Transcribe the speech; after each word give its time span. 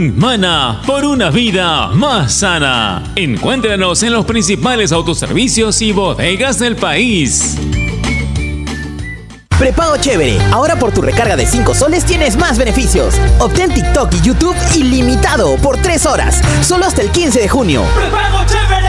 Mana 0.00 0.80
por 0.86 1.04
una 1.04 1.28
vida 1.28 1.88
más 1.88 2.32
sana. 2.32 3.02
Encuéntranos 3.16 4.02
en 4.02 4.14
los 4.14 4.24
principales 4.24 4.92
autoservicios 4.92 5.82
y 5.82 5.92
bodegas 5.92 6.58
del 6.58 6.74
país. 6.76 7.58
Prepago 9.58 9.98
chévere. 9.98 10.38
Ahora 10.52 10.76
por 10.76 10.90
tu 10.92 11.02
recarga 11.02 11.36
de 11.36 11.44
5 11.44 11.74
soles 11.74 12.06
tienes 12.06 12.38
más 12.38 12.56
beneficios. 12.56 13.20
Obtén 13.40 13.74
TikTok 13.74 14.14
y 14.14 14.20
YouTube 14.22 14.56
ilimitado 14.74 15.56
por 15.56 15.76
3 15.76 16.06
horas. 16.06 16.40
Solo 16.62 16.86
hasta 16.86 17.02
el 17.02 17.10
15 17.10 17.38
de 17.38 17.48
junio. 17.50 17.84
¡Prepago 17.94 18.38
chévere! 18.46 18.79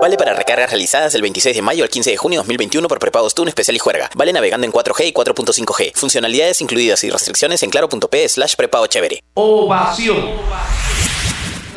Vale 0.00 0.16
para 0.16 0.32
recargas 0.32 0.70
realizadas 0.70 1.12
del 1.12 1.20
26 1.20 1.56
de 1.56 1.60
mayo 1.60 1.84
al 1.84 1.90
15 1.90 2.10
de 2.12 2.16
junio 2.16 2.38
de 2.38 2.44
2021 2.44 2.88
por 2.88 2.98
prepagos 2.98 3.34
TUN 3.34 3.48
especial 3.48 3.76
y 3.76 3.78
juerga. 3.78 4.08
Vale 4.16 4.32
navegando 4.32 4.64
en 4.64 4.72
4G 4.72 5.08
y 5.08 5.12
4.5G. 5.12 5.92
Funcionalidades 5.94 6.62
incluidas 6.62 7.04
y 7.04 7.10
restricciones 7.10 7.62
en 7.62 7.68
claro.p 7.68 8.28
slash 8.30 8.56
prepago 8.56 8.86
chévere. 8.86 9.22
Ovación. 9.34 10.16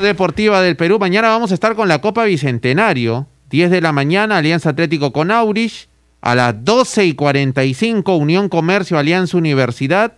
Deportiva 0.02 0.62
del 0.62 0.78
Perú. 0.78 1.00
Mañana 1.00 1.28
vamos 1.28 1.52
a 1.52 1.54
estar 1.54 1.76
con 1.76 1.90
la 1.90 2.00
Copa 2.00 2.24
Bicentenario. 2.24 3.28
10 3.50 3.70
de 3.70 3.82
la 3.82 3.92
mañana, 3.92 4.38
Alianza 4.38 4.70
Atlético 4.70 5.12
con 5.12 5.30
Aurich. 5.30 5.90
A 6.22 6.34
las 6.34 6.64
12 6.64 7.06
y 7.06 7.16
45, 7.16 8.16
Unión 8.16 8.48
Comercio, 8.48 8.98
Alianza 8.98 9.36
Universidad. 9.36 10.14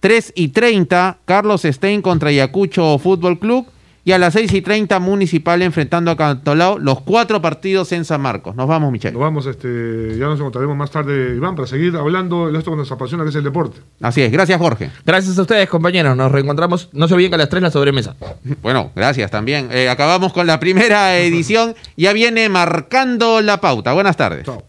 3 0.00 0.34
y 0.36 0.48
30, 0.48 1.20
Carlos 1.24 1.62
Stein 1.62 2.02
contra 2.02 2.28
Ayacucho 2.28 2.98
Fútbol 2.98 3.38
Club. 3.38 3.66
Y 4.10 4.12
a 4.12 4.18
las 4.18 4.32
6 4.32 4.52
y 4.54 4.60
30, 4.60 4.98
Municipal 4.98 5.62
enfrentando 5.62 6.10
a 6.10 6.16
Cantolao, 6.16 6.80
los 6.80 7.00
cuatro 7.02 7.40
partidos 7.40 7.92
en 7.92 8.04
San 8.04 8.20
Marcos. 8.20 8.56
Nos 8.56 8.66
vamos, 8.66 8.90
Michelle. 8.90 9.12
Nos 9.12 9.20
vamos, 9.22 9.46
este, 9.46 10.18
ya 10.18 10.24
nos 10.24 10.36
encontraremos 10.40 10.76
más 10.76 10.90
tarde, 10.90 11.36
Iván, 11.36 11.54
para 11.54 11.68
seguir 11.68 11.94
hablando 11.94 12.50
de 12.50 12.58
esto 12.58 12.72
que 12.72 12.76
nos 12.76 12.90
apasiona, 12.90 13.22
que 13.22 13.30
es 13.30 13.36
el 13.36 13.44
deporte. 13.44 13.78
Así 14.00 14.20
es, 14.20 14.32
gracias, 14.32 14.58
Jorge. 14.58 14.90
Gracias 15.06 15.38
a 15.38 15.42
ustedes, 15.42 15.68
compañeros. 15.68 16.16
Nos 16.16 16.32
reencontramos, 16.32 16.88
no 16.92 17.06
se 17.06 17.14
olviden 17.14 17.30
que 17.30 17.34
a 17.36 17.38
las 17.38 17.48
3 17.50 17.62
la 17.62 17.70
sobremesa. 17.70 18.16
Bueno, 18.62 18.90
gracias 18.96 19.30
también. 19.30 19.68
Eh, 19.70 19.88
acabamos 19.88 20.32
con 20.32 20.48
la 20.48 20.58
primera 20.58 21.16
edición. 21.20 21.76
Ya 21.96 22.12
viene 22.12 22.48
marcando 22.48 23.40
la 23.40 23.60
pauta. 23.60 23.92
Buenas 23.92 24.16
tardes. 24.16 24.44
Chao. 24.44 24.64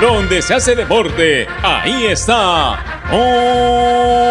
Donde 0.00 0.42
se 0.42 0.54
hace 0.54 0.74
deporte, 0.74 1.46
ahí 1.62 2.06
está. 2.06 3.04
Ovación. 3.12 4.25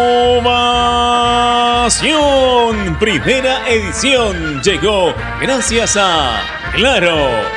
Primera 3.06 3.68
edición 3.68 4.60
llegó 4.64 5.14
gracias 5.40 5.96
a 5.96 6.42
Claro. 6.74 7.55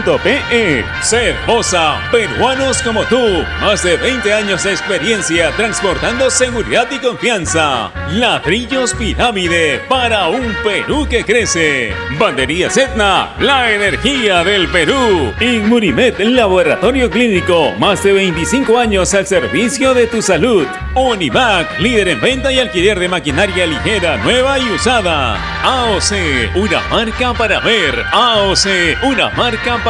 meridianbet.pe. 0.00 0.84
Cervosa, 1.02 2.00
peruanos 2.10 2.82
como 2.82 3.04
tú. 3.04 3.44
Más 3.60 3.82
de 3.82 3.96
20 3.96 4.32
años 4.32 4.64
de 4.64 4.70
experiencia 4.72 5.50
transportando 5.56 6.30
seguridad 6.30 6.86
y 6.90 6.98
confianza. 6.98 7.90
Ladrillos 8.10 8.94
Pirámide 8.94 9.80
para 9.88 10.28
un 10.28 10.54
Perú 10.64 11.06
que 11.08 11.24
crece. 11.24 11.94
Banderías 12.18 12.76
Etna, 12.76 13.34
la 13.40 13.72
energía 13.72 14.44
del 14.44 14.68
Perú. 14.68 15.32
Inmunimed, 15.40 16.18
laboratorio 16.20 17.10
clínico. 17.10 17.72
Más 17.78 18.02
de 18.02 18.12
25 18.12 18.78
años 18.78 19.14
al 19.14 19.26
servicio 19.26 19.94
de 19.94 20.06
tu 20.06 20.22
salud. 20.22 20.66
Univac, 20.94 21.78
líder 21.78 22.08
en 22.08 22.20
venta 22.20 22.52
y 22.52 22.58
alquiler 22.58 22.98
de 22.98 23.08
maquinaria 23.08 23.66
ligera, 23.66 24.16
nueva 24.18 24.58
y 24.58 24.70
usada. 24.70 25.36
AOC, 25.62 26.56
una 26.56 26.80
marca 26.90 27.32
para 27.34 27.60
ver. 27.60 28.04
AOC, 28.12 29.04
una 29.04 29.30
marca 29.30 29.78
para 29.84 29.89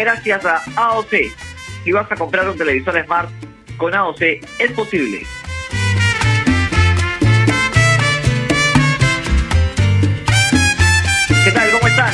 Gracias 0.00 0.44
a 0.44 0.62
AOC. 0.76 1.12
Si 1.84 1.92
vas 1.92 2.10
a 2.10 2.16
comprar 2.16 2.48
un 2.48 2.56
televisor 2.56 3.02
Smart 3.04 3.30
con 3.76 3.94
AOC, 3.94 4.20
es 4.20 4.72
posible. 4.72 5.20
¿Qué 11.44 11.52
tal? 11.52 11.70
¿Cómo 11.70 11.88
están? 11.88 12.12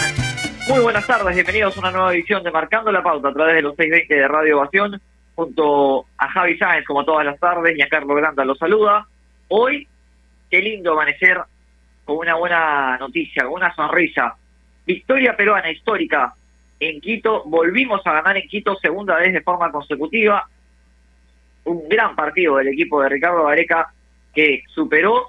Muy 0.68 0.80
buenas 0.80 1.06
tardes, 1.06 1.34
bienvenidos 1.34 1.76
a 1.76 1.80
una 1.80 1.90
nueva 1.90 2.14
edición 2.14 2.42
de 2.42 2.50
Marcando 2.50 2.90
la 2.90 3.02
Pauta 3.02 3.28
a 3.28 3.32
través 3.32 3.56
de 3.56 3.62
los 3.62 3.76
620 3.76 4.14
de 4.14 4.28
Radio 4.28 4.58
Ovación, 4.58 5.00
junto 5.34 6.06
a 6.16 6.28
Javi 6.28 6.56
Sáenz, 6.56 6.86
como 6.86 7.04
todas 7.04 7.26
las 7.26 7.38
tardes, 7.38 7.76
y 7.76 7.82
a 7.82 7.88
Carlos 7.88 8.16
Granda 8.16 8.44
los 8.44 8.58
saluda. 8.58 9.06
Hoy, 9.48 9.86
qué 10.50 10.60
lindo 10.62 10.92
amanecer 10.92 11.38
con 12.04 12.16
una 12.18 12.36
buena 12.36 12.96
noticia, 12.98 13.44
con 13.44 13.54
una 13.54 13.74
sonrisa. 13.74 14.36
Victoria 14.86 15.36
peruana 15.36 15.70
histórica 15.70 16.34
en 16.80 17.00
Quito, 17.00 17.44
volvimos 17.44 18.06
a 18.06 18.12
ganar 18.12 18.36
en 18.36 18.48
Quito 18.48 18.76
segunda 18.76 19.16
vez 19.16 19.32
de 19.32 19.42
forma 19.42 19.70
consecutiva. 19.70 20.48
Un 21.64 21.88
gran 21.88 22.14
partido 22.14 22.56
del 22.56 22.68
equipo 22.68 23.02
de 23.02 23.08
Ricardo 23.08 23.44
Gareca 23.44 23.92
que 24.34 24.64
superó, 24.68 25.28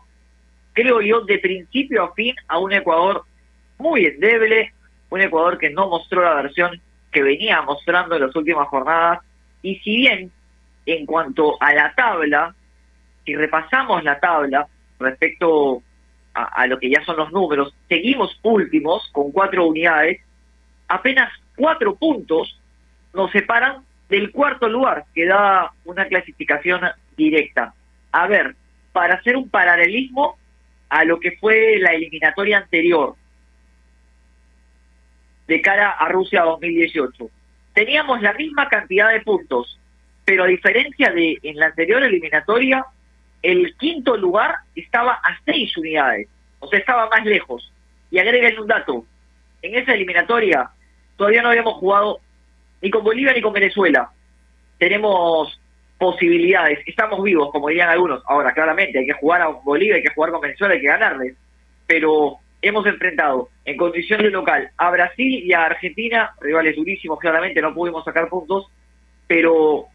creo 0.74 1.02
yo, 1.02 1.22
de 1.22 1.38
principio 1.40 2.04
a 2.04 2.14
fin 2.14 2.36
a 2.48 2.60
un 2.60 2.74
Ecuador 2.74 3.24
muy 3.78 4.06
endeble, 4.06 4.74
un 5.10 5.22
Ecuador 5.22 5.58
que 5.58 5.70
no 5.70 5.88
mostró 5.88 6.24
la 6.24 6.34
versión 6.34 6.82
que 7.12 7.24
venía 7.24 7.62
mostrando 7.62 8.16
en 8.16 8.24
las 8.24 8.36
últimas 8.36 8.68
jornadas. 8.68 9.20
Y 9.62 9.78
si 9.80 9.98
bien 9.98 10.32
en 10.86 11.06
cuanto 11.06 11.62
a 11.62 11.74
la 11.74 11.94
tabla, 11.96 12.54
si 13.26 13.36
repasamos 13.36 14.04
la 14.04 14.20
tabla 14.20 14.68
respecto 15.00 15.82
a, 16.34 16.44
a 16.44 16.68
lo 16.68 16.78
que 16.80 16.90
ya 16.90 17.04
son 17.06 17.18
los 17.18 17.32
números, 17.32 17.74
seguimos 17.88 18.38
últimos 18.44 19.08
con 19.12 19.32
cuatro 19.32 19.68
unidades, 19.68 20.20
apenas 20.88 21.32
cuatro 21.56 21.96
puntos 21.96 22.60
nos 23.14 23.32
separan 23.32 23.84
del 24.10 24.32
cuarto 24.32 24.68
lugar, 24.68 25.06
que 25.14 25.26
da 25.26 25.72
una 25.84 26.06
clasificación 26.06 26.82
directa. 27.18 27.74
A 28.12 28.28
ver, 28.28 28.56
para 28.92 29.16
hacer 29.16 29.36
un 29.36 29.50
paralelismo 29.50 30.38
a 30.90 31.04
lo 31.04 31.20
que 31.20 31.32
fue 31.38 31.78
la 31.80 31.94
eliminatoria 31.94 32.60
anterior, 32.60 33.16
de 35.48 35.62
cara 35.62 35.92
a 35.92 36.10
Rusia 36.10 36.44
2018. 36.44 37.30
Teníamos 37.74 38.22
la 38.22 38.34
misma 38.34 38.68
cantidad 38.68 39.12
de 39.12 39.22
puntos, 39.22 39.80
pero 40.24 40.44
a 40.44 40.48
diferencia 40.48 41.12
de 41.12 41.38
en 41.44 41.58
la 41.58 41.68
anterior 41.68 42.04
eliminatoria, 42.04 42.86
el 43.42 43.76
quinto 43.78 44.18
lugar 44.18 44.56
estaba 44.76 45.14
a 45.14 45.40
seis 45.46 45.76
unidades, 45.78 46.28
o 46.60 46.68
sea, 46.68 46.80
estaba 46.80 47.10
más 47.10 47.26
lejos. 47.26 47.72
Y 48.10 48.20
agreguen 48.20 48.60
un 48.60 48.68
dato, 48.68 49.06
en 49.62 49.76
esa 49.76 49.94
eliminatoria 49.94 50.70
todavía 51.18 51.42
no 51.42 51.50
habíamos 51.50 51.76
jugado 51.76 52.20
ni 52.82 52.90
con 52.90 53.04
Bolivia 53.04 53.34
ni 53.34 53.42
con 53.42 53.54
Venezuela. 53.54 54.10
Tenemos 54.78 55.60
posibilidades, 55.98 56.80
estamos 56.86 57.24
vivos, 57.24 57.50
como 57.52 57.70
dirían 57.70 57.90
algunos. 57.90 58.22
Ahora, 58.28 58.54
claramente, 58.54 59.00
hay 59.00 59.06
que 59.06 59.14
jugar 59.14 59.42
a 59.42 59.48
Bolivia, 59.48 59.96
hay 59.96 60.04
que 60.04 60.14
jugar 60.14 60.32
con 60.32 60.42
Venezuela, 60.42 60.74
hay 60.74 60.82
que 60.82 60.88
ganarles. 60.88 61.36
Pero 61.88 62.38
hemos 62.62 62.86
enfrentado 62.86 63.50
en 63.64 63.78
condición 63.78 64.22
de 64.22 64.30
local 64.30 64.70
a 64.78 64.92
Brasil 64.92 65.44
y 65.44 65.54
a 65.54 65.66
Argentina, 65.66 66.32
rivales 66.42 66.76
durísimos, 66.76 67.20
claramente 67.20 67.62
no 67.62 67.74
pudimos 67.74 68.04
sacar 68.04 68.28
puntos, 68.28 68.68
pero, 69.28 69.86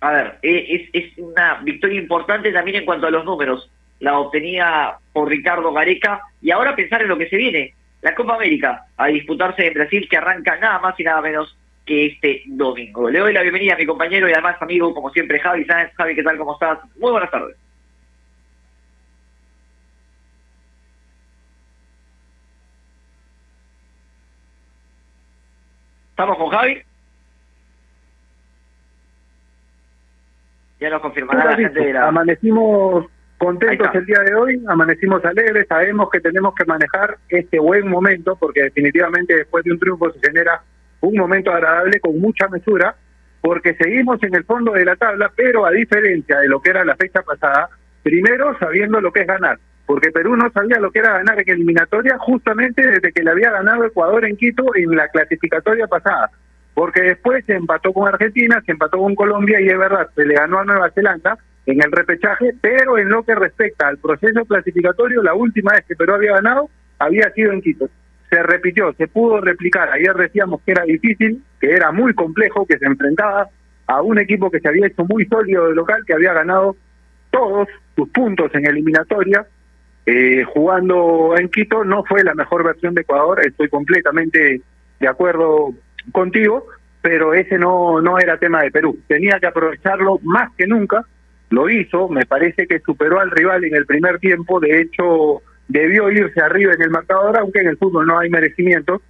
a 0.00 0.12
ver, 0.12 0.38
e- 0.42 0.88
es, 0.92 1.04
es 1.04 1.18
una 1.18 1.60
victoria 1.62 2.00
importante 2.00 2.52
también 2.52 2.78
en 2.78 2.84
cuanto 2.84 3.06
a 3.06 3.10
los 3.10 3.24
números. 3.24 3.70
La 3.98 4.18
obtenía 4.18 4.94
por 5.12 5.28
Ricardo 5.28 5.72
Gareca 5.72 6.22
y 6.40 6.50
ahora 6.50 6.76
pensar 6.76 7.02
en 7.02 7.08
lo 7.08 7.18
que 7.18 7.28
se 7.28 7.36
viene, 7.36 7.74
la 8.02 8.14
Copa 8.14 8.34
América, 8.34 8.86
a 8.96 9.06
disputarse 9.08 9.66
en 9.66 9.74
Brasil, 9.74 10.08
que 10.08 10.16
arranca 10.16 10.56
nada 10.56 10.78
más 10.78 10.98
y 10.98 11.04
nada 11.04 11.20
menos 11.20 11.56
que 11.84 12.06
este 12.06 12.42
domingo. 12.46 13.10
Le 13.10 13.18
doy 13.18 13.32
la 13.32 13.42
bienvenida 13.42 13.74
a 13.74 13.78
mi 13.78 13.86
compañero 13.86 14.28
y 14.28 14.32
además 14.32 14.60
amigo, 14.60 14.94
como 14.94 15.10
siempre, 15.10 15.40
Javi 15.40 15.64
Sáenz. 15.64 15.92
Javi, 15.94 16.14
¿qué 16.14 16.22
tal? 16.22 16.38
¿Cómo 16.38 16.54
estás? 16.54 16.78
Muy 16.98 17.10
buenas 17.10 17.30
tardes. 17.30 17.56
¿Estamos 26.10 26.36
con 26.36 26.50
Javi? 26.50 26.82
Ya 30.80 30.90
nos 30.90 31.02
confirmará 31.02 31.44
la 31.44 31.56
gente 31.56 31.80
de 31.80 31.92
la... 31.92 32.08
Amanecimos 32.08 33.06
contentos 33.40 33.88
el 33.94 34.04
día 34.04 34.20
de 34.20 34.34
hoy, 34.34 34.62
amanecimos 34.68 35.24
alegres, 35.24 35.66
sabemos 35.66 36.10
que 36.10 36.20
tenemos 36.20 36.54
que 36.54 36.66
manejar 36.66 37.16
este 37.30 37.58
buen 37.58 37.88
momento, 37.88 38.36
porque 38.38 38.64
definitivamente 38.64 39.34
después 39.34 39.64
de 39.64 39.72
un 39.72 39.78
triunfo 39.78 40.12
se 40.12 40.20
genera 40.20 40.60
un 41.00 41.16
momento 41.16 41.50
agradable 41.50 42.00
con 42.00 42.20
mucha 42.20 42.48
mesura, 42.48 42.94
porque 43.40 43.74
seguimos 43.76 44.22
en 44.22 44.34
el 44.34 44.44
fondo 44.44 44.72
de 44.72 44.84
la 44.84 44.94
tabla, 44.94 45.32
pero 45.34 45.64
a 45.64 45.70
diferencia 45.70 46.38
de 46.38 46.48
lo 46.48 46.60
que 46.60 46.68
era 46.68 46.84
la 46.84 46.96
fecha 46.96 47.22
pasada, 47.22 47.70
primero 48.02 48.58
sabiendo 48.58 49.00
lo 49.00 49.10
que 49.10 49.22
es 49.22 49.26
ganar, 49.26 49.58
porque 49.86 50.10
Perú 50.10 50.36
no 50.36 50.50
sabía 50.50 50.78
lo 50.78 50.90
que 50.90 50.98
era 50.98 51.14
ganar 51.14 51.40
en 51.40 51.48
eliminatoria 51.48 52.18
justamente 52.18 52.86
desde 52.86 53.10
que 53.10 53.22
le 53.22 53.30
había 53.30 53.50
ganado 53.50 53.86
Ecuador 53.86 54.26
en 54.26 54.36
Quito 54.36 54.66
en 54.74 54.94
la 54.94 55.08
clasificatoria 55.08 55.86
pasada, 55.86 56.30
porque 56.74 57.00
después 57.00 57.42
se 57.46 57.54
empató 57.54 57.94
con 57.94 58.06
Argentina, 58.06 58.62
se 58.66 58.72
empató 58.72 58.98
con 58.98 59.14
Colombia 59.14 59.62
y 59.62 59.68
es 59.68 59.78
verdad, 59.78 60.10
se 60.14 60.26
le 60.26 60.34
ganó 60.34 60.58
a 60.58 60.64
Nueva 60.64 60.90
Zelanda 60.90 61.38
en 61.66 61.82
el 61.82 61.92
repechaje, 61.92 62.52
pero 62.60 62.98
en 62.98 63.08
lo 63.08 63.22
que 63.22 63.34
respecta 63.34 63.88
al 63.88 63.98
proceso 63.98 64.44
clasificatorio, 64.44 65.22
la 65.22 65.34
última 65.34 65.72
vez 65.72 65.84
que 65.86 65.96
Perú 65.96 66.14
había 66.14 66.34
ganado 66.34 66.70
había 66.98 67.30
sido 67.32 67.52
en 67.52 67.62
Quito. 67.62 67.88
Se 68.28 68.42
repitió, 68.42 68.92
se 68.94 69.08
pudo 69.08 69.40
replicar. 69.40 69.90
Ayer 69.90 70.14
decíamos 70.14 70.60
que 70.64 70.72
era 70.72 70.84
difícil, 70.84 71.42
que 71.60 71.72
era 71.72 71.90
muy 71.90 72.14
complejo, 72.14 72.66
que 72.66 72.78
se 72.78 72.86
enfrentaba 72.86 73.48
a 73.86 74.02
un 74.02 74.18
equipo 74.18 74.50
que 74.50 74.60
se 74.60 74.68
había 74.68 74.86
hecho 74.86 75.04
muy 75.04 75.26
sólido 75.26 75.68
de 75.68 75.74
local, 75.74 76.04
que 76.06 76.14
había 76.14 76.32
ganado 76.32 76.76
todos 77.30 77.68
sus 77.96 78.08
puntos 78.10 78.54
en 78.54 78.66
eliminatoria. 78.66 79.46
Eh, 80.06 80.44
jugando 80.44 81.34
en 81.36 81.48
Quito 81.48 81.84
no 81.84 82.04
fue 82.04 82.22
la 82.22 82.34
mejor 82.34 82.64
versión 82.64 82.94
de 82.94 83.02
Ecuador, 83.02 83.44
estoy 83.44 83.68
completamente 83.68 84.62
de 84.98 85.08
acuerdo 85.08 85.74
contigo, 86.12 86.66
pero 87.02 87.34
ese 87.34 87.58
no, 87.58 88.00
no 88.00 88.18
era 88.18 88.38
tema 88.38 88.62
de 88.62 88.70
Perú. 88.70 88.98
Tenía 89.08 89.38
que 89.40 89.46
aprovecharlo 89.46 90.18
más 90.22 90.50
que 90.56 90.66
nunca, 90.66 91.04
lo 91.50 91.68
hizo, 91.68 92.08
me 92.08 92.26
parece 92.26 92.66
que 92.66 92.80
superó 92.80 93.20
al 93.20 93.30
rival 93.30 93.64
en 93.64 93.74
el 93.74 93.86
primer 93.86 94.18
tiempo, 94.18 94.60
de 94.60 94.80
hecho 94.80 95.42
debió 95.68 96.10
irse 96.10 96.40
arriba 96.40 96.72
en 96.74 96.82
el 96.82 96.90
marcador, 96.90 97.36
aunque 97.38 97.60
en 97.60 97.68
el 97.68 97.76
fútbol 97.76 98.06
no 98.06 98.18
hay 98.18 98.30
merecimiento, 98.30 99.02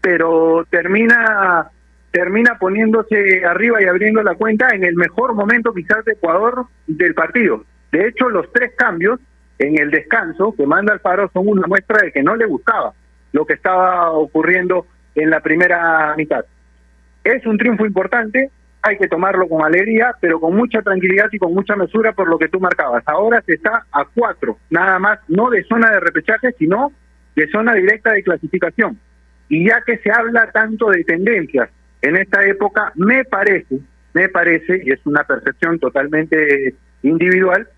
pero 0.00 0.66
termina 0.70 1.70
termina 2.10 2.58
poniéndose 2.58 3.44
arriba 3.44 3.80
y 3.80 3.84
abriendo 3.84 4.22
la 4.22 4.34
cuenta 4.34 4.70
en 4.74 4.84
el 4.84 4.96
mejor 4.96 5.34
momento 5.34 5.72
quizás 5.72 6.04
de 6.04 6.12
Ecuador 6.12 6.66
del 6.86 7.14
partido. 7.14 7.64
De 7.92 8.08
hecho, 8.08 8.28
los 8.28 8.52
tres 8.52 8.72
cambios 8.76 9.20
en 9.58 9.78
el 9.78 9.90
descanso 9.90 10.54
que 10.56 10.66
manda 10.66 10.92
Alfaro 10.92 11.30
son 11.32 11.46
una 11.46 11.66
muestra 11.66 12.02
de 12.02 12.10
que 12.10 12.22
no 12.22 12.34
le 12.34 12.46
gustaba 12.46 12.92
lo 13.32 13.44
que 13.46 13.54
estaba 13.54 14.10
ocurriendo 14.10 14.86
en 15.14 15.30
la 15.30 15.40
primera 15.40 16.14
mitad. 16.16 16.44
Es 17.22 17.46
un 17.46 17.58
triunfo 17.58 17.86
importante, 17.86 18.50
hay 18.82 18.96
que 18.96 19.08
tomarlo 19.08 19.48
con 19.48 19.62
alegría, 19.64 20.14
pero 20.20 20.40
con 20.40 20.56
mucha 20.56 20.80
tranquilidad 20.82 21.28
y 21.32 21.38
con 21.38 21.52
mucha 21.52 21.76
mesura 21.76 22.12
por 22.12 22.28
lo 22.28 22.38
que 22.38 22.48
tú 22.48 22.60
marcabas. 22.60 23.02
Ahora 23.06 23.42
se 23.42 23.54
está 23.54 23.84
a 23.92 24.04
cuatro, 24.04 24.58
nada 24.70 24.98
más, 24.98 25.18
no 25.28 25.50
de 25.50 25.64
zona 25.64 25.90
de 25.90 26.00
repechaje, 26.00 26.52
sino 26.58 26.92
de 27.36 27.48
zona 27.48 27.74
directa 27.74 28.12
de 28.12 28.22
clasificación. 28.22 28.98
Y 29.48 29.68
ya 29.68 29.82
que 29.84 29.98
se 29.98 30.10
habla 30.10 30.50
tanto 30.52 30.90
de 30.90 31.04
tendencias 31.04 31.68
en 32.02 32.16
esta 32.16 32.44
época, 32.46 32.92
me 32.94 33.24
parece, 33.24 33.80
me 34.14 34.28
parece, 34.28 34.80
y 34.84 34.92
es 34.92 35.00
una 35.04 35.24
percepción 35.24 35.78
totalmente 35.78 36.74
individual, 37.02 37.68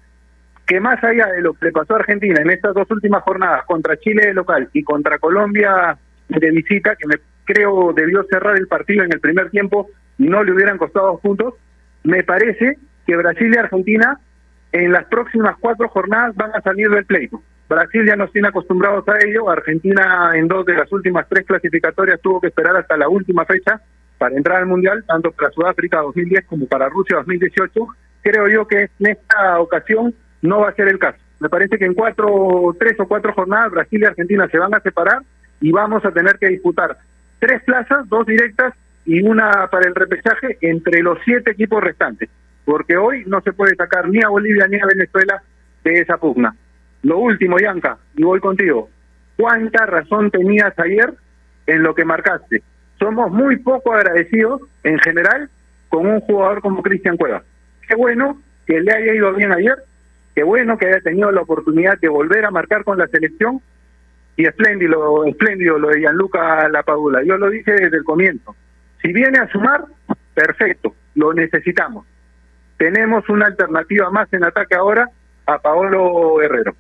que 0.67 0.79
más 0.79 1.03
allá 1.03 1.27
de 1.27 1.41
lo 1.41 1.55
que 1.55 1.67
le 1.67 1.73
pasó 1.73 1.95
a 1.95 1.99
Argentina 1.99 2.41
en 2.41 2.51
estas 2.51 2.75
dos 2.75 2.89
últimas 2.91 3.23
jornadas 3.25 3.65
contra 3.67 3.97
Chile 3.99 4.27
de 4.27 4.35
local 4.35 4.69
y 4.73 4.85
contra 4.85 5.19
Colombia 5.19 5.99
de 6.29 6.51
visita, 6.51 6.95
que 6.95 7.09
me 7.09 7.17
creo 7.45 7.93
debió 7.93 8.23
cerrar 8.31 8.57
el 8.57 8.69
partido 8.69 9.03
en 9.05 9.13
el 9.13 9.21
primer 9.21 9.51
tiempo 9.51 9.89
no 10.29 10.45
le 10.45 10.53
hubieran 10.53 10.79
costado 10.79 11.13
dos 11.13 11.21
puntos, 11.21 11.55
me 12.05 12.23
parece 12.23 12.79
que 13.07 13.17
Brasil 13.17 13.53
y 13.55 13.59
Argentina 13.59 14.19
en 14.73 14.93
las 14.93 15.05
próximas 15.07 15.57
cuatro 15.61 15.89
jornadas 15.89 16.35
van 16.35 16.51
a 16.55 16.61
salir 16.63 16.89
del 16.89 17.05
pleito. 17.05 17.43
Brasil 17.69 18.05
ya 18.07 18.17
nos 18.17 18.33
tiene 18.33 18.49
acostumbrados 18.49 19.07
a 19.09 19.19
ello, 19.27 19.49
Argentina 19.49 20.33
en 20.35 20.49
dos 20.49 20.65
de 20.67 20.75
las 20.75 20.91
últimas 20.93 21.27
tres 21.29 21.47
clasificatorias 21.47 22.21
tuvo 22.21 22.41
que 22.41 22.49
esperar 22.49 22.77
hasta 22.77 22.97
la 22.97 23.09
última 23.09 23.45
fecha 23.45 23.81
para 24.19 24.37
entrar 24.37 24.59
al 24.59 24.67
Mundial, 24.67 25.05
tanto 25.07 25.33
para 25.33 25.51
Sudáfrica 25.51 26.01
2010 26.01 26.47
como 26.47 26.67
para 26.67 26.89
Rusia 26.89 27.17
2018. 27.17 27.87
Creo 28.23 28.49
yo 28.49 28.67
que 28.69 28.91
en 29.01 29.07
esta 29.07 29.59
ocasión 29.59 30.15
no 30.43 30.61
va 30.61 30.69
a 30.69 30.75
ser 30.75 30.89
el 30.89 30.99
caso. 30.99 31.19
Me 31.41 31.49
parece 31.49 31.77
que 31.77 31.87
en 31.87 31.95
cuatro, 31.95 32.77
tres 32.79 32.95
o 33.01 33.09
cuatro 33.09 33.33
jornadas 33.33 33.73
Brasil 33.73 34.01
y 34.01 34.05
Argentina 34.05 34.47
se 34.49 34.59
van 34.59 34.75
a 34.75 34.81
separar 34.81 35.23
y 35.61 35.73
vamos 35.73 36.05
a 36.05 36.13
tener 36.13 36.39
que 36.39 36.49
disputar 36.49 36.99
tres 37.41 37.63
plazas, 37.65 38.09
dos 38.09 38.27
directas 38.27 38.75
y 39.05 39.23
una 39.23 39.69
para 39.69 39.89
el 39.89 39.95
repechaje 39.95 40.59
entre 40.61 41.03
los 41.03 41.19
siete 41.25 41.53
equipos 41.53 41.83
restantes, 41.83 42.29
porque 42.65 42.97
hoy 42.97 43.25
no 43.27 43.41
se 43.41 43.53
puede 43.53 43.75
sacar 43.75 44.09
ni 44.09 44.23
a 44.23 44.29
Bolivia 44.29 44.67
ni 44.69 44.79
a 44.79 44.87
Venezuela 44.87 45.43
de 45.85 46.01
esa 46.01 46.17
pugna. 46.19 46.55
Lo 47.03 47.19
último, 47.19 47.59
Yanka, 47.59 47.99
y 48.17 48.23
voy 48.23 48.41
contigo. 48.41 48.89
¿Cuánta 49.37 49.87
razón 49.87 50.31
tenías 50.31 50.79
ayer 50.79 51.13
en 51.67 51.83
lo 51.83 51.95
que 51.95 52.05
marcaste? 52.05 52.63
Somos 52.99 53.33
muy 53.33 53.57
poco 53.57 53.93
agradecidos 53.93 54.61
en 54.85 54.99
general 55.01 55.51
con 55.89 56.07
un 56.07 56.21
jugador 56.21 56.61
como 56.61 56.83
Cristian 56.83 57.17
Cueva. 57.17 57.43
Qué 57.89 57.97
bueno 57.97 58.41
que 58.67 58.81
le 58.81 58.93
haya 58.93 59.15
ido 59.15 59.33
bien 59.35 59.53
ayer, 59.53 59.75
qué 60.35 60.45
bueno 60.45 60.79
que 60.79 60.87
haya 60.87 61.01
tenido 61.01 61.33
la 61.33 61.41
oportunidad 61.41 61.99
de 61.99 62.09
volver 62.09 62.45
a 62.45 62.53
marcar 62.53 62.85
con 62.85 62.99
la 62.99 63.09
selección 63.09 63.61
y 64.37 64.47
espléndido, 64.47 65.25
espléndido 65.27 65.79
lo 65.79 65.89
de 65.89 66.01
Gianluca 66.01 66.69
Lapadula. 66.69 67.23
Yo 67.25 67.37
lo 67.37 67.51
dije 67.51 67.73
desde 67.73 67.97
el 67.97 68.05
comienzo. 68.05 68.55
Si 69.03 69.13
viene 69.13 69.39
a 69.39 69.49
sumar, 69.49 69.85
perfecto, 70.33 70.95
lo 71.17 71.35
necesitamos. 71.35 72.07
Tenemos 72.77 73.29
una 73.29 73.47
alternativa 73.47 74.11
más 74.11 74.33
en 74.33 74.45
ataque 74.45 74.75
ahora 74.75 75.09
a 75.47 75.59
Paolo 75.59 76.41
Herrero. 76.41 76.75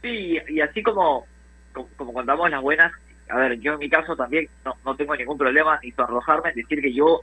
Sí, 0.00 0.38
y 0.48 0.60
así 0.60 0.82
como, 0.82 1.26
como, 1.96 2.12
contamos 2.12 2.50
las 2.50 2.60
buenas, 2.60 2.92
a 3.28 3.36
ver, 3.36 3.60
yo 3.60 3.74
en 3.74 3.78
mi 3.78 3.88
caso 3.88 4.16
también 4.16 4.48
no, 4.64 4.74
no 4.84 4.96
tengo 4.96 5.14
ningún 5.14 5.38
problema 5.38 5.78
ni 5.82 5.94
arrojarme 5.96 6.50
en 6.50 6.56
decir 6.56 6.80
que 6.80 6.92
yo 6.92 7.20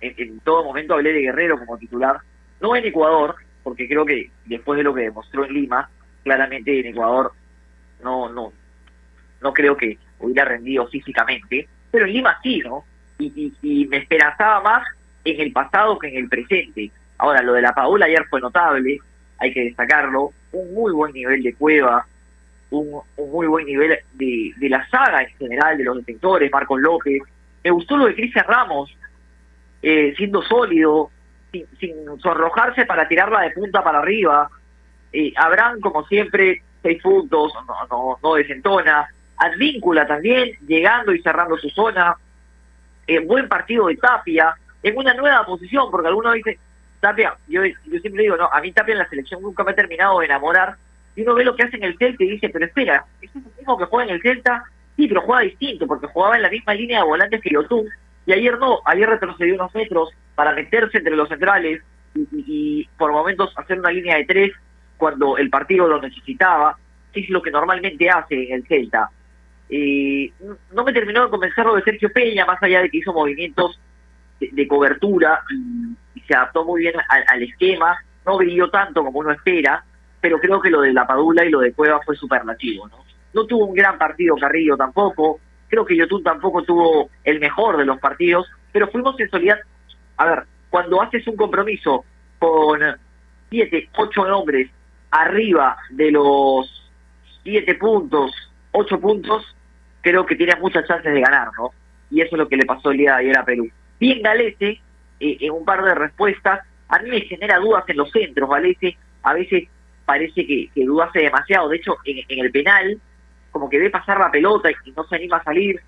en, 0.00 0.14
en, 0.16 0.40
todo 0.40 0.64
momento 0.64 0.94
hablé 0.94 1.12
de 1.12 1.20
Guerrero 1.20 1.58
como 1.58 1.76
titular, 1.76 2.20
no 2.60 2.74
en 2.74 2.86
Ecuador, 2.86 3.36
porque 3.62 3.86
creo 3.86 4.06
que 4.06 4.30
después 4.46 4.78
de 4.78 4.84
lo 4.84 4.94
que 4.94 5.02
demostró 5.02 5.44
en 5.44 5.52
Lima, 5.52 5.90
claramente 6.24 6.80
en 6.80 6.86
Ecuador 6.86 7.32
no, 8.02 8.28
no, 8.28 8.52
no 9.40 9.52
creo 9.52 9.76
que 9.76 9.98
hubiera 10.20 10.44
rendido 10.44 10.86
físicamente, 10.88 11.68
pero 11.92 12.06
en 12.06 12.12
Lima 12.14 12.36
sí, 12.42 12.60
¿no? 12.60 12.84
Y, 13.18 13.52
y, 13.62 13.86
me 13.86 13.98
esperanzaba 13.98 14.60
más 14.62 14.82
en 15.24 15.40
el 15.40 15.52
pasado 15.52 15.96
que 15.98 16.08
en 16.08 16.16
el 16.16 16.28
presente. 16.28 16.90
Ahora, 17.18 17.40
lo 17.42 17.52
de 17.52 17.62
la 17.62 17.72
Paola 17.72 18.06
ayer 18.06 18.26
fue 18.28 18.40
notable, 18.40 18.98
hay 19.38 19.52
que 19.52 19.64
destacarlo, 19.64 20.32
un 20.50 20.74
muy 20.74 20.92
buen 20.92 21.12
nivel 21.12 21.42
de 21.42 21.54
cueva, 21.54 22.04
un, 22.70 23.02
muy 23.16 23.46
buen 23.46 23.66
nivel 23.66 23.96
de, 24.14 24.52
de 24.56 24.68
la 24.68 24.88
saga 24.88 25.22
en 25.22 25.36
general, 25.36 25.78
de 25.78 25.84
los 25.84 25.98
detectores, 25.98 26.50
Marcos 26.50 26.80
López. 26.80 27.22
Me 27.62 27.70
gustó 27.70 27.96
lo 27.96 28.06
de 28.06 28.14
Cristian 28.14 28.46
Ramos, 28.48 28.90
eh, 29.82 30.14
siendo 30.16 30.42
sólido, 30.42 31.10
sin, 31.52 31.66
sin 31.78 31.94
sonrojarse 32.20 32.86
para 32.86 33.06
tirarla 33.06 33.42
de 33.42 33.50
punta 33.50 33.84
para 33.84 33.98
arriba. 33.98 34.50
Eh, 35.12 35.32
Abraham, 35.36 35.80
como 35.80 36.04
siempre, 36.06 36.62
seis 36.82 37.00
puntos, 37.02 37.52
no, 37.68 37.86
no, 37.90 38.18
no 38.22 38.34
desentona. 38.34 39.08
Advíncula 39.42 40.06
también, 40.06 40.52
llegando 40.68 41.12
y 41.12 41.20
cerrando 41.20 41.58
su 41.58 41.68
zona. 41.70 42.14
Eh, 43.08 43.18
buen 43.18 43.48
partido 43.48 43.88
de 43.88 43.96
Tapia, 43.96 44.54
en 44.84 44.96
una 44.96 45.14
nueva 45.14 45.44
posición, 45.44 45.90
porque 45.90 46.06
algunos 46.06 46.34
dicen, 46.34 46.56
Tapia, 47.00 47.34
yo, 47.48 47.64
yo 47.64 47.98
siempre 47.98 48.22
digo, 48.22 48.36
no, 48.36 48.48
a 48.52 48.60
mí 48.60 48.70
Tapia 48.70 48.92
en 48.92 48.98
la 48.98 49.08
selección 49.08 49.42
nunca 49.42 49.64
me 49.64 49.72
ha 49.72 49.74
terminado 49.74 50.20
de 50.20 50.26
enamorar. 50.26 50.76
Y 51.16 51.22
uno 51.22 51.34
ve 51.34 51.44
lo 51.44 51.56
que 51.56 51.64
hace 51.64 51.76
en 51.76 51.82
el 51.82 51.98
Celta 51.98 52.22
y 52.22 52.30
dice, 52.30 52.50
pero 52.50 52.66
espera, 52.66 53.04
¿es 53.20 53.34
el 53.34 53.42
mismo 53.58 53.76
que 53.76 53.86
juega 53.86 54.10
en 54.10 54.14
el 54.14 54.22
Celta? 54.22 54.62
Sí, 54.94 55.08
pero 55.08 55.22
juega 55.22 55.42
distinto, 55.42 55.88
porque 55.88 56.06
jugaba 56.06 56.36
en 56.36 56.42
la 56.42 56.50
misma 56.50 56.74
línea 56.74 56.98
de 57.00 57.04
volantes 57.04 57.40
que 57.40 57.50
Yotun. 57.50 57.88
Y 58.26 58.32
ayer 58.32 58.56
no, 58.58 58.78
ayer 58.84 59.08
retrocedió 59.08 59.56
unos 59.56 59.74
metros 59.74 60.10
para 60.36 60.52
meterse 60.52 60.98
entre 60.98 61.16
los 61.16 61.28
centrales 61.28 61.82
y, 62.14 62.20
y, 62.20 62.44
y 62.46 62.88
por 62.96 63.10
momentos 63.10 63.52
hacer 63.56 63.80
una 63.80 63.90
línea 63.90 64.18
de 64.18 64.24
tres 64.24 64.52
cuando 64.96 65.36
el 65.36 65.50
partido 65.50 65.88
lo 65.88 66.00
necesitaba, 66.00 66.78
que 67.12 67.22
es 67.22 67.28
lo 67.28 67.42
que 67.42 67.50
normalmente 67.50 68.08
hace 68.08 68.46
en 68.46 68.54
el 68.54 68.66
Celta. 68.68 69.10
No 70.72 70.84
me 70.84 70.92
terminó 70.92 71.24
de 71.24 71.30
convencer 71.30 71.64
lo 71.64 71.76
de 71.76 71.82
Sergio 71.82 72.10
Peña, 72.12 72.44
más 72.44 72.62
allá 72.62 72.82
de 72.82 72.90
que 72.90 72.98
hizo 72.98 73.12
movimientos 73.12 73.80
de, 74.40 74.68
cobertura 74.68 75.40
y, 76.14 76.20
se 76.20 76.34
adaptó 76.34 76.64
muy 76.64 76.82
bien 76.82 76.94
al, 77.08 77.24
al, 77.26 77.42
esquema, 77.42 77.96
no 78.26 78.36
brilló 78.36 78.70
tanto 78.70 79.02
como 79.02 79.20
uno 79.20 79.32
espera, 79.32 79.84
pero 80.20 80.38
creo 80.38 80.60
que 80.60 80.70
lo 80.70 80.82
de 80.82 80.92
La 80.92 81.06
Padula 81.06 81.44
y 81.44 81.50
lo 81.50 81.60
de 81.60 81.72
Cueva 81.72 82.00
fue 82.04 82.14
superlativo. 82.16 82.86
¿no? 82.88 83.02
no 83.34 83.46
tuvo 83.46 83.66
un 83.66 83.74
gran 83.74 83.98
partido 83.98 84.36
Carrillo 84.36 84.76
tampoco, 84.76 85.40
creo 85.68 85.84
que 85.84 85.96
Yotun 85.96 86.22
tampoco 86.22 86.62
tuvo 86.62 87.10
el 87.24 87.40
mejor 87.40 87.76
de 87.76 87.84
los 87.84 87.98
partidos, 87.98 88.46
pero 88.72 88.88
fuimos 88.88 89.18
en 89.18 89.30
soledad. 89.30 89.58
A 90.16 90.26
ver, 90.26 90.44
cuando 90.70 91.00
haces 91.00 91.26
un 91.26 91.36
compromiso 91.36 92.04
con 92.38 92.80
siete, 93.50 93.88
ocho 93.96 94.22
hombres 94.22 94.70
arriba 95.10 95.76
de 95.90 96.10
los 96.10 96.90
siete 97.42 97.74
puntos, 97.74 98.32
ocho 98.72 99.00
puntos, 99.00 99.56
creo 100.02 100.26
que 100.26 100.36
tiene 100.36 100.54
muchas 100.56 100.86
chances 100.86 101.12
de 101.12 101.20
ganar, 101.20 101.48
¿no? 101.58 101.70
Y 102.10 102.20
eso 102.20 102.36
es 102.36 102.38
lo 102.38 102.48
que 102.48 102.56
le 102.56 102.66
pasó 102.66 102.90
el 102.90 102.98
día 102.98 103.12
de 103.12 103.20
ayer 103.22 103.38
a 103.38 103.44
Perú. 103.44 103.70
Bien 103.98 104.20
Galese, 104.20 104.80
eh, 105.20 105.36
en 105.40 105.52
un 105.52 105.64
par 105.64 105.82
de 105.82 105.94
respuestas, 105.94 106.60
a 106.88 106.98
mí 106.98 107.08
me 107.08 107.20
genera 107.22 107.58
dudas 107.58 107.84
en 107.88 107.96
los 107.96 108.10
centros, 108.10 108.50
Galese, 108.50 108.96
a 109.22 109.32
veces 109.32 109.68
parece 110.04 110.46
que, 110.46 110.68
que 110.74 110.84
dudase 110.84 111.20
demasiado, 111.20 111.68
de 111.68 111.76
hecho, 111.76 111.96
en, 112.04 112.18
en, 112.28 112.44
el 112.44 112.50
penal, 112.50 113.00
como 113.50 113.70
que 113.70 113.78
ve 113.78 113.88
pasar 113.88 114.18
la 114.18 114.30
pelota 114.30 114.70
y 114.70 114.90
no 114.90 115.04
se 115.04 115.16
anima 115.16 115.38
a 115.38 115.44
salir, 115.44 115.80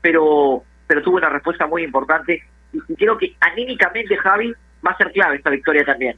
pero, 0.00 0.62
pero 0.86 1.02
tuvo 1.02 1.16
una 1.16 1.30
respuesta 1.30 1.66
muy 1.66 1.82
importante, 1.82 2.42
y, 2.72 2.78
y 2.86 2.96
creo 2.96 3.18
que 3.18 3.34
anímicamente 3.40 4.16
Javi 4.16 4.52
va 4.86 4.92
a 4.92 4.96
ser 4.98 5.10
clave 5.12 5.36
esta 5.36 5.50
victoria 5.50 5.84
también. 5.84 6.16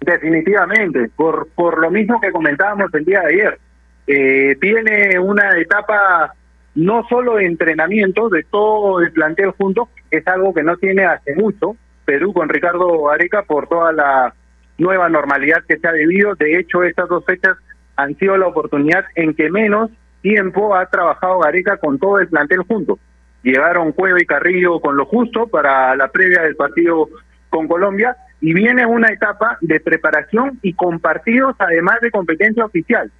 Definitivamente, 0.00 1.10
por, 1.14 1.48
por 1.54 1.78
lo 1.78 1.90
mismo 1.90 2.20
que 2.20 2.32
comentábamos 2.32 2.92
el 2.94 3.04
día 3.04 3.20
de 3.20 3.34
ayer. 3.34 3.58
Eh, 4.06 4.56
tiene 4.60 5.18
una 5.18 5.56
etapa 5.58 6.34
no 6.74 7.06
solo 7.08 7.36
de 7.36 7.46
entrenamiento, 7.46 8.28
de 8.28 8.44
todo 8.44 9.00
el 9.00 9.12
plantel 9.12 9.50
junto, 9.50 9.88
es 10.10 10.26
algo 10.26 10.54
que 10.54 10.62
no 10.62 10.76
tiene 10.76 11.04
hace 11.04 11.34
mucho 11.34 11.76
Perú 12.04 12.32
con 12.32 12.48
Ricardo 12.48 13.10
Areca 13.10 13.42
por 13.42 13.68
toda 13.68 13.92
la 13.92 14.34
nueva 14.78 15.08
normalidad 15.08 15.64
que 15.66 15.78
se 15.78 15.86
ha 15.86 15.92
vivido. 15.92 16.34
De 16.34 16.58
hecho, 16.58 16.82
estas 16.82 17.08
dos 17.08 17.24
fechas 17.24 17.56
han 17.96 18.16
sido 18.16 18.36
la 18.36 18.46
oportunidad 18.46 19.04
en 19.14 19.34
que 19.34 19.50
menos 19.50 19.90
tiempo 20.22 20.74
ha 20.74 20.86
trabajado 20.86 21.40
Gareca 21.40 21.76
con 21.76 21.98
todo 21.98 22.18
el 22.18 22.28
plantel 22.28 22.60
junto. 22.60 22.98
Llegaron 23.42 23.92
Cueva 23.92 24.20
y 24.20 24.26
Carrillo 24.26 24.80
con 24.80 24.96
lo 24.96 25.04
justo 25.04 25.48
para 25.48 25.94
la 25.96 26.08
previa 26.08 26.42
del 26.42 26.56
partido 26.56 27.08
con 27.50 27.68
Colombia 27.68 28.16
y 28.40 28.54
viene 28.54 28.86
una 28.86 29.08
etapa 29.08 29.58
de 29.60 29.80
preparación 29.80 30.58
y 30.62 30.74
con 30.74 31.00
partidos 31.00 31.54
además 31.58 32.00
de 32.00 32.10
competencia 32.10 32.64
oficial. 32.64 33.10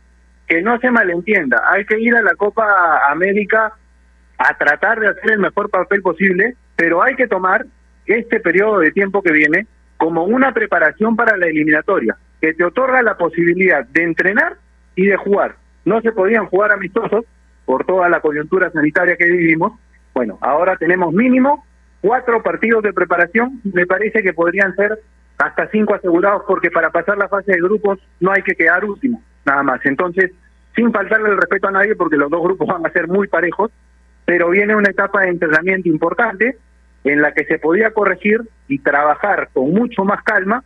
Que 0.53 0.61
no 0.61 0.79
se 0.81 0.91
malentienda, 0.91 1.63
hay 1.67 1.87
que 1.87 1.99
ir 1.99 2.15
a 2.15 2.21
la 2.21 2.35
Copa 2.35 3.11
América 3.11 3.73
a 4.37 4.59
tratar 4.59 5.01
de 5.01 5.09
hacer 5.09 5.31
el 5.31 5.39
mejor 5.39 5.71
papel 5.71 6.03
posible, 6.03 6.57
pero 6.77 7.03
hay 7.03 7.17
que 7.17 7.27
tomar 7.27 7.65
este 8.05 8.39
periodo 8.39 8.81
de 8.81 8.93
tiempo 8.93 9.23
que 9.23 9.33
viene 9.33 9.67
como 9.97 10.25
una 10.25 10.53
preparación 10.53 11.17
para 11.17 11.39
la 11.39 11.47
eliminatoria, 11.47 12.19
que 12.39 12.53
te 12.53 12.65
otorga 12.65 13.01
la 13.01 13.17
posibilidad 13.17 13.87
de 13.87 14.03
entrenar 14.03 14.59
y 14.95 15.07
de 15.07 15.17
jugar. 15.17 15.57
No 15.87 16.03
se 16.03 16.13
podían 16.13 16.45
jugar 16.45 16.71
amistosos 16.71 17.25
por 17.65 17.87
toda 17.87 18.11
la 18.11 18.21
coyuntura 18.21 18.71
sanitaria 18.71 19.17
que 19.17 19.25
vivimos. 19.25 19.81
Bueno, 20.13 20.37
ahora 20.43 20.77
tenemos 20.77 21.15
mínimo 21.15 21.65
cuatro 22.03 22.43
partidos 22.43 22.83
de 22.83 22.93
preparación, 22.93 23.63
me 23.73 23.87
parece 23.87 24.23
que 24.23 24.35
podrían 24.35 24.77
ser 24.77 24.99
hasta 25.39 25.71
cinco 25.71 25.95
asegurados, 25.95 26.43
porque 26.47 26.71
para 26.71 26.91
pasar 26.91 27.17
la 27.17 27.29
fase 27.29 27.53
de 27.53 27.63
grupos 27.63 28.01
no 28.21 28.33
hay 28.33 28.43
que 28.43 28.55
quedar 28.55 28.85
último, 28.85 29.23
nada 29.47 29.63
más. 29.63 29.81
Entonces, 29.87 30.31
sin 30.75 30.93
faltarle 30.93 31.31
el 31.31 31.37
respeto 31.37 31.69
a 31.69 31.73
nadie, 31.73 31.95
porque 31.97 32.17
los 32.17 32.31
dos 32.31 32.43
grupos 32.43 32.69
van 32.69 32.87
a 32.87 32.91
ser 32.91 33.09
muy 33.09 33.29
parejos, 33.29 33.71
pero 34.25 34.51
viene 34.51 34.77
una 34.77 34.91
etapa 34.91 35.23
de 35.23 35.29
entrenamiento 35.29 35.89
importante 35.89 36.57
en 37.05 37.21
la 37.21 37.33
que 37.33 37.45
se 37.45 37.59
podía 37.59 37.91
corregir 37.91 38.41
y 38.69 38.79
trabajar 38.79 39.49
con 39.53 39.73
mucho 39.73 40.05
más 40.05 40.23
calma 40.23 40.63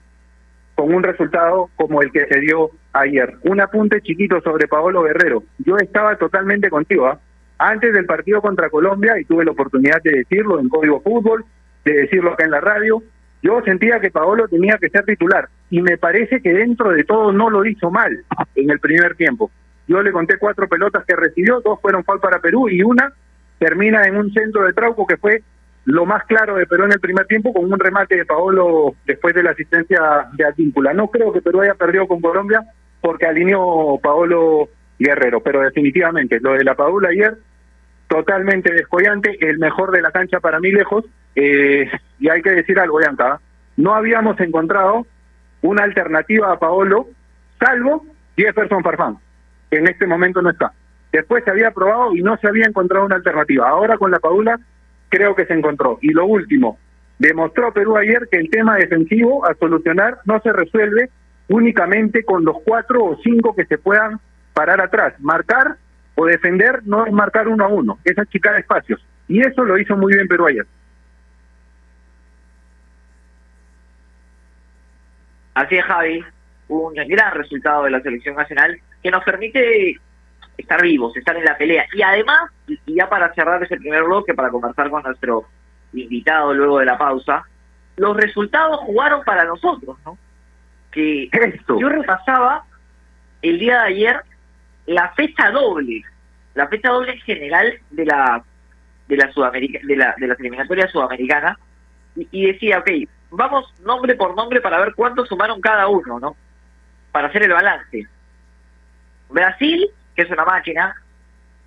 con 0.74 0.94
un 0.94 1.02
resultado 1.02 1.70
como 1.76 2.02
el 2.02 2.12
que 2.12 2.26
se 2.26 2.38
dio 2.40 2.70
ayer. 2.92 3.36
Un 3.44 3.60
apunte 3.60 4.02
chiquito 4.02 4.40
sobre 4.42 4.68
Paolo 4.68 5.02
Guerrero. 5.02 5.42
Yo 5.58 5.78
estaba 5.78 6.16
totalmente 6.16 6.68
contigo. 6.68 7.06
¿ah? 7.06 7.18
Antes 7.58 7.94
del 7.94 8.04
partido 8.04 8.42
contra 8.42 8.68
Colombia, 8.68 9.18
y 9.18 9.24
tuve 9.24 9.46
la 9.46 9.52
oportunidad 9.52 10.02
de 10.02 10.18
decirlo 10.18 10.60
en 10.60 10.68
Código 10.68 11.00
Fútbol, 11.00 11.44
de 11.84 11.92
decirlo 11.92 12.32
acá 12.32 12.44
en 12.44 12.50
la 12.50 12.60
radio, 12.60 13.02
yo 13.42 13.62
sentía 13.64 14.00
que 14.00 14.10
Paolo 14.10 14.48
tenía 14.48 14.76
que 14.78 14.90
ser 14.90 15.04
titular. 15.04 15.48
Y 15.70 15.80
me 15.80 15.96
parece 15.96 16.42
que 16.42 16.52
dentro 16.52 16.90
de 16.90 17.04
todo 17.04 17.32
no 17.32 17.48
lo 17.48 17.64
hizo 17.64 17.90
mal 17.90 18.24
en 18.54 18.70
el 18.70 18.78
primer 18.78 19.16
tiempo. 19.16 19.50
Yo 19.88 20.02
le 20.02 20.12
conté 20.12 20.38
cuatro 20.38 20.68
pelotas 20.68 21.04
que 21.04 21.16
recibió, 21.16 21.60
dos 21.60 21.80
fueron 21.80 22.04
fal 22.04 22.20
para 22.20 22.40
Perú 22.40 22.68
y 22.68 22.82
una 22.82 23.12
termina 23.58 24.06
en 24.06 24.16
un 24.16 24.32
centro 24.32 24.64
de 24.64 24.72
Trauco 24.72 25.06
que 25.06 25.16
fue 25.16 25.42
lo 25.84 26.04
más 26.04 26.24
claro 26.24 26.56
de 26.56 26.66
Perú 26.66 26.84
en 26.84 26.92
el 26.92 27.00
primer 27.00 27.26
tiempo 27.26 27.52
con 27.52 27.72
un 27.72 27.78
remate 27.78 28.16
de 28.16 28.24
Paolo 28.24 28.96
después 29.06 29.34
de 29.34 29.42
la 29.42 29.52
asistencia 29.52 30.28
de 30.32 30.44
Adíncula. 30.44 30.92
No 30.92 31.08
creo 31.08 31.32
que 31.32 31.40
Perú 31.40 31.60
haya 31.60 31.74
perdido 31.74 32.08
con 32.08 32.20
Colombia 32.20 32.62
porque 33.00 33.26
alineó 33.26 33.98
Paolo 34.02 34.68
Guerrero, 34.98 35.40
pero 35.40 35.60
definitivamente 35.60 36.40
lo 36.40 36.54
de 36.54 36.64
la 36.64 36.74
Paula 36.74 37.10
ayer 37.10 37.38
totalmente 38.08 38.72
descollante, 38.72 39.36
el 39.40 39.58
mejor 39.58 39.90
de 39.90 40.02
la 40.02 40.10
cancha 40.10 40.40
para 40.40 40.60
mí 40.60 40.70
lejos, 40.70 41.04
eh, 41.34 41.90
y 42.18 42.28
hay 42.28 42.42
que 42.42 42.50
decir 42.50 42.78
algo, 42.78 42.98
Bianca, 42.98 43.40
no 43.76 43.94
habíamos 43.94 44.38
encontrado 44.40 45.06
una 45.62 45.84
alternativa 45.84 46.52
a 46.52 46.58
Paolo, 46.58 47.08
salvo 47.58 48.06
Jefferson 48.36 48.82
Farfán, 48.82 49.18
que 49.70 49.78
en 49.78 49.88
este 49.88 50.06
momento 50.06 50.42
no 50.42 50.50
está. 50.50 50.72
Después 51.12 51.44
se 51.44 51.50
había 51.50 51.70
probado 51.70 52.14
y 52.14 52.22
no 52.22 52.36
se 52.36 52.48
había 52.48 52.66
encontrado 52.66 53.06
una 53.06 53.16
alternativa. 53.16 53.68
Ahora 53.68 53.96
con 53.96 54.10
la 54.10 54.18
Paula 54.18 54.58
creo 55.08 55.34
que 55.34 55.46
se 55.46 55.54
encontró. 55.54 55.98
Y 56.02 56.12
lo 56.12 56.26
último, 56.26 56.78
demostró 57.18 57.72
Perú 57.72 57.96
ayer 57.96 58.28
que 58.30 58.38
el 58.38 58.50
tema 58.50 58.76
defensivo 58.76 59.46
a 59.46 59.54
solucionar 59.54 60.18
no 60.24 60.40
se 60.40 60.52
resuelve 60.52 61.10
únicamente 61.48 62.24
con 62.24 62.44
los 62.44 62.56
cuatro 62.64 63.04
o 63.04 63.18
cinco 63.22 63.54
que 63.54 63.66
se 63.66 63.78
puedan 63.78 64.20
parar 64.52 64.80
atrás. 64.80 65.14
Marcar 65.20 65.76
o 66.16 66.26
defender 66.26 66.82
no 66.84 67.06
es 67.06 67.12
marcar 67.12 67.48
uno 67.48 67.64
a 67.64 67.68
uno, 67.68 67.98
es 68.04 68.18
achicar 68.18 68.58
espacios. 68.58 69.04
Y 69.28 69.40
eso 69.40 69.64
lo 69.64 69.78
hizo 69.78 69.96
muy 69.96 70.14
bien 70.14 70.28
Perú 70.28 70.46
ayer. 70.46 70.66
Así 75.54 75.76
es, 75.76 75.84
Javi. 75.84 76.24
Un 76.68 76.94
gran 76.94 77.32
resultado 77.34 77.84
de 77.84 77.90
la 77.90 78.00
selección 78.02 78.36
nacional 78.36 78.78
que 79.06 79.12
nos 79.12 79.22
permite 79.22 80.00
estar 80.58 80.82
vivos, 80.82 81.16
estar 81.16 81.36
en 81.36 81.44
la 81.44 81.56
pelea. 81.56 81.86
Y 81.92 82.02
además, 82.02 82.50
y 82.66 82.96
ya 82.96 83.08
para 83.08 83.32
cerrar 83.34 83.62
ese 83.62 83.76
primer 83.76 84.02
bloque, 84.02 84.34
para 84.34 84.50
conversar 84.50 84.90
con 84.90 85.04
nuestro 85.04 85.46
invitado 85.92 86.52
luego 86.52 86.80
de 86.80 86.86
la 86.86 86.98
pausa, 86.98 87.44
los 87.94 88.16
resultados 88.16 88.80
jugaron 88.80 89.22
para 89.22 89.44
nosotros, 89.44 89.96
¿no? 90.04 90.18
Que 90.90 91.30
yo 91.68 91.88
repasaba 91.88 92.64
el 93.42 93.60
día 93.60 93.82
de 93.82 93.86
ayer 93.86 94.20
la 94.86 95.10
fecha 95.10 95.52
doble, 95.52 96.02
la 96.54 96.66
fecha 96.66 96.90
doble 96.90 97.12
en 97.12 97.20
general 97.20 97.78
de 97.90 98.06
la 98.06 98.42
de 99.06 99.16
la 99.18 99.30
Sudamérica, 99.30 99.78
de 99.84 99.94
la 99.94 100.16
de 100.18 100.26
la 100.26 100.34
eliminatoria 100.34 100.88
sudamericana 100.88 101.56
y, 102.16 102.26
y 102.32 102.46
decía, 102.46 102.80
ok, 102.80 102.90
vamos 103.30 103.72
nombre 103.84 104.16
por 104.16 104.34
nombre 104.34 104.60
para 104.60 104.80
ver 104.80 104.94
cuánto 104.96 105.24
sumaron 105.26 105.60
cada 105.60 105.86
uno, 105.86 106.18
¿no? 106.18 106.36
Para 107.12 107.28
hacer 107.28 107.44
el 107.44 107.52
balance. 107.52 108.08
Brasil, 109.28 109.88
que 110.14 110.22
es 110.22 110.30
una 110.30 110.44
máquina, 110.44 110.94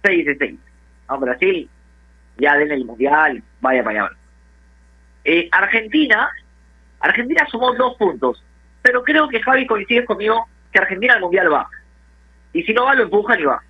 6 0.03 0.25
de 0.25 0.37
6. 0.37 0.59
No, 1.09 1.19
Brasil, 1.19 1.69
ya 2.37 2.55
den 2.55 2.71
el 2.71 2.85
mundial, 2.85 3.43
vaya 3.61 3.83
para 3.83 4.05
allá. 4.05 4.15
Eh, 5.23 5.49
Argentina, 5.51 6.29
Argentina 6.99 7.45
sumó 7.49 7.73
dos 7.73 7.95
puntos, 7.97 8.43
pero 8.81 9.03
creo 9.03 9.27
que 9.27 9.41
Javi 9.41 9.67
coincide 9.67 10.05
conmigo 10.05 10.47
que 10.71 10.79
Argentina 10.79 11.15
al 11.15 11.21
mundial 11.21 11.51
va. 11.51 11.69
Y 12.53 12.63
si 12.63 12.73
no 12.73 12.85
va, 12.85 12.95
lo 12.95 13.03
empujan 13.03 13.39
y 13.39 13.43
va. 13.43 13.61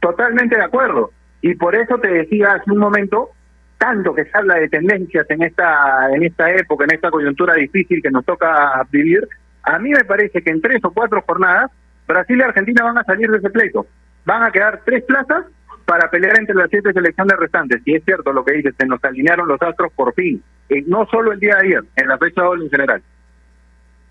Totalmente 0.00 0.56
de 0.56 0.64
acuerdo. 0.64 1.12
Y 1.42 1.54
por 1.54 1.74
eso 1.74 1.98
te 1.98 2.08
decía 2.08 2.54
hace 2.54 2.70
un 2.70 2.78
momento, 2.78 3.30
tanto 3.78 4.14
que 4.14 4.24
se 4.24 4.36
habla 4.36 4.54
de 4.56 4.68
tendencias 4.68 5.28
en 5.28 5.42
esta, 5.42 6.08
en 6.12 6.22
esta 6.22 6.50
época, 6.50 6.84
en 6.84 6.94
esta 6.94 7.10
coyuntura 7.10 7.54
difícil 7.54 8.00
que 8.00 8.10
nos 8.10 8.24
toca 8.24 8.86
vivir, 8.90 9.28
a 9.62 9.78
mí 9.78 9.90
me 9.90 10.04
parece 10.04 10.42
que 10.42 10.50
en 10.50 10.60
tres 10.60 10.84
o 10.84 10.92
cuatro 10.92 11.22
jornadas, 11.22 11.70
Brasil 12.06 12.38
y 12.38 12.42
Argentina 12.42 12.84
van 12.84 12.98
a 12.98 13.04
salir 13.04 13.30
de 13.30 13.38
ese 13.38 13.50
pleito. 13.50 13.86
Van 14.24 14.42
a 14.42 14.50
quedar 14.50 14.82
tres 14.84 15.04
plazas 15.04 15.46
para 15.84 16.10
pelear 16.10 16.38
entre 16.38 16.54
las 16.54 16.70
siete 16.70 16.92
selecciones 16.92 17.36
restantes. 17.36 17.82
Y 17.84 17.96
es 17.96 18.04
cierto 18.04 18.32
lo 18.32 18.44
que 18.44 18.52
dices, 18.52 18.74
se 18.76 18.86
nos 18.86 19.02
alinearon 19.04 19.48
los 19.48 19.60
astros 19.60 19.92
por 19.92 20.14
fin. 20.14 20.42
Eh, 20.68 20.82
no 20.86 21.06
solo 21.10 21.32
el 21.32 21.40
día 21.40 21.56
de 21.56 21.66
ayer, 21.66 21.84
en 21.96 22.08
la 22.08 22.18
fecha 22.18 22.42
doble 22.42 22.64
en 22.64 22.70
general. 22.70 23.02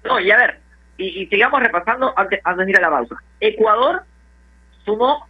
No, 0.04 0.20
y 0.20 0.32
a 0.32 0.38
ver, 0.38 0.60
y, 0.98 1.26
sigamos 1.28 1.62
repasando 1.62 2.14
antes, 2.18 2.40
antes 2.44 2.66
de 2.66 2.72
ir 2.72 2.78
a 2.78 2.82
la 2.82 2.90
pausa. 2.90 3.16
Ecuador 3.40 4.04
sumó 4.86 5.28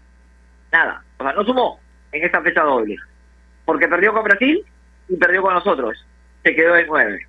nada, 0.71 1.03
o 1.17 1.23
sea, 1.23 1.33
no 1.33 1.43
sumó 1.43 1.79
en 2.11 2.23
esta 2.23 2.41
fecha 2.41 2.61
doble, 2.63 2.97
porque 3.65 3.87
perdió 3.87 4.13
con 4.13 4.23
Brasil 4.23 4.63
y 5.07 5.15
perdió 5.17 5.41
con 5.41 5.53
nosotros, 5.53 6.05
se 6.43 6.55
quedó 6.55 6.75
en 6.75 6.87
nueve. 6.87 7.27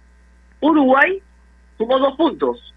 Uruguay 0.60 1.20
sumó 1.78 1.98
dos 1.98 2.16
puntos, 2.16 2.71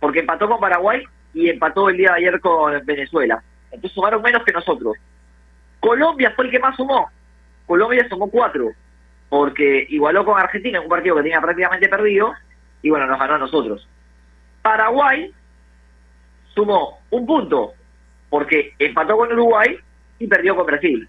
porque 0.00 0.20
empató 0.20 0.48
con 0.48 0.60
Paraguay 0.60 1.04
y 1.34 1.48
empató 1.50 1.88
el 1.88 1.96
día 1.96 2.12
de 2.12 2.18
ayer 2.18 2.40
con 2.40 2.84
Venezuela. 2.84 3.42
Entonces 3.70 3.92
sumaron 3.92 4.22
menos 4.22 4.44
que 4.44 4.52
nosotros. 4.52 4.96
Colombia 5.80 6.32
fue 6.34 6.46
el 6.46 6.50
que 6.50 6.58
más 6.58 6.76
sumó. 6.76 7.10
Colombia 7.66 8.06
sumó 8.08 8.30
cuatro, 8.30 8.70
porque 9.28 9.86
igualó 9.90 10.24
con 10.24 10.40
Argentina 10.40 10.78
en 10.78 10.84
un 10.84 10.90
partido 10.90 11.16
que 11.16 11.22
tenía 11.22 11.40
prácticamente 11.40 11.88
perdido, 11.88 12.32
y 12.82 12.90
bueno, 12.90 13.06
nos 13.06 13.18
ganó 13.18 13.34
a 13.34 13.38
nosotros. 13.38 13.86
Paraguay 14.62 15.32
sumó 16.54 16.98
un 17.10 17.26
punto, 17.26 17.74
porque 18.30 18.72
empató 18.78 19.16
con 19.16 19.32
Uruguay 19.32 19.78
y 20.18 20.26
perdió 20.26 20.56
con 20.56 20.66
Brasil. 20.66 21.08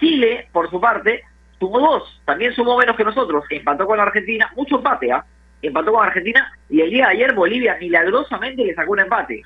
Chile, 0.00 0.48
por 0.52 0.68
su 0.68 0.80
parte, 0.80 1.22
sumó 1.58 1.78
dos, 1.78 2.20
también 2.24 2.52
sumó 2.54 2.76
menos 2.76 2.96
que 2.96 3.04
nosotros, 3.04 3.44
empató 3.50 3.86
con 3.86 3.96
la 3.96 4.02
Argentina, 4.02 4.50
mucho 4.56 4.76
empate, 4.76 5.12
¿ah? 5.12 5.24
Empató 5.62 5.92
con 5.92 6.04
Argentina 6.04 6.52
y 6.68 6.80
el 6.80 6.90
día 6.90 7.06
de 7.06 7.12
ayer 7.12 7.34
Bolivia 7.34 7.76
milagrosamente 7.80 8.64
le 8.64 8.74
sacó 8.74 8.92
un 8.92 9.00
empate. 9.00 9.42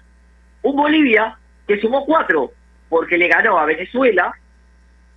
Un 0.63 0.77
Bolivia 0.77 1.37
que 1.67 1.81
sumó 1.81 2.05
cuatro 2.05 2.53
porque 2.89 3.19
le 3.19 3.29
ganó 3.29 3.59
a 3.59 3.67
Venezuela 3.67 4.33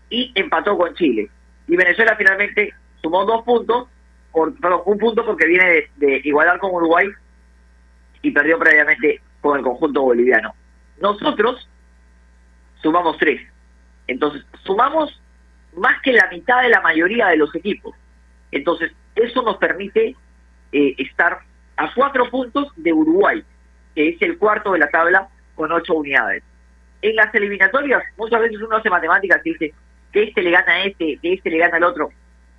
y 0.09 0.31
empató 0.35 0.77
con 0.77 0.93
Chile. 0.95 1.29
Y 1.67 1.75
Venezuela 1.75 2.15
finalmente 2.17 2.73
sumó 3.01 3.25
dos 3.25 3.43
puntos, 3.43 3.87
por, 4.31 4.59
perdón, 4.59 4.81
un 4.85 4.97
punto 4.97 5.25
porque 5.25 5.47
viene 5.47 5.65
de, 5.69 5.89
de 5.95 6.21
igualar 6.23 6.59
con 6.59 6.71
Uruguay 6.71 7.07
y 8.21 8.31
perdió 8.31 8.59
previamente 8.59 9.21
con 9.41 9.57
el 9.57 9.63
conjunto 9.63 10.01
boliviano. 10.01 10.53
Nosotros 10.99 11.69
sumamos 12.81 13.17
tres. 13.17 13.41
Entonces, 14.07 14.43
sumamos 14.63 15.21
más 15.75 16.01
que 16.01 16.11
la 16.11 16.27
mitad 16.31 16.61
de 16.61 16.69
la 16.69 16.81
mayoría 16.81 17.27
de 17.27 17.37
los 17.37 17.53
equipos. 17.55 17.95
Entonces, 18.51 18.91
eso 19.15 19.41
nos 19.43 19.57
permite 19.57 20.15
eh, 20.71 20.95
estar 20.97 21.39
a 21.77 21.93
cuatro 21.93 22.29
puntos 22.29 22.71
de 22.75 22.93
Uruguay, 22.93 23.43
que 23.95 24.09
es 24.09 24.21
el 24.21 24.37
cuarto 24.37 24.73
de 24.73 24.79
la 24.79 24.89
tabla 24.89 25.27
con 25.55 25.71
ocho 25.71 25.93
unidades. 25.93 26.43
En 27.01 27.15
las 27.15 27.33
eliminatorias, 27.33 28.03
muchas 28.17 28.41
veces 28.41 28.61
uno 28.61 28.75
hace 28.75 28.89
matemáticas 28.89 29.41
y 29.45 29.53
dice 29.53 29.73
que 30.11 30.23
este 30.23 30.41
le 30.41 30.51
gana 30.51 30.73
a 30.73 30.83
este, 30.83 31.17
que 31.21 31.33
este 31.33 31.49
le 31.49 31.57
gana 31.57 31.77
al 31.77 31.83
otro. 31.83 32.09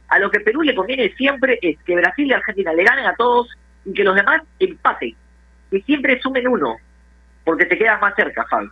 A 0.09 0.19
lo 0.19 0.31
que 0.31 0.41
Perú 0.41 0.63
le 0.63 0.75
conviene 0.75 1.13
siempre 1.17 1.59
es 1.63 1.79
que 1.85 1.97
Brasil 1.97 2.27
y 2.27 2.33
Argentina 2.33 2.73
le 2.73 2.85
ganen 2.85 3.07
a 3.07 3.15
todos 3.15 3.49
y 3.85 3.93
que 3.93 4.05
los 4.05 4.17
demás 4.17 4.43
empaten. 4.59 5.15
Que 5.71 5.83
siempre 5.83 6.21
sumen 6.21 6.49
uno, 6.49 6.77
porque 7.45 7.67
te 7.67 7.79
quedas 7.79 8.01
más 8.01 8.15
cerca, 8.17 8.45
Javi. 8.45 8.69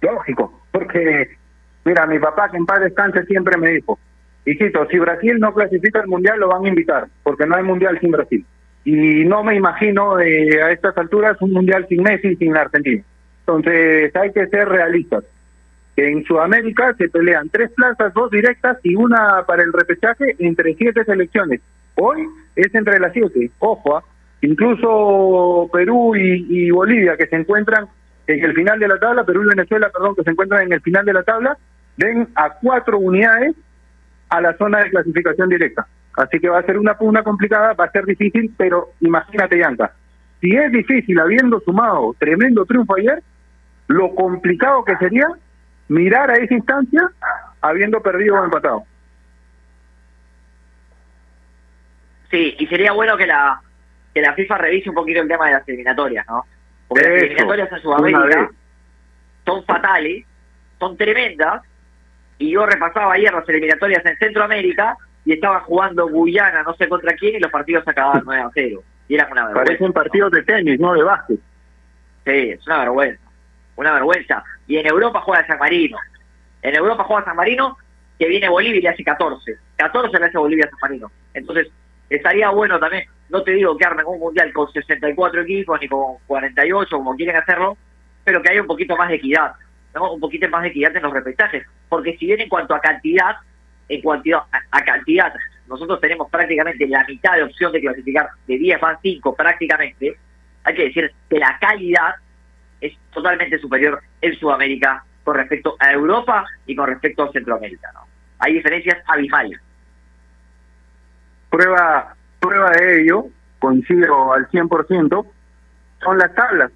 Lógico, 0.00 0.60
porque, 0.72 1.36
mira, 1.84 2.06
mi 2.06 2.18
papá 2.18 2.50
que 2.50 2.56
en 2.56 2.66
paz 2.66 2.80
descanse 2.80 3.24
siempre 3.26 3.56
me 3.58 3.70
dijo, 3.70 3.98
hijito, 4.44 4.86
si 4.90 4.98
Brasil 4.98 5.38
no 5.38 5.52
clasifica 5.52 6.00
al 6.00 6.08
Mundial, 6.08 6.40
lo 6.40 6.48
van 6.48 6.64
a 6.64 6.68
invitar, 6.68 7.06
porque 7.22 7.46
no 7.46 7.56
hay 7.56 7.62
Mundial 7.62 7.98
sin 8.00 8.10
Brasil. 8.10 8.44
Y 8.84 9.24
no 9.24 9.44
me 9.44 9.56
imagino 9.56 10.18
eh, 10.20 10.62
a 10.62 10.72
estas 10.72 10.96
alturas 10.96 11.40
un 11.40 11.52
Mundial 11.52 11.86
sin 11.88 12.02
Messi 12.02 12.36
sin 12.36 12.56
Argentina. 12.56 13.02
Entonces 13.40 14.14
hay 14.16 14.32
que 14.32 14.46
ser 14.46 14.68
realistas. 14.68 15.24
En 15.96 16.24
Sudamérica 16.24 16.94
se 16.96 17.08
pelean 17.08 17.50
tres 17.50 17.70
plazas, 17.72 18.14
dos 18.14 18.30
directas 18.30 18.78
y 18.82 18.94
una 18.94 19.44
para 19.46 19.62
el 19.62 19.72
repechaje 19.72 20.36
entre 20.38 20.74
siete 20.74 21.04
selecciones. 21.04 21.60
Hoy 21.96 22.26
es 22.56 22.74
entre 22.74 22.98
las 22.98 23.12
siete. 23.12 23.50
Ojo, 23.58 23.98
¿ah? 23.98 24.04
incluso 24.40 25.68
Perú 25.72 26.16
y, 26.16 26.46
y 26.48 26.70
Bolivia 26.70 27.16
que 27.16 27.26
se 27.26 27.36
encuentran 27.36 27.86
en 28.26 28.44
el 28.44 28.54
final 28.54 28.78
de 28.78 28.88
la 28.88 28.98
tabla, 28.98 29.24
Perú 29.24 29.42
y 29.44 29.48
Venezuela, 29.48 29.90
perdón, 29.92 30.14
que 30.14 30.22
se 30.22 30.30
encuentran 30.30 30.62
en 30.62 30.72
el 30.72 30.80
final 30.80 31.04
de 31.04 31.12
la 31.12 31.22
tabla, 31.22 31.58
ven 31.96 32.28
a 32.34 32.50
cuatro 32.50 32.98
unidades 32.98 33.54
a 34.30 34.40
la 34.40 34.56
zona 34.56 34.80
de 34.80 34.90
clasificación 34.90 35.48
directa. 35.48 35.86
Así 36.16 36.40
que 36.40 36.48
va 36.48 36.58
a 36.58 36.64
ser 36.64 36.78
una 36.78 36.96
pugna 36.96 37.22
complicada, 37.22 37.74
va 37.74 37.84
a 37.84 37.90
ser 37.90 38.04
difícil, 38.04 38.52
pero 38.56 38.92
imagínate, 39.00 39.58
Yanka, 39.58 39.92
si 40.40 40.56
es 40.56 40.72
difícil 40.72 41.18
habiendo 41.18 41.60
sumado 41.60 42.14
tremendo 42.18 42.64
triunfo 42.64 42.96
ayer, 42.96 43.22
lo 43.88 44.14
complicado 44.14 44.84
que 44.84 44.96
sería 44.96 45.28
mirar 45.88 46.30
a 46.30 46.36
esa 46.36 46.54
instancia 46.54 47.10
habiendo 47.60 48.00
perdido 48.00 48.36
o 48.36 48.44
empatado. 48.44 48.84
Sí, 52.30 52.54
y 52.58 52.66
sería 52.68 52.92
bueno 52.92 53.16
que 53.16 53.26
la 53.26 53.60
que 54.14 54.20
la 54.20 54.34
FIFA 54.34 54.58
revise 54.58 54.88
un 54.88 54.94
poquito 54.94 55.20
el 55.20 55.28
tema 55.28 55.46
de 55.46 55.52
las 55.52 55.68
eliminatorias, 55.68 56.26
¿no? 56.26 56.44
Porque 56.88 57.04
las 57.04 57.22
eliminatorias 57.22 57.72
en 57.72 57.80
Sudamérica 57.80 58.50
son 59.44 59.64
fatales, 59.64 60.24
son 60.78 60.96
tremendas, 60.96 61.62
y 62.40 62.50
yo 62.52 62.64
repasaba 62.64 63.12
ayer 63.12 63.32
las 63.32 63.46
eliminatorias 63.48 64.04
en 64.04 64.16
Centroamérica 64.16 64.96
y 65.26 65.34
estaban 65.34 65.60
jugando 65.60 66.08
Guyana, 66.08 66.62
no 66.62 66.74
sé 66.74 66.88
contra 66.88 67.14
quién, 67.14 67.36
y 67.36 67.38
los 67.38 67.50
partidos 67.52 67.86
acababan 67.86 68.22
9 68.26 68.42
a 68.42 68.50
0. 68.52 68.82
Y 69.08 69.14
eran 69.14 69.30
una 69.30 69.44
vergüenza. 69.46 69.66
Parecen 69.66 69.92
partidos 69.92 70.32
de 70.32 70.42
tenis, 70.42 70.80
no 70.80 70.94
de 70.94 71.02
básquet. 71.02 71.38
Sí, 72.24 72.50
es 72.50 72.66
una 72.66 72.78
vergüenza. 72.78 73.22
Una 73.76 73.92
vergüenza. 73.92 74.42
Y 74.66 74.78
en 74.78 74.86
Europa 74.86 75.20
juega 75.20 75.46
San 75.46 75.58
Marino. 75.58 75.98
En 76.62 76.74
Europa 76.74 77.04
juega 77.04 77.24
San 77.26 77.36
Marino, 77.36 77.76
que 78.18 78.26
viene 78.26 78.48
Bolivia 78.48 78.78
y 78.78 78.82
le 78.82 78.88
hace 78.88 79.04
14. 79.04 79.58
14 79.76 80.18
le 80.18 80.24
hace 80.24 80.38
Bolivia 80.38 80.64
a 80.64 80.70
San 80.70 80.78
Marino. 80.80 81.12
Entonces, 81.34 81.68
estaría 82.08 82.48
bueno 82.48 82.78
también, 82.78 83.04
no 83.28 83.42
te 83.42 83.50
digo 83.50 83.76
que 83.76 83.84
armen 83.84 84.06
un 84.06 84.18
mundial 84.18 84.50
con 84.54 84.72
64 84.72 85.42
equipos 85.42 85.78
ni 85.78 85.88
con 85.88 86.16
48, 86.26 86.96
como 86.96 87.14
quieren 87.16 87.36
hacerlo, 87.36 87.76
pero 88.24 88.40
que 88.40 88.50
haya 88.50 88.62
un 88.62 88.66
poquito 88.66 88.96
más 88.96 89.10
de 89.10 89.16
equidad. 89.16 89.52
¿No? 89.94 90.12
Un 90.12 90.20
poquito 90.20 90.48
más 90.48 90.62
de 90.62 90.68
equidad 90.68 90.96
en 90.96 91.02
los 91.02 91.12
repechajes. 91.12 91.66
Porque 91.88 92.16
si 92.16 92.26
bien 92.26 92.40
en 92.40 92.48
cuanto 92.48 92.74
a 92.74 92.80
cantidad, 92.80 93.36
en 93.88 94.00
cuanto 94.02 94.36
a, 94.36 94.84
cantidad, 94.84 95.32
nosotros 95.68 96.00
tenemos 96.00 96.30
prácticamente 96.30 96.86
la 96.86 97.04
mitad 97.04 97.36
de 97.36 97.44
opción 97.44 97.72
de 97.72 97.80
clasificar, 97.80 98.28
de 98.46 98.58
10 98.58 98.80
van 98.80 98.96
5 99.02 99.34
prácticamente, 99.34 100.16
hay 100.64 100.74
que 100.74 100.84
decir 100.84 101.12
que 101.28 101.38
la 101.38 101.58
calidad 101.60 102.14
es 102.80 102.96
totalmente 103.12 103.58
superior 103.58 104.00
en 104.20 104.34
Sudamérica 104.38 105.04
con 105.24 105.36
respecto 105.36 105.76
a 105.78 105.92
Europa 105.92 106.44
y 106.66 106.74
con 106.74 106.86
respecto 106.86 107.24
a 107.24 107.32
Centroamérica. 107.32 107.90
¿no? 107.92 108.00
Hay 108.38 108.54
diferencias 108.54 108.98
abismales. 109.06 109.60
Prueba, 111.50 112.14
prueba 112.38 112.70
de 112.70 113.02
ello, 113.02 113.26
coincido 113.58 114.32
al 114.32 114.48
100%, 114.48 115.26
son 116.02 116.18
las 116.18 116.34
tablas 116.34 116.70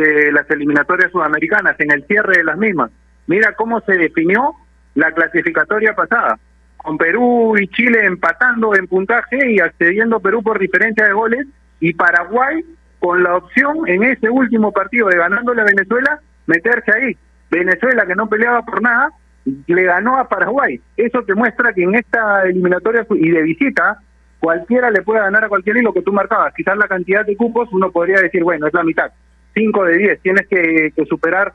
de 0.00 0.32
las 0.32 0.50
eliminatorias 0.50 1.12
sudamericanas 1.12 1.78
en 1.78 1.92
el 1.92 2.04
cierre 2.06 2.38
de 2.38 2.44
las 2.44 2.58
mismas. 2.58 2.90
Mira 3.26 3.54
cómo 3.54 3.80
se 3.82 3.92
definió 3.92 4.54
la 4.94 5.12
clasificatoria 5.12 5.94
pasada, 5.94 6.38
con 6.76 6.98
Perú 6.98 7.56
y 7.58 7.68
Chile 7.68 8.06
empatando 8.06 8.74
en 8.74 8.86
puntaje 8.86 9.52
y 9.52 9.60
accediendo 9.60 10.20
Perú 10.20 10.42
por 10.42 10.58
diferencia 10.58 11.06
de 11.06 11.12
goles, 11.12 11.46
y 11.80 11.94
Paraguay 11.94 12.64
con 12.98 13.22
la 13.22 13.36
opción 13.36 13.78
en 13.86 14.02
ese 14.02 14.28
último 14.28 14.72
partido 14.72 15.08
de 15.08 15.16
ganándole 15.16 15.62
a 15.62 15.64
Venezuela, 15.64 16.20
meterse 16.46 16.92
ahí. 16.92 17.16
Venezuela, 17.50 18.06
que 18.06 18.14
no 18.14 18.28
peleaba 18.28 18.62
por 18.62 18.82
nada, 18.82 19.10
le 19.44 19.82
ganó 19.84 20.18
a 20.18 20.28
Paraguay. 20.28 20.80
Eso 20.96 21.22
te 21.22 21.34
muestra 21.34 21.72
que 21.72 21.82
en 21.82 21.94
esta 21.94 22.44
eliminatoria 22.44 23.06
y 23.10 23.30
de 23.30 23.42
visita, 23.42 23.98
cualquiera 24.38 24.90
le 24.90 25.02
puede 25.02 25.20
ganar 25.20 25.44
a 25.44 25.48
cualquiera 25.48 25.80
y 25.80 25.82
lo 25.82 25.92
que 25.92 26.02
tú 26.02 26.12
marcabas. 26.12 26.54
Quizás 26.54 26.76
la 26.76 26.88
cantidad 26.88 27.24
de 27.24 27.36
cupos, 27.36 27.68
uno 27.72 27.90
podría 27.90 28.20
decir, 28.20 28.44
bueno, 28.44 28.66
es 28.66 28.74
la 28.74 28.84
mitad. 28.84 29.10
5 29.54 29.84
de 29.84 29.98
10, 29.98 30.20
tienes 30.20 30.46
que, 30.46 30.92
que 30.94 31.04
superar 31.06 31.52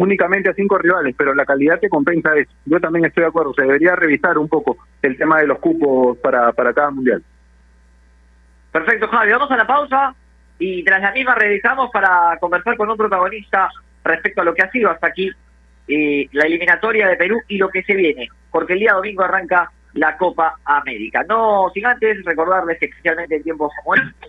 únicamente 0.00 0.48
a 0.48 0.54
cinco 0.54 0.78
rivales, 0.78 1.14
pero 1.16 1.34
la 1.34 1.44
calidad 1.44 1.78
te 1.78 1.90
compensa 1.90 2.34
eso. 2.34 2.50
Yo 2.64 2.80
también 2.80 3.04
estoy 3.04 3.22
de 3.22 3.28
acuerdo, 3.28 3.52
se 3.52 3.62
debería 3.62 3.94
revisar 3.94 4.38
un 4.38 4.48
poco 4.48 4.78
el 5.02 5.16
tema 5.18 5.40
de 5.40 5.46
los 5.46 5.58
cupos 5.58 6.16
para, 6.18 6.52
para 6.52 6.72
cada 6.72 6.90
mundial. 6.90 7.22
Perfecto, 8.72 9.08
Javi. 9.08 9.30
Vamos 9.30 9.50
a 9.50 9.56
la 9.58 9.66
pausa 9.66 10.14
y 10.58 10.82
tras 10.84 11.02
la 11.02 11.12
misma 11.12 11.34
regresamos 11.34 11.90
para 11.90 12.38
conversar 12.40 12.78
con 12.78 12.90
un 12.90 12.96
protagonista 12.96 13.68
respecto 14.02 14.40
a 14.40 14.44
lo 14.44 14.54
que 14.54 14.62
ha 14.62 14.70
sido 14.70 14.90
hasta 14.90 15.08
aquí 15.08 15.30
eh, 15.86 16.28
la 16.32 16.46
eliminatoria 16.46 17.06
de 17.06 17.16
Perú 17.16 17.38
y 17.48 17.58
lo 17.58 17.68
que 17.68 17.82
se 17.82 17.94
viene, 17.94 18.28
porque 18.50 18.72
el 18.74 18.78
día 18.78 18.94
domingo 18.94 19.24
arranca 19.24 19.70
la 19.94 20.16
Copa 20.16 20.56
América. 20.64 21.24
No 21.28 21.70
sin 21.74 21.84
antes 21.84 22.24
recordarles 22.24 22.78
que 22.78 22.86
especialmente 22.86 23.36
en 23.36 23.42
tiempos 23.42 23.70
como 23.82 23.96
este 23.96 24.28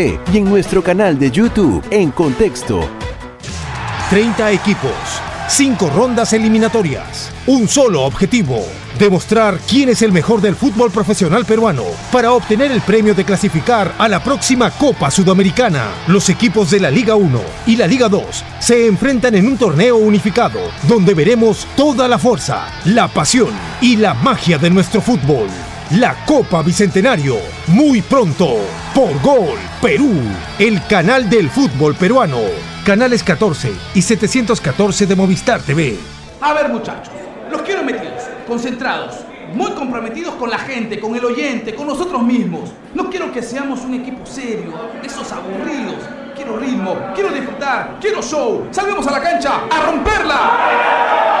y 0.00 0.38
en 0.38 0.44
nuestro 0.44 0.82
canal 0.82 1.18
de 1.18 1.30
YouTube 1.30 1.84
en 1.90 2.10
Contexto. 2.10 2.80
30 4.08 4.50
equipos, 4.52 4.92
5 5.48 5.90
rondas 5.90 6.32
eliminatorias, 6.32 7.30
un 7.46 7.68
solo 7.68 8.02
objetivo, 8.04 8.64
demostrar 8.98 9.58
quién 9.68 9.90
es 9.90 10.00
el 10.00 10.10
mejor 10.10 10.40
del 10.40 10.56
fútbol 10.56 10.90
profesional 10.90 11.44
peruano 11.44 11.84
para 12.10 12.32
obtener 12.32 12.72
el 12.72 12.80
premio 12.80 13.14
de 13.14 13.24
clasificar 13.24 13.94
a 13.98 14.08
la 14.08 14.24
próxima 14.24 14.70
Copa 14.70 15.10
Sudamericana. 15.10 15.88
Los 16.06 16.30
equipos 16.30 16.70
de 16.70 16.80
la 16.80 16.90
Liga 16.90 17.14
1 17.14 17.40
y 17.66 17.76
la 17.76 17.86
Liga 17.86 18.08
2 18.08 18.24
se 18.58 18.86
enfrentan 18.86 19.34
en 19.34 19.46
un 19.46 19.58
torneo 19.58 19.96
unificado 19.96 20.60
donde 20.88 21.12
veremos 21.12 21.66
toda 21.76 22.08
la 22.08 22.18
fuerza, 22.18 22.68
la 22.86 23.08
pasión 23.08 23.50
y 23.82 23.96
la 23.96 24.14
magia 24.14 24.56
de 24.56 24.70
nuestro 24.70 25.02
fútbol. 25.02 25.48
La 25.98 26.14
Copa 26.24 26.62
Bicentenario, 26.62 27.34
muy 27.66 28.00
pronto, 28.00 28.58
por 28.94 29.20
Gol 29.22 29.58
Perú, 29.82 30.12
el 30.60 30.86
canal 30.86 31.28
del 31.28 31.50
fútbol 31.50 31.96
peruano. 31.96 32.38
Canales 32.86 33.24
14 33.24 33.72
y 33.92 34.00
714 34.00 35.06
de 35.06 35.16
Movistar 35.16 35.60
TV. 35.60 35.98
A 36.40 36.54
ver 36.54 36.68
muchachos, 36.68 37.12
los 37.50 37.62
quiero 37.62 37.82
metidos, 37.82 38.22
concentrados, 38.46 39.16
muy 39.52 39.72
comprometidos 39.72 40.36
con 40.36 40.48
la 40.48 40.58
gente, 40.58 41.00
con 41.00 41.16
el 41.16 41.24
oyente, 41.24 41.74
con 41.74 41.88
nosotros 41.88 42.22
mismos. 42.22 42.70
No 42.94 43.10
quiero 43.10 43.32
que 43.32 43.42
seamos 43.42 43.80
un 43.80 43.94
equipo 43.94 44.24
serio, 44.24 44.72
esos 45.02 45.32
aburridos. 45.32 46.04
Quiero 46.36 46.56
ritmo, 46.56 46.96
quiero 47.16 47.30
disfrutar, 47.30 47.98
quiero 48.00 48.22
show. 48.22 48.68
Salgamos 48.70 49.08
a 49.08 49.10
la 49.10 49.20
cancha 49.20 49.62
a 49.68 49.86
romperla. 49.90 51.40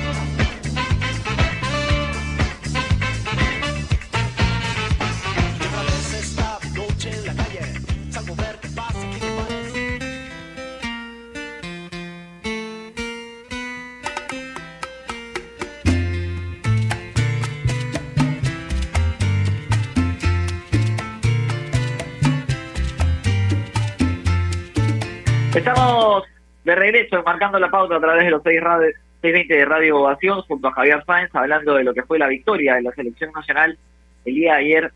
De 26.71 26.75
regreso 26.75 27.21
marcando 27.23 27.59
la 27.59 27.69
pauta 27.69 27.97
a 27.97 27.99
través 27.99 28.25
de 28.25 28.31
los 28.31 28.41
6 28.43 28.61
radio, 28.61 28.87
620 29.21 29.53
de 29.53 29.65
Radio 29.65 29.99
Ovación 29.99 30.41
junto 30.43 30.69
a 30.69 30.71
Javier 30.71 31.03
Sáenz 31.05 31.29
hablando 31.35 31.75
de 31.75 31.83
lo 31.83 31.93
que 31.93 32.03
fue 32.03 32.17
la 32.17 32.27
victoria 32.27 32.75
de 32.75 32.83
la 32.83 32.93
selección 32.93 33.31
nacional 33.33 33.77
el 34.23 34.35
día 34.35 34.53
de 34.53 34.59
ayer 34.59 34.91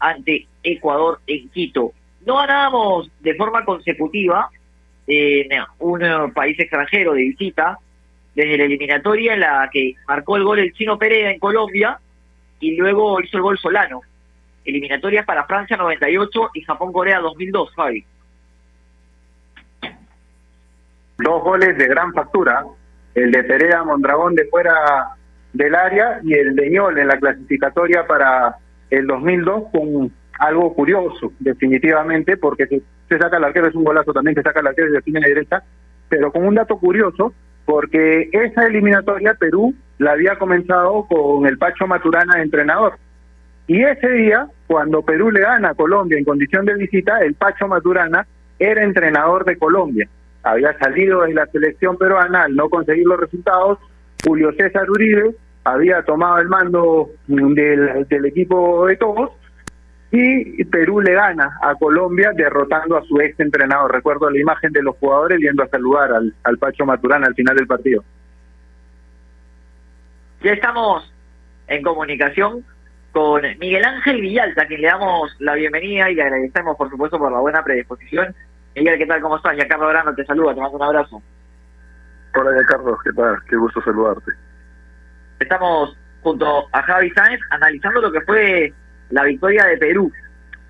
ante 0.00 0.46
Ecuador 0.64 1.20
en 1.26 1.48
Quito. 1.50 1.92
No 2.26 2.36
ganábamos 2.38 3.10
de 3.20 3.34
forma 3.34 3.64
consecutiva 3.64 4.50
en 5.06 5.62
un 5.78 6.32
país 6.32 6.58
extranjero 6.58 7.12
de 7.12 7.22
visita, 7.22 7.78
desde 8.34 8.56
la 8.56 8.64
eliminatoria 8.64 9.34
en 9.34 9.40
la 9.40 9.68
que 9.72 9.94
marcó 10.08 10.36
el 10.36 10.44
gol 10.44 10.58
el 10.58 10.72
chino 10.72 10.98
Perea 10.98 11.30
en 11.30 11.38
Colombia 11.38 11.98
y 12.58 12.76
luego 12.76 13.20
hizo 13.20 13.36
el 13.36 13.42
gol 13.42 13.58
Solano. 13.58 14.00
Eliminatorias 14.64 15.24
para 15.24 15.44
Francia 15.44 15.76
98 15.76 16.50
y 16.54 16.62
Japón-Corea 16.62 17.20
2002, 17.20 17.70
Javi. 17.74 18.04
Dos 21.22 21.42
goles 21.42 21.76
de 21.78 21.86
gran 21.86 22.12
factura, 22.12 22.64
el 23.14 23.30
de 23.30 23.44
Perea 23.44 23.84
Mondragón 23.84 24.34
de 24.34 24.46
fuera 24.46 24.74
del 25.52 25.74
área 25.74 26.20
y 26.22 26.34
el 26.34 26.56
de 26.56 26.70
Ñol 26.70 26.98
en 26.98 27.08
la 27.08 27.18
clasificatoria 27.18 28.06
para 28.06 28.56
el 28.90 29.06
2002 29.06 29.64
con 29.70 30.12
algo 30.38 30.74
curioso, 30.74 31.32
definitivamente, 31.38 32.36
porque 32.36 32.66
se, 32.66 33.18
saca 33.18 33.36
el 33.36 33.44
arquero, 33.44 33.68
es 33.68 33.74
un 33.74 33.84
golazo 33.84 34.12
también, 34.12 34.34
se 34.34 34.42
saca 34.42 34.60
el 34.60 34.66
arquero 34.66 34.88
de 34.88 34.92
la 34.94 34.98
esquina 34.98 35.20
derecha, 35.20 35.62
pero 36.08 36.32
con 36.32 36.44
un 36.44 36.54
dato 36.54 36.78
curioso, 36.78 37.32
porque 37.64 38.28
esa 38.32 38.66
eliminatoria 38.66 39.34
Perú 39.34 39.74
la 39.98 40.12
había 40.12 40.36
comenzado 40.36 41.06
con 41.06 41.46
el 41.46 41.58
Pacho 41.58 41.86
Maturana 41.86 42.42
entrenador. 42.42 42.94
Y 43.68 43.82
ese 43.82 44.08
día, 44.10 44.48
cuando 44.66 45.02
Perú 45.02 45.30
le 45.30 45.40
gana 45.40 45.70
a 45.70 45.74
Colombia 45.74 46.18
en 46.18 46.24
condición 46.24 46.66
de 46.66 46.74
visita, 46.74 47.20
el 47.20 47.34
Pacho 47.34 47.68
Maturana 47.68 48.26
era 48.58 48.82
entrenador 48.82 49.44
de 49.44 49.56
Colombia. 49.56 50.08
Había 50.42 50.76
salido 50.78 51.22
de 51.22 51.34
la 51.34 51.46
selección 51.46 51.96
peruana 51.96 52.44
al 52.44 52.54
no 52.54 52.68
conseguir 52.68 53.06
los 53.06 53.20
resultados. 53.20 53.78
Julio 54.24 54.52
César 54.52 54.90
Uribe 54.90 55.34
había 55.64 56.02
tomado 56.02 56.38
el 56.38 56.48
mando 56.48 57.10
del, 57.26 58.26
equipo 58.26 58.86
de 58.86 58.96
todos 58.96 59.30
y 60.10 60.62
Perú 60.64 61.00
le 61.00 61.14
gana 61.14 61.58
a 61.62 61.74
Colombia 61.74 62.32
derrotando 62.34 62.96
a 62.96 63.02
su 63.02 63.20
ex 63.20 63.38
entrenador. 63.40 63.92
Recuerdo 63.92 64.28
la 64.28 64.38
imagen 64.38 64.72
de 64.72 64.82
los 64.82 64.96
jugadores 64.96 65.38
yendo 65.40 65.62
a 65.62 65.68
saludar 65.68 66.12
al, 66.12 66.34
al 66.44 66.58
Pacho 66.58 66.84
Maturana 66.84 67.28
al 67.28 67.34
final 67.34 67.56
del 67.56 67.66
partido. 67.66 68.04
Ya 70.42 70.52
estamos 70.52 71.12
en 71.68 71.82
comunicación 71.82 72.64
con 73.12 73.42
Miguel 73.58 73.84
Ángel 73.84 74.20
Villalta, 74.20 74.62
a 74.62 74.66
quien 74.66 74.80
le 74.80 74.88
damos 74.88 75.34
la 75.38 75.54
bienvenida 75.54 76.10
y 76.10 76.14
le 76.14 76.22
agradecemos, 76.22 76.76
por 76.76 76.90
supuesto, 76.90 77.18
por 77.18 77.30
la 77.30 77.38
buena 77.38 77.62
predisposición. 77.62 78.34
Miguel, 78.74 78.98
¿qué 78.98 79.06
tal? 79.06 79.20
¿Cómo 79.20 79.36
estás? 79.36 79.56
Ya 79.56 79.68
Carlos 79.68 79.90
Grano 79.90 80.14
te 80.14 80.24
saluda, 80.24 80.54
te 80.54 80.60
mando 80.60 80.76
un 80.76 80.82
abrazo. 80.82 81.22
Hola, 82.34 82.50
ya 82.56 82.66
Carlos, 82.66 82.98
¿qué 83.04 83.12
tal? 83.12 83.36
Qué 83.48 83.56
gusto 83.56 83.82
saludarte. 83.82 84.32
Estamos 85.38 85.96
junto 86.22 86.66
a 86.72 86.82
Javi 86.82 87.10
Sáenz 87.10 87.40
analizando 87.50 88.00
lo 88.00 88.10
que 88.10 88.22
fue 88.22 88.72
la 89.10 89.24
victoria 89.24 89.66
de 89.66 89.76
Perú 89.76 90.10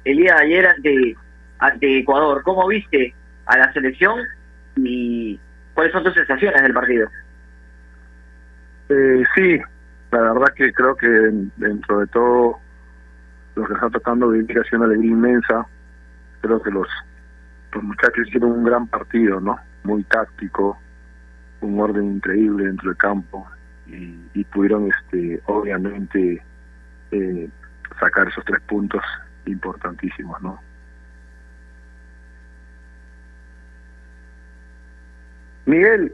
el 0.05 0.17
día 0.17 0.35
de 0.35 0.41
ayer 0.43 0.67
ante, 0.67 1.17
ante 1.61 1.99
Ecuador. 1.99 2.43
¿Cómo 2.43 2.67
viste 2.67 3.15
a 3.47 3.59
la 3.59 3.73
selección 3.73 4.19
y 4.77 5.39
cuáles 5.75 5.93
son 5.93 6.03
tus 6.03 6.15
sensaciones 6.15 6.61
del 6.63 6.75
partido? 6.75 7.09
Eh, 8.89 9.23
sí, 9.37 9.61
la 10.11 10.21
verdad 10.21 10.53
que 10.57 10.73
creo 10.73 10.97
que 10.97 11.07
dentro 11.57 12.01
de 12.01 12.07
todo 12.09 12.59
lo 13.55 13.67
que 13.67 13.75
está 13.75 13.91
tratando 13.91 14.31
de 14.31 14.39
vivir 14.39 14.59
ha 14.59 14.77
una 14.77 14.87
alegría 14.87 15.13
inmensa. 15.13 15.67
Creo 16.41 16.61
que 16.61 16.71
los, 16.71 16.89
los 17.73 17.83
muchachos 17.83 18.27
hicieron 18.27 18.53
un 18.53 18.65
gran 18.65 18.87
partido, 18.87 19.41
¿no? 19.41 19.59
Muy 19.85 20.05
táctico, 20.05 20.79
un 21.61 21.81
orden 21.81 22.17
increíble 22.17 22.67
dentro 22.67 22.91
del 22.91 22.99
campo 22.99 23.47
y, 23.87 24.17
y 24.35 24.45
pudieron, 24.45 24.89
este, 24.91 25.41
obviamente, 25.47 26.43
eh, 27.11 27.49
sacar 27.99 28.29
esos 28.29 28.45
tres 28.45 28.61
puntos 28.63 29.03
importantísimos, 29.47 30.41
¿no? 30.43 30.61
Miguel, 35.67 36.13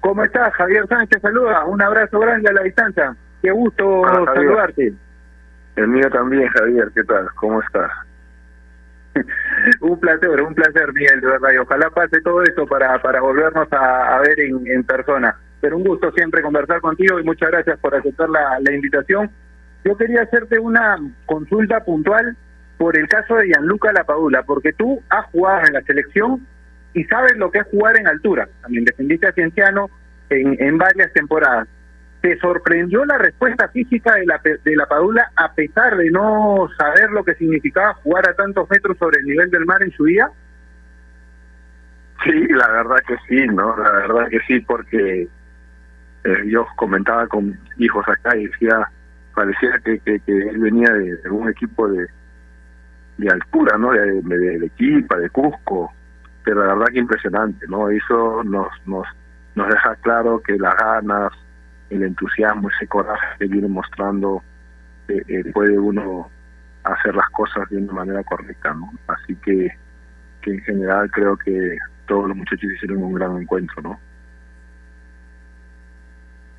¿cómo 0.00 0.24
estás? 0.24 0.52
Javier 0.54 0.86
Sánchez 0.88 1.22
saluda. 1.22 1.64
Un 1.64 1.80
abrazo 1.80 2.18
grande 2.18 2.48
a 2.50 2.52
la 2.52 2.62
distancia. 2.62 3.16
Qué 3.40 3.50
gusto 3.50 3.86
Hola, 4.00 4.26
Javier. 4.26 4.34
saludarte. 4.34 4.94
El 5.76 5.88
mío 5.88 6.10
también, 6.10 6.48
Javier, 6.48 6.90
¿qué 6.94 7.04
tal? 7.04 7.28
¿Cómo 7.36 7.60
estás? 7.62 7.90
un 9.80 10.00
placer, 10.00 10.40
un 10.40 10.54
placer, 10.54 10.92
Miguel, 10.92 11.20
de 11.20 11.26
verdad. 11.26 11.50
Y 11.54 11.58
ojalá 11.58 11.90
pase 11.90 12.20
todo 12.20 12.42
esto 12.42 12.66
para, 12.66 13.00
para 13.02 13.20
volvernos 13.20 13.68
a, 13.72 14.20
ver 14.20 14.40
en, 14.40 14.84
persona. 14.84 15.36
Pero 15.60 15.76
un 15.76 15.84
gusto 15.84 16.10
siempre 16.12 16.42
conversar 16.42 16.80
contigo 16.80 17.20
y 17.20 17.24
muchas 17.24 17.50
gracias 17.50 17.78
por 17.80 17.94
aceptar 17.94 18.28
la, 18.30 18.58
la 18.60 18.72
invitación. 18.72 19.30
Yo 19.84 19.96
quería 19.96 20.22
hacerte 20.22 20.58
una 20.58 20.96
consulta 21.26 21.84
puntual 21.84 22.36
por 22.78 22.96
el 22.96 23.08
caso 23.08 23.36
de 23.36 23.48
Gianluca 23.48 23.92
Lapadula, 23.92 24.42
porque 24.42 24.72
tú 24.72 25.02
has 25.10 25.26
jugado 25.26 25.66
en 25.66 25.74
la 25.74 25.82
selección 25.82 26.46
y 26.94 27.04
sabes 27.04 27.36
lo 27.36 27.50
que 27.50 27.58
es 27.58 27.66
jugar 27.70 27.98
en 27.98 28.08
altura. 28.08 28.48
También 28.62 28.84
defendiste 28.84 29.26
a 29.26 29.32
Cienciano 29.32 29.90
en, 30.30 30.56
en 30.58 30.78
varias 30.78 31.12
temporadas. 31.12 31.68
¿Te 32.20 32.38
sorprendió 32.38 33.04
la 33.06 33.16
respuesta 33.16 33.68
física 33.68 34.14
de 34.14 34.26
la, 34.26 34.40
de 34.42 34.76
la 34.76 34.86
Padula 34.86 35.30
a 35.36 35.52
pesar 35.52 35.96
de 35.96 36.10
no 36.10 36.68
saber 36.76 37.10
lo 37.10 37.24
que 37.24 37.34
significaba 37.34 37.94
jugar 37.94 38.28
a 38.28 38.34
tantos 38.34 38.68
metros 38.68 38.98
sobre 38.98 39.20
el 39.20 39.26
nivel 39.26 39.50
del 39.50 39.64
mar 39.64 39.82
en 39.82 39.90
su 39.92 40.04
día? 40.04 40.30
Sí, 42.24 42.46
la 42.48 42.68
verdad 42.70 42.98
que 43.06 43.16
sí, 43.26 43.46
¿no? 43.46 43.74
La 43.76 43.90
verdad 43.92 44.28
que 44.28 44.40
sí, 44.40 44.60
porque 44.60 45.28
eh, 46.24 46.48
yo 46.48 46.66
comentaba 46.76 47.26
con 47.26 47.58
hijos 47.78 48.06
acá 48.06 48.36
y 48.36 48.46
decía, 48.46 48.86
parecía 49.34 49.78
que, 49.82 49.98
que, 50.00 50.20
él 50.26 50.58
venía 50.58 50.92
de, 50.92 51.30
un 51.30 51.48
equipo 51.48 51.88
de, 51.88 52.06
de 53.16 53.30
altura, 53.30 53.78
¿no? 53.78 53.92
De, 53.92 54.20
de, 54.20 54.38
de 54.38 54.70
de 54.78 55.30
Cusco, 55.30 55.92
pero 56.44 56.66
la 56.66 56.74
verdad 56.74 56.92
que 56.92 56.98
impresionante, 56.98 57.66
¿no? 57.68 57.88
Eso 57.88 58.44
nos, 58.44 58.68
nos, 58.84 59.06
nos 59.54 59.68
deja 59.68 59.96
claro 59.96 60.42
que 60.42 60.58
las 60.58 60.76
ganas, 60.76 61.32
el 61.90 62.04
entusiasmo, 62.04 62.70
ese 62.70 62.86
coraje 62.86 63.26
que 63.38 63.46
viene 63.46 63.68
mostrando, 63.68 64.42
eh, 65.08 65.22
eh, 65.28 65.52
puede 65.52 65.78
uno 65.78 66.30
hacer 66.84 67.14
las 67.14 67.28
cosas 67.30 67.68
de 67.68 67.78
una 67.78 67.92
manera 67.92 68.22
correcta, 68.24 68.72
¿no? 68.72 68.92
Así 69.08 69.34
que, 69.36 69.76
que 70.40 70.52
en 70.52 70.60
general 70.62 71.10
creo 71.10 71.36
que 71.36 71.76
todos 72.06 72.28
los 72.28 72.36
muchachos 72.36 72.70
hicieron 72.74 73.02
un 73.02 73.14
gran 73.14 73.36
encuentro, 73.36 73.82
¿no? 73.82 74.00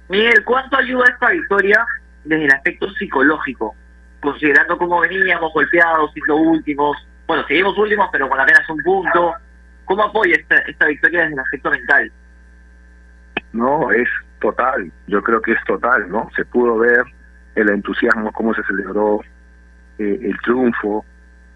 Miguel, 0.10 0.44
¿cuánto 0.44 0.78
ayuda 0.78 1.06
esta 1.10 1.30
victoria 1.30 1.86
desde 2.26 2.46
el 2.46 2.52
aspecto 2.52 2.90
psicológico? 2.92 3.74
Considerando 4.20 4.78
cómo 4.78 5.00
veníamos 5.00 5.54
golpeados, 5.54 6.12
siendo 6.14 6.36
últimos, 6.36 6.98
bueno, 7.26 7.46
seguimos 7.48 7.78
últimos, 7.78 8.10
pero 8.12 8.28
con 8.28 8.40
apenas 8.40 8.70
un 8.70 8.78
punto. 8.84 9.34
¿Cómo 9.86 10.04
apoya 10.04 10.36
esta, 10.36 10.56
esta 10.68 10.86
victoria 10.86 11.22
desde 11.22 11.34
el 11.34 11.40
aspecto 11.40 11.72
mental? 11.72 12.12
No, 13.54 13.92
es 13.92 14.08
total, 14.42 14.92
yo 15.08 15.24
creo 15.24 15.42
que 15.42 15.54
es 15.54 15.64
total, 15.66 16.10
¿no? 16.10 16.30
Se 16.36 16.44
pudo 16.44 16.78
ver 16.78 17.04
el 17.56 17.70
entusiasmo, 17.70 18.32
cómo 18.34 18.54
se 18.54 18.64
celebró 18.64 19.22
eh, 19.98 20.20
el 20.22 20.38
triunfo, 20.40 21.06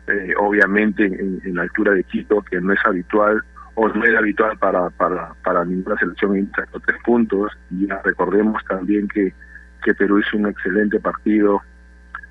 eh, 0.07 0.33
obviamente 0.39 1.05
en, 1.05 1.41
en, 1.43 1.55
la 1.55 1.63
altura 1.63 1.93
de 1.93 2.03
Quito, 2.03 2.41
que 2.43 2.61
no 2.61 2.71
es 2.71 2.79
habitual 2.85 3.41
o 3.73 3.89
no 3.89 4.05
era 4.05 4.19
habitual 4.19 4.57
para 4.57 4.89
para 4.91 5.33
para 5.43 5.65
ninguna 5.65 5.97
selección 5.97 6.49
sacó 6.55 6.79
tres 6.79 6.97
puntos. 7.03 7.51
Y 7.71 7.87
ya 7.87 8.01
recordemos 8.03 8.63
también 8.65 9.07
que, 9.07 9.33
que 9.83 9.93
Perú 9.95 10.19
hizo 10.19 10.37
un 10.37 10.47
excelente 10.47 10.99
partido 10.99 11.61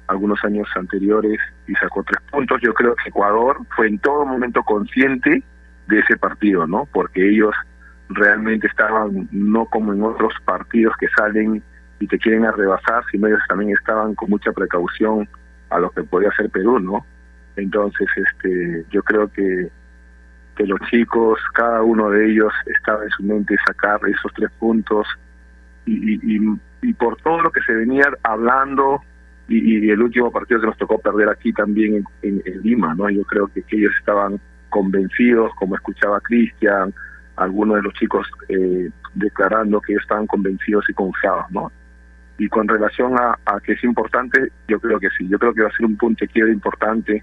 algunos 0.06 0.42
años 0.44 0.68
anteriores 0.76 1.38
y 1.66 1.74
sacó 1.74 2.02
tres 2.04 2.20
puntos. 2.30 2.60
Yo 2.62 2.72
creo 2.74 2.94
que 2.94 3.08
Ecuador 3.08 3.58
fue 3.74 3.88
en 3.88 3.98
todo 3.98 4.24
momento 4.24 4.62
consciente 4.62 5.42
de 5.88 5.98
ese 5.98 6.16
partido, 6.16 6.66
¿no? 6.66 6.86
Porque 6.92 7.28
ellos 7.28 7.54
realmente 8.08 8.66
estaban 8.66 9.28
no 9.32 9.66
como 9.66 9.92
en 9.92 10.02
otros 10.02 10.32
partidos 10.44 10.94
que 10.98 11.08
salen 11.16 11.62
y 12.00 12.06
te 12.06 12.18
quieren 12.18 12.44
arrebasar, 12.44 13.02
sino 13.10 13.26
ellos 13.26 13.40
también 13.48 13.70
estaban 13.70 14.14
con 14.14 14.30
mucha 14.30 14.52
precaución 14.52 15.28
a 15.70 15.78
lo 15.78 15.90
que 15.90 16.02
podía 16.02 16.28
hacer 16.28 16.50
Perú, 16.50 16.78
¿no? 16.78 17.06
Entonces, 17.56 18.08
este, 18.16 18.84
yo 18.90 19.02
creo 19.02 19.30
que 19.32 19.70
que 20.54 20.66
los 20.66 20.80
chicos, 20.90 21.38
cada 21.52 21.82
uno 21.82 22.10
de 22.10 22.30
ellos 22.30 22.52
estaba 22.66 23.04
en 23.04 23.10
su 23.10 23.22
mente 23.22 23.56
sacar 23.66 24.00
esos 24.06 24.32
tres 24.34 24.50
puntos 24.58 25.06
y, 25.86 26.18
y, 26.82 26.92
por 26.94 27.16
todo 27.16 27.40
lo 27.42 27.50
que 27.50 27.60
se 27.62 27.74
venía 27.74 28.04
hablando 28.22 29.00
y, 29.48 29.86
y, 29.86 29.90
el 29.90 30.00
último 30.00 30.30
partido 30.30 30.60
que 30.60 30.66
nos 30.66 30.78
tocó 30.78 30.98
perder 30.98 31.28
aquí 31.28 31.52
también 31.52 32.04
en, 32.22 32.42
Lima, 32.62 32.94
¿no? 32.94 33.08
Yo 33.10 33.22
creo 33.24 33.48
que, 33.48 33.64
ellos 33.70 33.92
estaban 33.98 34.40
convencidos, 34.70 35.52
como 35.56 35.76
escuchaba 35.76 36.20
Cristian, 36.20 36.94
algunos 37.36 37.76
de 37.76 37.82
los 37.82 37.94
chicos 37.94 38.26
eh, 38.48 38.90
declarando 39.14 39.80
que 39.80 39.94
estaban 39.94 40.26
convencidos 40.26 40.88
y 40.88 40.94
confiados, 40.94 41.44
¿no? 41.50 41.70
Y 42.38 42.48
con 42.48 42.66
relación 42.66 43.16
a, 43.18 43.38
a, 43.44 43.60
que 43.60 43.72
es 43.72 43.84
importante, 43.84 44.50
yo 44.66 44.80
creo 44.80 44.98
que 44.98 45.08
sí, 45.16 45.28
yo 45.28 45.38
creo 45.38 45.54
que 45.54 45.62
va 45.62 45.68
a 45.68 45.76
ser 45.76 45.86
un 45.86 45.96
punto 45.96 46.24
de 46.24 46.28
quiebra 46.28 46.52
importante 46.52 47.22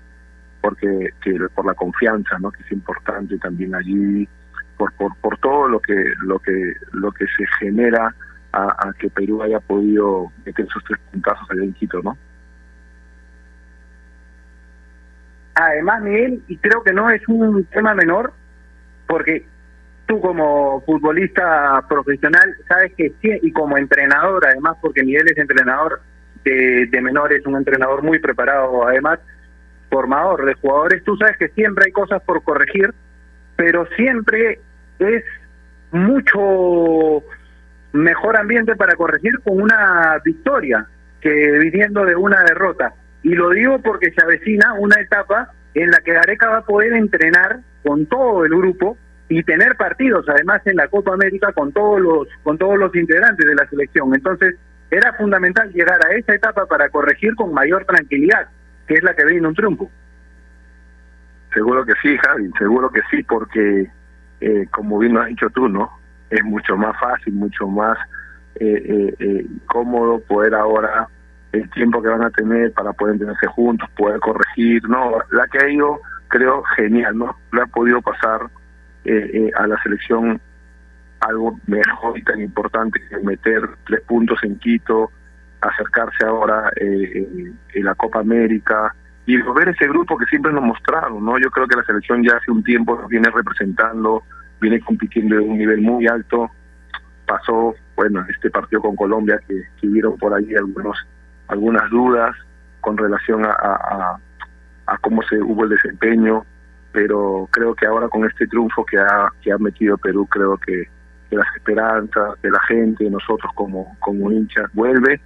porque 0.62 1.10
que 1.22 1.38
por 1.56 1.66
la 1.66 1.74
confianza 1.74 2.38
no 2.40 2.52
que 2.52 2.62
es 2.62 2.72
importante 2.72 3.36
también 3.40 3.74
allí 3.74 4.28
por 4.78 4.94
por 4.94 5.16
por 5.18 5.36
todo 5.40 5.68
lo 5.68 5.80
que 5.80 5.96
lo 6.22 6.38
que 6.38 6.74
lo 6.94 7.12
que 7.12 7.26
se 7.36 7.48
genera 7.60 8.14
a, 8.52 8.88
a 8.88 8.94
que 8.94 9.10
Perú 9.10 9.42
haya 9.42 9.60
podido 9.60 10.32
meter 10.46 10.66
esos 10.66 10.84
tres 10.84 11.00
puntazos 11.12 11.50
allá 11.50 11.64
en 11.64 11.74
Quito 11.74 12.00
no 12.04 12.16
además, 15.56 16.02
Miguel, 16.02 16.44
y 16.48 16.58
creo 16.58 16.84
que 16.84 16.94
no 16.94 17.10
es 17.10 17.28
un 17.28 17.64
tema 17.66 17.94
menor, 17.94 18.34
porque 19.08 19.46
tú 20.12 20.20
como 20.20 20.82
futbolista 20.82 21.86
profesional 21.88 22.54
sabes 22.68 22.92
que 22.98 23.14
sí, 23.22 23.30
y 23.44 23.54
como 23.54 23.78
entrenador, 23.78 24.46
además, 24.46 24.76
porque 24.82 25.06
Miguel 25.06 25.30
es 25.32 25.38
entrenador 25.38 26.02
de, 26.44 26.88
de 26.88 27.02
menores, 27.02 27.46
un 27.46 27.56
entrenador 27.56 28.04
muy 28.04 28.20
preparado, 28.20 28.86
además, 28.86 29.20
formador 29.90 30.44
de 30.44 30.56
jugadores, 30.56 31.02
tú 31.06 31.16
sabes 31.16 31.38
que 31.38 31.48
siempre 31.50 31.86
hay 31.86 31.94
cosas 31.94 32.22
por 32.24 32.44
corregir, 32.44 32.94
pero 33.56 33.88
siempre 33.96 34.60
es 35.00 35.24
mucho 35.92 37.24
mejor 37.94 38.36
ambiente 38.36 38.76
para 38.76 38.98
corregir 38.98 39.40
con 39.46 39.62
una 39.62 40.20
victoria 40.26 40.88
que 41.22 41.30
viniendo 41.30 42.04
de 42.04 42.18
una 42.18 42.44
derrota. 42.44 42.96
Y 43.24 43.30
lo 43.30 43.52
digo 43.52 43.80
porque 43.80 44.12
se 44.12 44.22
avecina 44.22 44.74
una 44.74 45.00
etapa 45.00 45.54
en 45.74 45.90
la 45.90 46.00
que 46.00 46.12
Gareca 46.12 46.50
va 46.50 46.58
a 46.58 46.66
poder 46.66 46.92
entrenar 46.92 47.62
con 47.86 48.08
todo 48.08 48.44
el 48.44 48.52
grupo 48.52 48.98
y 49.32 49.44
tener 49.44 49.78
partidos 49.78 50.28
además 50.28 50.62
en 50.66 50.76
la 50.76 50.90
Copa 50.90 51.14
América 51.14 51.54
con 51.54 51.72
todos 51.72 52.02
los 52.02 52.28
con 52.44 52.58
todos 52.58 52.78
los 52.78 52.94
integrantes 52.94 53.48
de 53.48 53.56
la 53.56 53.66
selección. 53.70 54.14
Entonces, 54.14 54.58
era 54.90 55.14
fundamental 55.14 55.72
llegar 55.72 56.06
a 56.06 56.14
esa 56.18 56.36
etapa 56.36 56.66
para 56.66 56.90
corregir 56.90 57.34
con 57.36 57.54
mayor 57.54 57.86
tranquilidad, 57.86 58.50
que 58.86 58.96
es 58.96 59.04
la 59.04 59.16
que 59.16 59.24
viene 59.24 59.48
un 59.48 59.56
triunfo. 59.56 59.90
Seguro 61.54 61.86
que 61.86 61.94
sí, 62.02 62.18
Javi, 62.18 62.52
seguro 62.60 62.90
que 62.92 63.00
sí, 63.10 63.24
porque 63.24 63.90
eh, 64.42 64.68
como 64.70 65.00
bien 65.00 65.14
lo 65.14 65.22
has 65.22 65.30
dicho 65.30 65.50
tú, 65.50 65.70
¿no? 65.70 65.90
Es 66.30 66.44
mucho 66.44 66.76
más 66.76 67.00
fácil, 67.00 67.34
mucho 67.34 67.68
más 67.68 67.98
eh, 68.56 68.84
eh, 68.86 69.16
eh, 69.18 69.46
cómodo 69.66 70.20
poder 70.20 70.56
ahora 70.56 71.08
el 71.54 71.70
tiempo 71.70 72.02
que 72.02 72.10
van 72.10 72.26
a 72.26 72.32
tener 72.32 72.74
para 72.74 72.92
poder 72.92 73.18
tenerse 73.18 73.48
juntos, 73.48 73.90
poder 73.96 74.20
corregir, 74.20 74.84
no, 74.90 75.20
la 75.32 75.48
que 75.48 75.58
ha 75.58 75.70
ido, 75.70 76.02
creo, 76.28 76.64
genial, 76.76 77.18
¿no? 77.18 77.38
Le 77.54 77.62
ha 77.62 77.66
podido 77.68 78.02
pasar 78.02 78.42
a 79.06 79.68
la 79.68 79.82
selección 79.82 80.40
algo 81.22 81.60
mejor 81.68 82.18
y 82.18 82.24
tan 82.24 82.42
importante 82.42 83.00
que 83.08 83.18
meter 83.20 83.62
tres 83.86 84.02
puntos 84.02 84.40
en 84.44 84.58
Quito, 84.58 85.12
acercarse 85.62 86.26
ahora 86.26 86.72
eh, 86.76 87.12
en, 87.16 87.60
en 87.74 87.86
la 87.86 87.96
Copa 87.96 88.20
América 88.20 88.94
y 89.26 89.38
ver 89.38 89.70
ese 89.70 89.88
grupo 89.88 90.18
que 90.18 90.26
siempre 90.26 90.52
nos 90.52 90.64
mostraron, 90.64 91.24
¿no? 91.24 91.38
Yo 91.38 91.52
creo 91.52 91.68
que 91.68 91.76
la 91.76 91.84
selección 91.84 92.24
ya 92.24 92.36
hace 92.38 92.52
un 92.52 92.64
tiempo 92.64 93.08
viene 93.08 93.30
representando, 93.30 94.24
viene 94.60 94.80
compitiendo 94.80 95.36
de 95.36 95.42
un 95.42 95.58
nivel 95.58 95.82
muy 95.82 96.08
alto, 96.08 96.50
pasó, 97.28 97.76
bueno, 97.96 98.26
este 98.28 98.50
partido 98.50 98.82
con 98.82 98.96
Colombia 98.96 99.40
que, 99.48 99.88
hubieron 99.88 100.18
por 100.18 100.34
ahí 100.34 100.56
algunos 100.56 100.98
algunas 101.48 101.90
dudas 101.90 102.36
con 102.80 102.98
relación 102.98 103.46
a, 103.46 104.18
a 104.88 104.98
cómo 105.00 105.22
se 105.24 105.40
hubo 105.42 105.66
el 105.66 105.70
desempeño, 105.72 106.46
pero 106.92 107.48
creo 107.52 107.74
que 107.74 107.86
ahora 107.86 108.10
con 108.10 108.26
este 108.26 108.48
triunfo 108.48 108.86
que 108.86 108.98
ha, 108.98 109.30
que 109.42 109.52
ha 109.52 109.58
metido 109.58 109.98
Perú, 109.98 110.28
creo 110.28 110.58
que, 110.58 110.88
las 111.32 111.48
esperanzas 111.56 112.42
de 112.42 112.52
la 112.52 112.60
gente, 112.68 113.06
de 113.06 113.10
nosotros 113.10 113.50
como, 113.56 113.96
como 114.00 114.30
hinchas, 114.30 114.70
vuelve. 114.74 115.22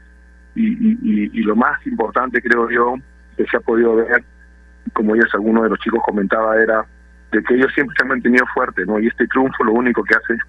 Y, 0.54 0.68
y, 0.68 1.32
y, 1.34 1.42
lo 1.42 1.56
más 1.56 1.84
importante, 1.88 2.44
creo 2.44 2.70
yo, 2.70 2.94
que 3.36 3.44
se 3.48 3.58
ha 3.58 3.60
podido 3.60 3.96
ver, 3.96 4.24
como 4.94 5.16
ellos, 5.16 5.34
alguno 5.34 5.64
de 5.64 5.70
los 5.70 5.80
chicos 5.80 6.04
comentaba, 6.06 6.62
era 6.62 6.86
de 7.32 7.44
que 7.44 7.56
ellos 7.56 7.74
siempre 7.74 7.96
se 7.98 8.04
han 8.04 8.10
mantenido 8.10 8.46
fuertes, 8.54 8.86
¿no? 8.86 9.00
Y 9.00 9.08
este 9.08 9.26
triunfo 9.26 9.64
lo 9.64 9.74
único 9.74 10.04
que 10.04 10.16
hace 10.16 10.34
es 10.34 10.40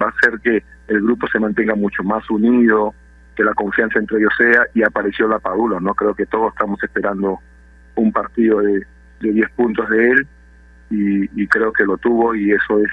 va 0.00 0.06
a 0.06 0.10
hacer 0.10 0.38
que 0.40 0.62
el 0.86 1.02
grupo 1.02 1.26
se 1.26 1.40
mantenga 1.40 1.74
mucho 1.74 2.04
más 2.04 2.28
unido, 2.30 2.94
que 3.34 3.42
la 3.42 3.54
confianza 3.54 3.98
entre 3.98 4.18
ellos 4.18 4.32
sea, 4.38 4.64
y 4.74 4.84
apareció 4.84 5.26
la 5.26 5.40
Padula, 5.40 5.80
¿no? 5.80 5.92
Creo 5.94 6.14
que 6.14 6.26
todos 6.26 6.52
estamos 6.52 6.80
esperando 6.84 7.40
un 7.96 8.12
partido 8.12 8.60
de, 8.60 8.86
de 9.20 9.32
10 9.32 9.50
puntos 9.50 9.88
de 9.90 10.10
él, 10.12 10.28
y, 10.90 11.42
y 11.42 11.46
creo 11.46 11.72
que 11.72 11.84
lo 11.84 11.96
tuvo, 11.98 12.34
y 12.34 12.52
eso 12.52 12.78
es 12.80 12.90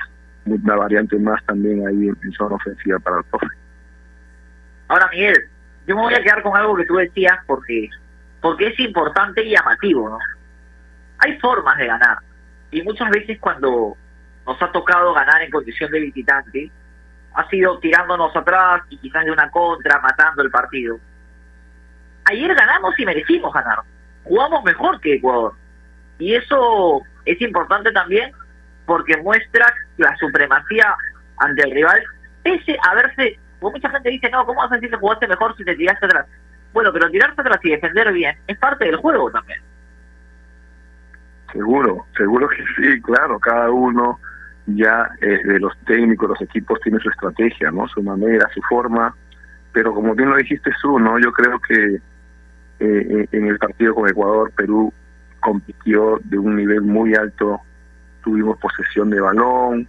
una 0.48 0.76
variante 0.76 1.18
más 1.18 1.44
también 1.46 1.86
ahí 1.88 2.08
en, 2.08 2.32
zona 2.34 2.56
ofensiva 2.56 3.00
para 3.00 3.18
el 3.18 3.24
profe. 3.26 3.48
Ahora, 4.88 5.10
Miguel, 5.12 5.36
yo 5.86 5.96
me 5.96 6.02
voy 6.02 6.14
a 6.14 6.22
quedar 6.22 6.42
con 6.42 6.56
algo 6.56 6.76
que 6.76 6.86
tú 6.86 6.96
decías 6.96 7.38
porque, 7.46 7.90
porque 8.42 8.68
es 8.68 8.80
importante 8.80 9.44
y 9.44 9.52
llamativo, 9.52 10.10
¿no? 10.10 10.20
Hay 11.20 11.38
formas 11.40 11.78
de 11.78 11.88
ganar. 11.88 12.18
Y 12.72 12.82
muchas 12.84 13.10
veces 13.10 13.40
cuando 13.40 13.98
nos 14.46 14.62
ha 14.62 14.72
tocado 14.72 15.14
ganar 15.14 15.42
en 15.42 15.52
condición 15.52 15.92
de 15.92 16.00
visitante, 16.00 16.72
ha 17.34 17.48
sido 17.50 17.80
tirándonos 17.80 18.36
atrás 18.36 18.82
y 18.90 18.98
quizás 18.98 19.26
de 19.26 19.32
una 19.32 19.50
contra, 19.52 20.00
matando 20.00 20.42
el 20.42 20.52
partido. 20.52 21.00
Ayer 22.26 22.54
ganamos 22.54 22.98
y 23.00 23.06
merecimos 23.06 23.54
ganar. 23.54 23.80
Jugamos 24.24 24.64
mejor 24.64 25.00
que 25.00 25.16
Ecuador. 25.16 25.54
Y 26.20 26.36
eso 26.36 27.02
es 27.28 27.42
importante 27.42 27.92
también 27.92 28.32
porque 28.86 29.18
muestra 29.18 29.74
la 29.98 30.16
supremacía 30.18 30.96
ante 31.38 31.64
el 31.64 31.72
rival, 31.72 32.02
pese 32.44 32.78
a 32.82 32.96
verse, 32.96 33.38
mucha 33.62 33.90
gente 33.90 34.10
dice, 34.10 34.30
no, 34.30 34.46
¿cómo 34.46 34.62
vas 34.62 34.72
a 34.72 34.76
decir 34.76 34.90
que 34.90 34.98
jugaste 34.98 35.28
mejor 35.28 35.56
si 35.58 35.64
te 35.64 35.76
tiraste 35.76 36.06
atrás? 36.06 36.26
Bueno, 36.74 36.92
pero 36.94 37.10
tirarse 37.10 37.42
atrás 37.42 37.60
y 37.64 37.72
defender 37.72 38.12
bien 38.14 38.36
es 38.48 38.58
parte 38.58 38.86
del 38.86 38.96
juego 38.96 39.30
también. 39.32 39.60
Seguro, 41.52 42.06
seguro 42.16 42.48
que 42.48 42.64
sí, 42.76 43.02
claro, 43.02 43.40
cada 43.40 43.70
uno 43.72 44.20
ya 44.68 45.10
eh, 45.22 45.44
de 45.46 45.60
los 45.60 45.78
técnicos, 45.86 46.30
los 46.30 46.42
equipos 46.42 46.80
tiene 46.82 47.00
su 47.00 47.10
estrategia, 47.10 47.72
¿no? 47.72 47.88
Su 47.88 48.04
manera, 48.04 48.50
su 48.54 48.62
forma, 48.64 49.16
pero 49.72 49.94
como 49.94 50.14
bien 50.14 50.30
lo 50.30 50.38
dijiste 50.38 50.72
tú, 50.82 51.00
¿no? 51.00 51.18
Yo 51.20 51.32
creo 51.32 51.60
que 51.60 52.00
eh, 52.80 53.28
en 53.32 53.48
el 53.48 53.58
partido 53.58 53.96
con 53.96 54.10
Ecuador, 54.10 54.52
Perú 54.56 54.94
compitió 55.48 56.20
de 56.26 56.38
un 56.38 56.58
nivel 56.58 56.82
muy 56.82 57.16
alto, 57.16 57.62
tuvimos 58.22 58.58
posesión 58.60 59.10
de 59.10 59.22
balón, 59.22 59.88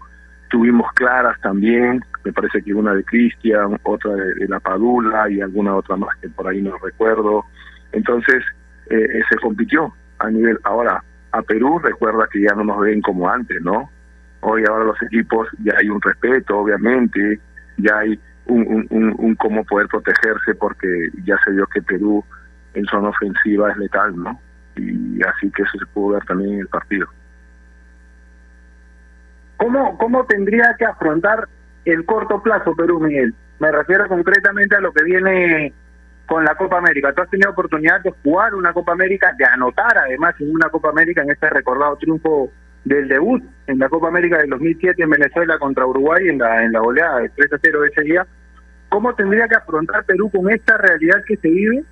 tuvimos 0.51 0.87
claras 0.93 1.37
también, 1.41 2.01
me 2.25 2.33
parece 2.33 2.63
que 2.63 2.73
una 2.73 2.95
de 2.95 3.03
Cristian, 3.03 3.77
otra 3.83 4.13
de, 4.15 4.47
la 4.47 4.61
Padula 4.61 5.29
y 5.29 5.41
alguna 5.41 5.75
otra 5.75 5.97
más 5.97 6.17
que 6.19 6.29
por 6.29 6.47
ahí 6.47 6.63
no 6.63 6.79
recuerdo. 6.79 7.45
Entonces, 7.91 8.45
eh, 8.89 9.21
se 9.29 9.37
compitió 9.39 9.93
a 10.21 10.31
nivel, 10.31 10.61
ahora, 10.63 11.03
a 11.33 11.43
Perú 11.43 11.81
recuerda 11.81 12.29
que 12.31 12.41
ya 12.41 12.55
no 12.55 12.63
nos 12.63 12.79
ven 12.79 13.03
como 13.03 13.29
antes, 13.29 13.61
¿no? 13.61 13.91
Hoy 14.43 14.63
ahora 14.65 14.85
los 14.85 15.03
equipos 15.03 15.49
ya 15.65 15.73
hay 15.77 15.89
un 15.89 16.01
respeto, 16.01 16.57
obviamente, 16.57 17.41
ya 17.79 17.99
hay 17.99 18.21
un, 18.47 18.61
un, 18.61 18.87
un, 18.91 19.15
un 19.19 19.35
cómo 19.35 19.65
poder 19.65 19.89
protegerse 19.89 20.55
porque 20.55 21.11
ya 21.25 21.37
se 21.45 21.51
vio 21.51 21.67
que 21.67 21.83
Perú 21.83 22.25
en 22.75 22.85
zona 22.85 23.09
ofensiva 23.09 23.73
es 23.73 23.77
letal, 23.79 24.15
¿no? 24.15 24.41
Y 24.79 25.21
así 25.23 25.51
que 25.51 25.63
eso 25.63 25.79
se 25.79 25.87
pudo 25.87 26.15
ver 26.15 26.25
también 26.25 26.55
en 26.55 26.61
el 26.61 26.69
partido. 26.69 27.07
¿Cómo, 29.57 29.99
¿Cómo 29.99 30.25
tendría 30.27 30.75
que 30.79 30.85
afrontar 30.85 31.49
el 31.85 32.05
corto 32.05 32.43
plazo 32.43 32.75
Perú, 32.77 33.01
Miguel? 33.01 33.35
Me 33.59 33.73
refiero 33.73 34.07
concretamente 34.07 34.77
a 34.77 34.81
lo 34.81 34.93
que 34.93 35.05
viene 35.05 35.73
con 36.27 36.45
la 36.45 36.55
Copa 36.55 36.79
América. 36.79 37.13
Tú 37.13 37.23
has 37.23 37.31
tenido 37.31 37.51
oportunidad 37.51 38.01
de 38.03 38.13
jugar 38.23 38.55
una 38.55 38.73
Copa 38.73 38.93
América, 38.93 39.35
de 39.37 39.45
anotar 39.45 39.99
además 39.99 40.35
en 40.39 40.55
una 40.55 40.69
Copa 40.69 40.91
América 40.91 41.23
en 41.23 41.31
este 41.31 41.51
recordado 41.51 41.97
triunfo 41.97 42.53
del 42.85 43.09
debut 43.09 43.43
en 43.67 43.79
la 43.79 43.89
Copa 43.89 44.09
América 44.09 44.39
del 44.39 44.51
2007 44.51 45.03
en 45.03 45.11
Venezuela 45.11 45.59
contra 45.59 45.87
Uruguay 45.87 46.29
en 46.29 46.39
la 46.39 46.65
en 46.65 46.73
la 46.73 46.81
goleada 46.81 47.19
de 47.21 47.29
3 47.31 47.53
a 47.53 47.59
0 47.61 47.81
de 47.81 47.89
ese 47.89 48.03
día. 48.03 48.27
¿Cómo 48.89 49.15
tendría 49.15 49.49
que 49.49 49.57
afrontar 49.57 50.05
Perú 50.05 50.31
con 50.31 50.51
esta 50.51 50.77
realidad 50.79 51.23
que 51.27 51.37
se 51.37 51.49
vive? 51.49 51.85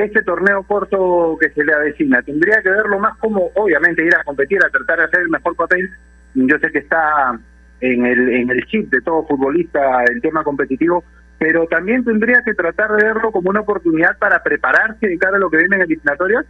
Este 0.00 0.22
torneo 0.22 0.62
corto 0.62 1.36
que 1.38 1.50
se 1.50 1.62
le 1.62 1.74
avecina, 1.74 2.22
tendría 2.22 2.62
que 2.62 2.70
verlo 2.70 2.98
más 2.98 3.18
como, 3.18 3.50
obviamente, 3.54 4.02
ir 4.02 4.14
a 4.14 4.24
competir, 4.24 4.58
a 4.64 4.70
tratar 4.70 4.98
de 4.98 5.04
hacer 5.04 5.20
el 5.20 5.28
mejor 5.28 5.54
papel. 5.54 5.90
Yo 6.34 6.58
sé 6.58 6.72
que 6.72 6.78
está 6.78 7.38
en 7.82 8.06
el, 8.06 8.30
en 8.30 8.50
el 8.50 8.64
chip 8.66 8.90
de 8.90 9.02
todo 9.02 9.26
futbolista 9.26 10.04
el 10.04 10.22
tema 10.22 10.42
competitivo, 10.42 11.04
pero 11.38 11.66
también 11.66 12.02
tendría 12.02 12.42
que 12.42 12.54
tratar 12.54 12.92
de 12.92 13.04
verlo 13.04 13.30
como 13.30 13.50
una 13.50 13.60
oportunidad 13.60 14.16
para 14.16 14.42
prepararse 14.42 15.06
de 15.06 15.18
cara 15.18 15.36
a 15.36 15.40
lo 15.40 15.50
que 15.50 15.58
viene 15.58 15.76
en 15.76 15.82
el 15.82 15.86
eliminatoria. 15.86 16.46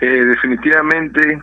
Eh, 0.00 0.24
definitivamente 0.24 1.38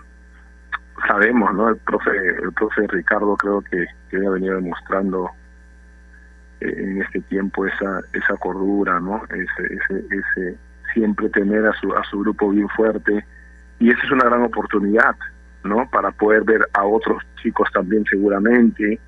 sabemos, 1.08 1.54
¿no? 1.54 1.70
El 1.70 1.78
profe, 1.78 2.10
el 2.42 2.52
profe 2.54 2.88
Ricardo 2.88 3.38
creo 3.38 3.62
que, 3.62 3.86
que 4.10 4.18
venido 4.18 4.56
demostrando 4.56 5.30
en 6.62 7.02
este 7.02 7.22
tiempo 7.22 7.66
esa 7.66 8.02
esa 8.14 8.36
cordura, 8.38 9.00
¿no? 9.00 9.22
Ese, 9.26 9.74
ese, 9.74 10.06
ese 10.10 10.58
siempre 10.94 11.30
tener 11.30 11.66
a 11.66 11.74
su 11.74 11.94
a 11.94 12.04
su 12.04 12.20
grupo 12.20 12.50
bien 12.50 12.68
fuerte 12.70 13.24
y 13.80 13.90
esa 13.92 14.02
es 14.04 14.12
una 14.12 14.26
gran 14.26 14.44
oportunidad, 14.44 15.16
¿no? 15.64 15.90
Para 15.90 16.12
poder 16.12 16.44
ver 16.44 16.68
a 16.74 16.84
otros 16.86 17.24
chicos 17.42 17.70
también 17.74 18.04
seguramente, 18.10 19.00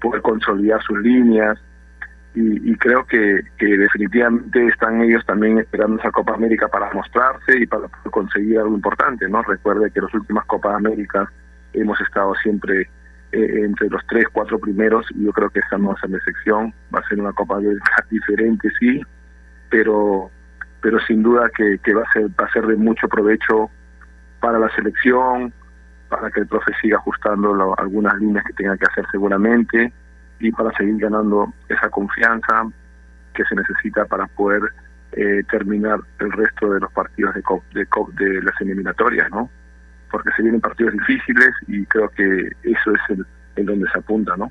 poder 0.00 0.22
consolidar 0.22 0.82
sus 0.82 0.98
líneas 0.98 1.58
y, 2.34 2.70
y 2.70 2.74
creo 2.76 3.04
que, 3.06 3.40
que 3.56 3.66
definitivamente 3.66 4.66
están 4.66 5.00
ellos 5.02 5.24
también 5.24 5.58
esperando 5.58 5.98
esa 5.98 6.10
Copa 6.10 6.34
América 6.34 6.68
para 6.68 6.92
mostrarse 6.92 7.58
y 7.60 7.66
para 7.66 7.88
conseguir 8.10 8.58
algo 8.58 8.74
importante, 8.74 9.28
¿no? 9.28 9.42
Recuerde 9.42 9.90
que 9.90 10.00
las 10.00 10.12
últimas 10.14 10.44
Copas 10.46 10.74
Américas 10.74 11.28
hemos 11.72 12.00
estado 12.00 12.34
siempre 12.36 12.88
eh, 13.32 13.60
entre 13.64 13.88
los 13.90 14.04
tres, 14.06 14.26
cuatro 14.32 14.58
primeros 14.58 15.06
yo 15.14 15.32
creo 15.32 15.50
que 15.50 15.60
esta 15.60 15.76
no 15.78 15.94
ser 15.98 16.10
la 16.10 16.18
excepción, 16.18 16.72
va 16.94 17.00
a 17.00 17.08
ser 17.08 17.20
una 17.20 17.32
Copa 17.32 17.56
América 17.56 18.04
diferente, 18.10 18.70
sí, 18.78 19.02
pero 19.70 20.30
pero 20.80 21.00
sin 21.00 21.22
duda 21.22 21.50
que, 21.56 21.78
va 21.92 22.02
a 22.02 22.12
ser 22.12 22.28
va 22.40 22.46
a 22.46 22.52
ser 22.52 22.66
de 22.66 22.76
mucho 22.76 23.08
provecho 23.08 23.70
para 24.40 24.58
la 24.58 24.70
selección, 24.76 25.52
para 26.08 26.30
que 26.30 26.40
el 26.40 26.46
profe 26.46 26.72
siga 26.80 26.98
ajustando 26.98 27.74
algunas 27.78 28.14
líneas 28.18 28.44
que 28.44 28.52
tenga 28.52 28.76
que 28.76 28.86
hacer 28.86 29.04
seguramente 29.10 29.92
y 30.38 30.52
para 30.52 30.70
seguir 30.76 30.96
ganando 30.98 31.52
esa 31.68 31.90
confianza 31.90 32.62
que 33.34 33.44
se 33.44 33.56
necesita 33.56 34.04
para 34.04 34.26
poder 34.28 34.62
eh, 35.12 35.42
terminar 35.50 35.98
el 36.20 36.30
resto 36.32 36.70
de 36.72 36.80
los 36.80 36.92
partidos 36.92 37.34
de, 37.34 37.42
cop- 37.42 37.68
de, 37.74 37.86
cop- 37.88 38.12
de 38.14 38.40
las 38.42 38.58
eliminatorias, 38.60 39.28
¿no? 39.30 39.50
Porque 40.10 40.30
se 40.36 40.42
vienen 40.42 40.60
partidos 40.60 40.92
difíciles 40.92 41.50
y 41.66 41.84
creo 41.86 42.08
que 42.10 42.50
eso 42.62 42.92
es 42.92 43.00
el, 43.10 43.26
el 43.56 43.66
donde 43.66 43.90
se 43.90 43.98
apunta, 43.98 44.36
¿no? 44.36 44.50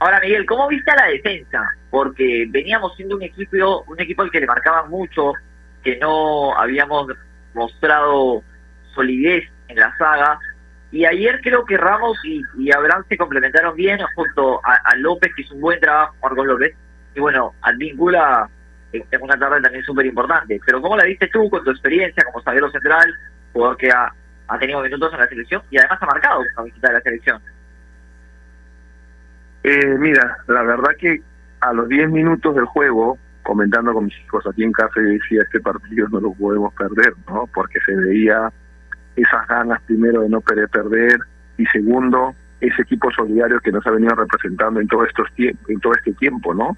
Ahora, 0.00 0.18
Miguel, 0.20 0.46
¿cómo 0.46 0.66
viste 0.66 0.90
a 0.90 0.96
la 0.96 1.06
defensa? 1.08 1.62
Porque 1.90 2.46
veníamos 2.48 2.96
siendo 2.96 3.16
un 3.16 3.22
equipo, 3.22 3.84
un 3.86 4.00
equipo 4.00 4.22
al 4.22 4.30
que 4.30 4.40
le 4.40 4.46
marcaban 4.46 4.88
mucho, 4.88 5.34
que 5.84 5.98
no 5.98 6.56
habíamos 6.56 7.08
mostrado 7.52 8.42
solidez 8.94 9.44
en 9.68 9.76
la 9.76 9.94
saga. 9.98 10.38
Y 10.90 11.04
ayer 11.04 11.40
creo 11.42 11.66
que 11.66 11.76
Ramos 11.76 12.18
y, 12.24 12.42
y 12.58 12.72
Abraham 12.72 13.04
se 13.10 13.18
complementaron 13.18 13.76
bien 13.76 13.98
junto 14.14 14.60
a, 14.64 14.80
a 14.84 14.96
López, 14.96 15.34
que 15.34 15.42
hizo 15.42 15.54
un 15.54 15.60
buen 15.60 15.78
trabajo, 15.78 16.16
Marcos 16.22 16.46
López. 16.46 16.74
Y 17.14 17.20
bueno, 17.20 17.54
Advíncula 17.60 18.48
en 18.92 19.22
una 19.22 19.38
tarde 19.38 19.60
también 19.60 19.84
súper 19.84 20.06
importante. 20.06 20.60
Pero 20.64 20.80
¿cómo 20.80 20.96
la 20.96 21.04
viste 21.04 21.28
tú 21.28 21.48
con 21.48 21.64
tu 21.64 21.70
experiencia 21.70 22.24
como 22.24 22.42
zaguero 22.42 22.70
central, 22.70 23.12
jugador 23.52 23.76
que 23.76 23.90
ha, 23.90 24.12
ha 24.48 24.58
tenido 24.58 24.82
minutos 24.82 25.12
en 25.12 25.20
la 25.20 25.28
selección 25.28 25.62
y 25.70 25.78
además 25.78 26.02
ha 26.02 26.06
marcado 26.06 26.40
una 26.40 26.64
visita 26.64 26.88
de 26.88 26.94
la 26.94 27.00
selección? 27.00 27.42
Eh, 29.62 29.96
mira, 29.98 30.38
la 30.48 30.62
verdad 30.62 30.90
que 30.98 31.22
a 31.60 31.72
los 31.72 31.88
10 31.88 32.10
minutos 32.10 32.54
del 32.54 32.64
juego, 32.64 33.18
comentando 33.42 33.92
con 33.92 34.06
mis 34.06 34.18
hijos 34.20 34.46
aquí 34.46 34.64
en 34.64 34.72
casa, 34.72 34.94
yo 34.96 35.02
decía, 35.02 35.42
este 35.42 35.60
partido 35.60 36.08
no 36.08 36.20
lo 36.20 36.32
podemos 36.32 36.72
perder, 36.74 37.14
¿no? 37.28 37.48
Porque 37.52 37.78
se 37.84 37.94
veía 37.94 38.50
esas 39.16 39.46
ganas, 39.48 39.80
primero, 39.82 40.22
de 40.22 40.30
no 40.30 40.40
querer 40.40 40.68
perder, 40.68 41.18
y 41.58 41.66
segundo, 41.66 42.34
ese 42.60 42.82
equipo 42.82 43.10
solidario 43.10 43.60
que 43.60 43.72
nos 43.72 43.86
ha 43.86 43.90
venido 43.90 44.14
representando 44.14 44.80
en 44.80 44.88
todo, 44.88 45.04
estos 45.04 45.28
en 45.36 45.80
todo 45.80 45.92
este 45.94 46.12
tiempo, 46.14 46.54
¿no? 46.54 46.76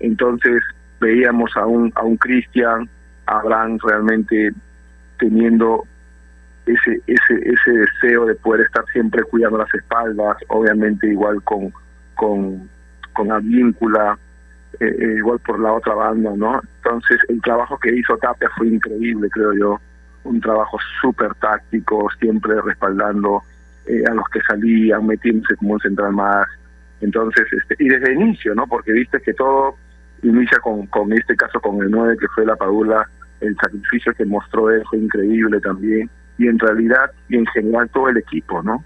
Entonces, 0.00 0.62
veíamos 1.04 1.54
a 1.56 1.66
un, 1.66 1.92
a 1.94 2.02
un 2.02 2.16
Cristian, 2.16 2.88
a 3.26 3.40
Abraham 3.40 3.78
realmente 3.84 4.52
teniendo 5.18 5.84
ese, 6.66 7.00
ese, 7.06 7.34
ese 7.42 7.70
deseo 7.70 8.24
de 8.26 8.34
poder 8.36 8.62
estar 8.62 8.84
siempre 8.92 9.22
cuidando 9.24 9.58
las 9.58 9.72
espaldas, 9.74 10.36
obviamente 10.48 11.06
igual 11.08 11.42
con, 11.42 11.72
con, 12.14 12.68
con 13.12 13.30
Advíncula, 13.30 14.18
eh, 14.80 14.86
eh, 14.86 15.14
igual 15.18 15.38
por 15.40 15.60
la 15.60 15.72
otra 15.74 15.94
banda, 15.94 16.32
¿no? 16.36 16.60
Entonces 16.82 17.18
el 17.28 17.40
trabajo 17.42 17.78
que 17.78 17.94
hizo 17.94 18.16
Tapia 18.16 18.48
fue 18.56 18.68
increíble, 18.68 19.28
creo 19.30 19.52
yo, 19.52 19.80
un 20.24 20.40
trabajo 20.40 20.78
súper 21.02 21.34
táctico, 21.34 22.08
siempre 22.18 22.54
respaldando 22.62 23.42
eh, 23.86 24.02
a 24.10 24.14
los 24.14 24.26
que 24.32 24.40
salían, 24.40 25.06
metiéndose 25.06 25.56
como 25.56 25.74
un 25.74 25.80
central 25.80 26.12
más. 26.12 26.46
Entonces, 27.02 27.44
este, 27.52 27.76
y 27.78 27.88
desde 27.88 28.12
el 28.12 28.20
inicio, 28.22 28.54
¿no? 28.54 28.66
Porque 28.66 28.92
viste 28.92 29.20
que 29.20 29.34
todo 29.34 29.76
inicia 30.24 30.58
con, 30.58 30.86
con 30.86 31.12
este 31.12 31.36
caso, 31.36 31.60
con 31.60 31.80
el 31.82 31.90
9 31.90 32.16
que 32.18 32.28
fue 32.28 32.46
la 32.46 32.56
Padula, 32.56 33.08
el 33.40 33.56
sacrificio 33.56 34.12
que 34.14 34.24
mostró 34.24 34.70
él 34.70 34.82
fue 34.88 34.98
increíble 34.98 35.60
también, 35.60 36.10
y 36.38 36.48
en 36.48 36.58
realidad, 36.58 37.10
y 37.28 37.36
en 37.36 37.46
general 37.46 37.88
todo 37.90 38.08
el 38.08 38.16
equipo, 38.16 38.62
¿no? 38.62 38.84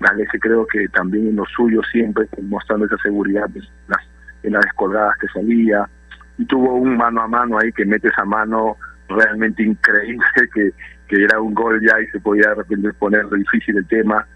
Galese 0.00 0.38
creo 0.38 0.66
que 0.66 0.88
también 0.88 1.28
en 1.28 1.36
lo 1.36 1.44
suyo 1.46 1.80
siempre 1.90 2.26
mostrando 2.42 2.86
esa 2.86 2.96
seguridad 2.98 3.48
en 3.54 3.62
las, 3.88 4.00
en 4.42 4.52
las 4.52 4.62
descolgadas 4.62 5.16
que 5.18 5.28
salía, 5.28 5.88
y 6.38 6.46
tuvo 6.46 6.74
un 6.74 6.96
mano 6.96 7.22
a 7.22 7.28
mano 7.28 7.58
ahí 7.58 7.72
que 7.72 7.84
mete 7.84 8.08
esa 8.08 8.24
mano 8.24 8.76
realmente 9.08 9.62
increíble, 9.62 10.24
que, 10.54 10.72
que 11.08 11.24
era 11.24 11.40
un 11.40 11.54
gol 11.54 11.80
ya 11.80 12.00
y 12.00 12.06
se 12.06 12.20
podía 12.20 12.48
de 12.50 12.54
repente 12.56 12.92
poner 12.94 13.28
difícil 13.28 13.76
el 13.76 13.86
tema, 13.86 14.26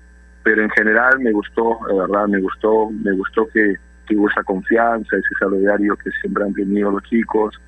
pero 0.42 0.62
en 0.62 0.70
general 0.70 1.20
me 1.20 1.32
gustó, 1.32 1.78
de 1.88 1.98
verdad, 1.98 2.26
me 2.26 2.40
gustó, 2.40 2.90
me 2.90 3.12
gustó 3.12 3.48
que, 3.48 3.76
esa 4.30 4.42
confianza, 4.44 5.16
ese 5.16 5.34
solidario 5.38 5.96
que 5.96 6.10
siempre 6.20 6.44
han 6.44 6.54
tenido 6.54 6.90
los 6.90 7.02
chicos, 7.04 7.60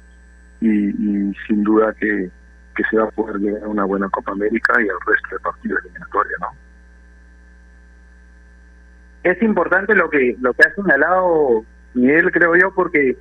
y, 0.60 0.68
y 0.68 1.34
sin 1.46 1.62
duda 1.62 1.92
que, 1.92 2.30
que 2.74 2.82
se 2.90 2.96
va 2.96 3.04
a 3.04 3.10
poder 3.10 3.36
llegar 3.36 3.64
a 3.64 3.68
una 3.68 3.84
buena 3.84 4.08
Copa 4.08 4.32
América 4.32 4.74
y 4.78 4.88
al 4.88 4.96
resto 5.06 5.36
de 5.36 5.40
partidos 5.40 5.80
eliminatorios, 5.84 6.40
¿no? 6.40 6.64
es 9.24 9.42
importante 9.42 9.94
lo 9.94 10.10
que 10.10 10.36
lo 10.40 10.52
que 10.52 10.68
ha 10.68 10.74
señalado 10.74 11.64
Miguel, 11.94 12.30
creo 12.30 12.54
yo, 12.56 12.72
porque 12.74 13.16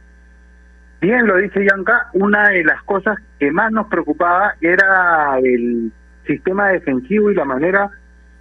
bien 1.02 1.26
lo 1.26 1.38
dice 1.38 1.66
Yanka, 1.66 2.10
una 2.14 2.50
de 2.50 2.64
las 2.64 2.84
cosas 2.84 3.18
que 3.40 3.52
más 3.52 3.72
nos 3.72 3.88
preocupaba 3.88 4.56
era 4.62 5.38
el 5.42 5.92
sistema 6.28 6.70
defensivo 6.70 7.32
y 7.32 7.36
la 7.36 7.46
manera 7.46 7.90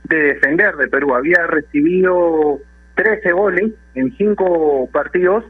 de 0.04 0.16
defender 0.16 0.76
de 0.76 0.88
Perú. 0.88 1.14
Había 1.14 1.46
recibido 1.46 2.58
13 2.94 3.32
goles 3.32 3.72
en 3.94 4.16
5 4.16 4.90
partidos 4.92 5.44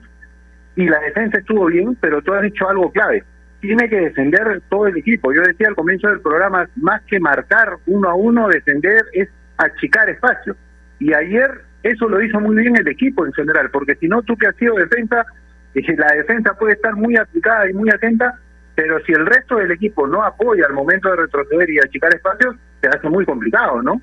y 0.76 0.86
la 0.86 1.00
defensa 1.00 1.38
estuvo 1.38 1.66
bien, 1.66 1.96
pero 2.00 2.22
tú 2.22 2.32
has 2.32 2.42
dicho 2.42 2.68
algo 2.68 2.90
clave. 2.92 3.24
Tiene 3.60 3.88
que 3.88 4.00
defender 4.00 4.62
todo 4.68 4.86
el 4.86 4.96
equipo. 4.96 5.32
Yo 5.32 5.42
decía 5.42 5.68
al 5.68 5.74
comienzo 5.74 6.08
del 6.08 6.20
programa, 6.20 6.68
más 6.76 7.02
que 7.02 7.20
marcar 7.20 7.76
uno 7.86 8.08
a 8.08 8.14
uno, 8.14 8.48
defender 8.48 9.04
es 9.12 9.28
achicar 9.58 10.08
espacio. 10.08 10.56
Y 10.98 11.12
ayer 11.12 11.62
eso 11.82 12.08
lo 12.08 12.22
hizo 12.22 12.40
muy 12.40 12.56
bien 12.56 12.76
el 12.76 12.88
equipo 12.88 13.26
en 13.26 13.32
general, 13.32 13.70
porque 13.70 13.96
si 13.96 14.08
no, 14.08 14.22
tú 14.22 14.36
que 14.36 14.46
has 14.46 14.56
sido 14.56 14.76
defensa, 14.76 15.26
la 15.74 16.14
defensa 16.14 16.54
puede 16.54 16.74
estar 16.74 16.94
muy 16.94 17.16
aplicada 17.16 17.68
y 17.68 17.72
muy 17.72 17.90
atenta, 17.90 18.38
pero 18.74 19.00
si 19.04 19.12
el 19.12 19.26
resto 19.26 19.56
del 19.56 19.72
equipo 19.72 20.06
no 20.06 20.22
apoya 20.22 20.66
al 20.66 20.74
momento 20.74 21.10
de 21.10 21.16
retroceder 21.16 21.70
y 21.70 21.78
achicar 21.78 22.14
espacios, 22.14 22.56
se 22.80 22.88
hace 22.88 23.08
muy 23.08 23.24
complicado, 23.24 23.82
¿no? 23.82 24.00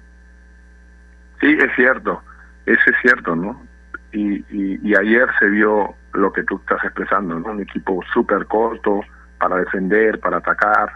Sí, 1.39 1.57
es 1.59 1.73
cierto, 1.75 2.21
eso 2.73 2.89
es 2.91 2.95
cierto, 3.01 3.35
¿no? 3.35 3.61
Y, 4.11 4.37
y, 4.49 4.79
y 4.83 4.95
ayer 4.95 5.27
se 5.39 5.49
vio 5.49 5.95
lo 6.13 6.31
que 6.31 6.43
tú 6.43 6.57
estás 6.57 6.83
expresando, 6.83 7.39
¿no? 7.39 7.51
Un 7.51 7.61
equipo 7.61 8.01
súper 8.13 8.45
corto 8.45 9.01
para 9.39 9.57
defender, 9.57 10.19
para 10.19 10.37
atacar. 10.37 10.93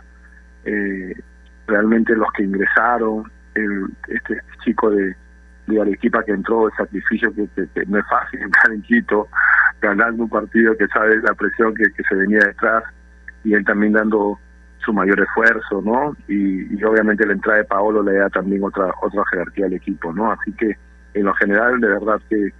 Eh, 0.65 1.13
realmente 1.67 2.15
los 2.15 2.32
que 2.34 2.43
ingresaron, 2.43 3.32
el, 3.55 3.88
este 4.07 4.39
chico 4.63 4.91
de, 4.91 5.15
Arequipa 5.82 6.24
que 6.24 6.34
entró, 6.34 6.67
el 6.67 6.74
sacrificio 6.76 7.34
que 7.34 7.86
no 7.88 7.97
es 7.97 8.05
fácil 8.07 8.41
entrar 8.41 8.71
en 8.71 8.82
Quito, 8.84 9.28
ganando 9.82 10.24
un 10.24 10.30
partido 10.30 10.78
que 10.78 10.88
sabe 10.88 11.19
la 11.21 11.34
presión 11.34 11.74
que, 11.74 11.86
que 11.93 12.03
se 12.03 12.15
venía 12.15 12.39
detrás 12.39 12.84
y 13.43 13.53
él 13.53 13.63
también 13.65 13.93
dando 13.93 14.38
su 14.80 14.93
mayor 14.93 15.21
esfuerzo, 15.21 15.82
¿no? 15.82 16.15
Y, 16.28 16.78
y 16.78 16.84
obviamente 16.84 17.26
la 17.26 17.34
entrada 17.34 17.59
de 17.59 17.63
Paolo 17.63 18.03
le 18.03 18.13
da 18.13 18.30
también 18.30 18.63
otra 18.63 18.93
otra 19.01 19.24
jerarquía 19.32 19.65
al 19.65 19.74
equipo, 19.74 20.13
¿no? 20.13 20.32
Así 20.34 20.51
que 20.51 20.78
en 21.14 21.26
lo 21.26 21.34
general 21.34 21.80
de 21.80 21.88
verdad 21.88 22.22
que, 22.30 22.51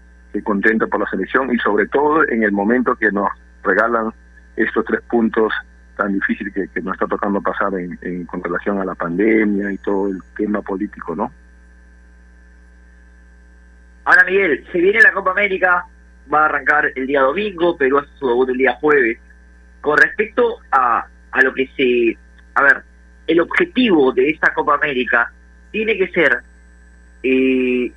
contento 0.44 0.88
por 0.88 1.00
la 1.00 1.10
selección 1.10 1.54
y 1.54 1.60
sobre 1.60 1.88
todo 1.88 2.28
en 2.28 2.42
el 2.42 2.52
momento 2.52 2.96
que 2.96 3.12
nos 3.12 3.30
regalan 3.64 4.12
estos 4.56 4.84
tres 4.84 5.02
puntos 5.04 5.54
tan 5.96 6.12
difíciles 6.12 6.52
que, 6.74 6.82
nos 6.82 6.94
está 6.94 7.06
tocando 7.06 7.40
pasar 7.40 7.72
en, 7.76 8.00
en, 8.02 8.26
con 8.26 8.44
relación 8.44 8.80
a 8.80 8.86
la 8.86 8.96
pandemia 8.96 9.72
y 9.72 9.78
todo 9.78 10.08
el 10.08 10.20
tema 10.36 10.62
político, 10.64 11.16
¿no? 11.16 11.32
Ahora, 14.06 14.24
Miguel, 14.26 14.66
se 14.72 14.80
viene 14.80 15.02
la 15.02 15.14
Copa 15.14 15.32
América, 15.32 15.86
va 16.34 16.42
a 16.42 16.46
arrancar 16.46 16.92
el 16.96 17.08
día 17.08 17.22
domingo, 17.22 17.78
Perú 17.78 18.00
hace 18.00 18.10
su 18.20 18.28
debut 18.28 18.50
el 18.50 18.58
día 18.58 18.74
jueves. 18.74 19.18
Con 19.82 19.98
respecto 19.98 20.58
a, 20.72 21.06
a 21.32 21.42
lo 21.42 21.54
que 21.54 21.68
se... 21.78 22.18
A 22.56 22.64
ver, 22.64 22.84
el 23.28 23.40
objetivo 23.40 24.12
de 24.12 24.30
esta 24.30 24.54
Copa 24.54 24.76
América 24.76 25.32
tiene 25.72 25.98
que 25.98 26.08
ser 26.10 26.42
eh, 27.24 27.92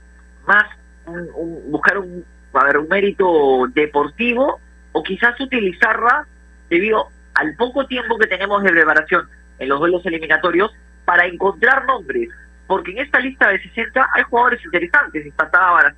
más 0.47 0.65
un, 1.07 1.71
buscar 1.71 1.99
un, 1.99 2.25
a 2.53 2.65
ver, 2.65 2.79
un 2.79 2.89
mérito 2.89 3.67
deportivo 3.75 4.61
o 4.93 5.03
quizás 5.03 5.39
utilizarla 5.41 6.27
debido 6.69 7.09
al 7.35 7.55
poco 7.57 7.87
tiempo 7.87 8.19
que 8.19 8.27
tenemos 8.27 8.63
de 8.63 8.71
preparación 8.71 9.29
en 9.59 9.69
los 9.69 9.79
duelos 9.79 10.05
eliminatorios 10.07 10.73
para 11.05 11.27
encontrar 11.27 11.85
nombres 11.87 12.31
porque 12.67 12.93
en 12.93 12.99
esta 12.99 13.21
lista 13.21 13.49
de 13.49 13.63
60 13.63 14.09
hay 14.13 14.23
jugadores 14.25 14.65
interesantes, 14.65 15.25
está 15.25 15.49
Tábara, 15.51 15.95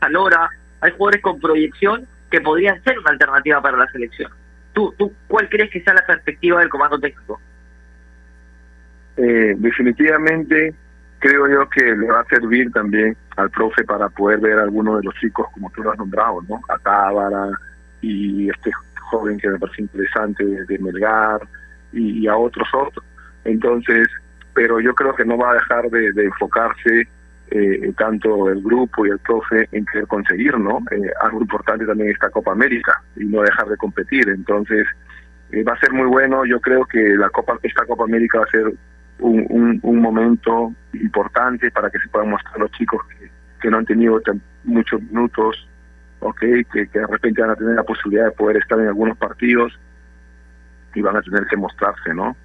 hay 0.81 0.93
jugadores 0.93 1.23
con 1.23 1.41
proyección 1.41 2.07
que 2.31 2.41
podrían 2.41 2.83
ser 2.85 2.99
una 2.99 3.11
alternativa 3.11 3.63
para 3.63 3.79
la 3.79 3.91
selección. 3.91 4.31
¿Tú, 4.75 4.95
tú 4.99 5.13
cuál 5.27 5.49
crees 5.49 5.71
que 5.71 5.81
sea 5.81 5.95
la 5.95 6.07
perspectiva 6.07 6.61
del 6.61 6.69
comando 6.69 6.99
técnico? 6.99 7.41
Eh, 9.17 9.55
definitivamente 9.57 10.75
creo 11.19 11.49
yo 11.49 11.69
que 11.69 11.85
le 11.85 12.11
va 12.11 12.21
a 12.21 12.25
servir 12.25 12.71
también 12.73 13.17
al 13.37 13.51
profe 13.51 13.85
para 13.85 14.09
poder 14.09 14.41
ver 14.41 14.59
a 14.59 14.63
algunos 14.63 14.99
de 14.99 15.05
los 15.05 15.15
chicos 15.17 15.47
como 15.53 15.71
tú 15.71 15.83
lo 15.83 15.93
has 15.93 15.99
nombrado, 15.99 16.43
¿no? 16.49 16.61
A 16.69 16.79
Tábara 16.79 17.51
y 18.01 18.49
este 18.51 18.71
joven 19.11 19.39
que 19.39 19.49
me 19.49 19.59
parece 19.59 19.83
interesante 19.83 20.45
de, 20.45 20.79
Melgar 20.79 21.41
y, 21.93 22.27
a 22.27 22.37
otros 22.37 22.69
otros. 22.75 23.05
Entonces, 23.45 24.09
pero 24.55 24.81
yo 24.81 24.95
creo 24.95 25.15
que 25.15 25.25
no 25.25 25.39
va 25.39 25.53
a 25.53 25.55
dejar 25.55 25.89
de, 25.91 26.13
de 26.13 26.25
enfocarse 26.25 27.09
eh, 27.51 27.93
tanto 27.97 28.51
el 28.51 28.63
grupo 28.63 29.07
y 29.07 29.11
el 29.11 29.19
profe 29.21 29.69
en 29.73 29.87
querer 29.87 30.07
conseguir, 30.07 30.59
¿no? 30.59 30.81
Eh, 30.91 31.11
algo 31.23 31.41
importante 31.41 31.87
también 31.87 32.11
esta 32.11 32.29
Copa 32.29 32.53
América 32.53 33.01
y 33.17 33.25
no 33.25 33.41
dejar 33.41 33.69
de 33.69 33.77
competir. 33.77 34.29
Entonces, 34.29 34.87
eh, 35.53 35.63
va 35.63 35.73
a 35.73 35.81
ser 35.81 35.93
muy 35.93 36.07
bueno. 36.07 36.45
Yo 36.45 36.61
creo 36.61 36.85
que 36.85 37.01
la 37.17 37.31
Copa, 37.31 37.59
esta 37.63 37.87
Copa 37.87 38.05
América 38.05 38.39
va 38.39 38.45
a 38.45 38.51
ser 38.51 38.73
un, 39.21 39.47
un, 39.49 39.81
un 39.83 40.01
momento 40.01 40.73
importante 40.95 41.71
para 41.71 41.91
que 41.91 41.99
se 41.99 42.09
puedan 42.09 42.31
mostrar 42.31 42.59
los 42.59 42.71
chicos 42.73 43.01
que, 43.09 43.31
que 43.61 43.71
no 43.71 43.79
han 43.79 43.87
tenido 43.87 44.21
tan- 44.21 44.41
muchos 44.65 45.01
minutos, 45.03 45.69
ok, 46.21 46.39
que, 46.41 46.89
que 46.93 46.99
de 46.99 47.07
repente 47.07 47.41
van 47.41 47.51
a 47.51 47.57
tener 47.57 47.75
la 47.75 47.83
posibilidad 47.85 48.27
de 48.27 48.33
poder 48.33 48.57
estar 48.59 48.79
en 48.79 48.89
algunos 48.89 49.17
partidos 49.17 49.79
y 50.95 51.01
van 51.03 51.17
a 51.17 51.23
tener 51.23 51.47
que 51.47 51.57
mostrarse, 51.57 52.13
¿no? 52.15 52.37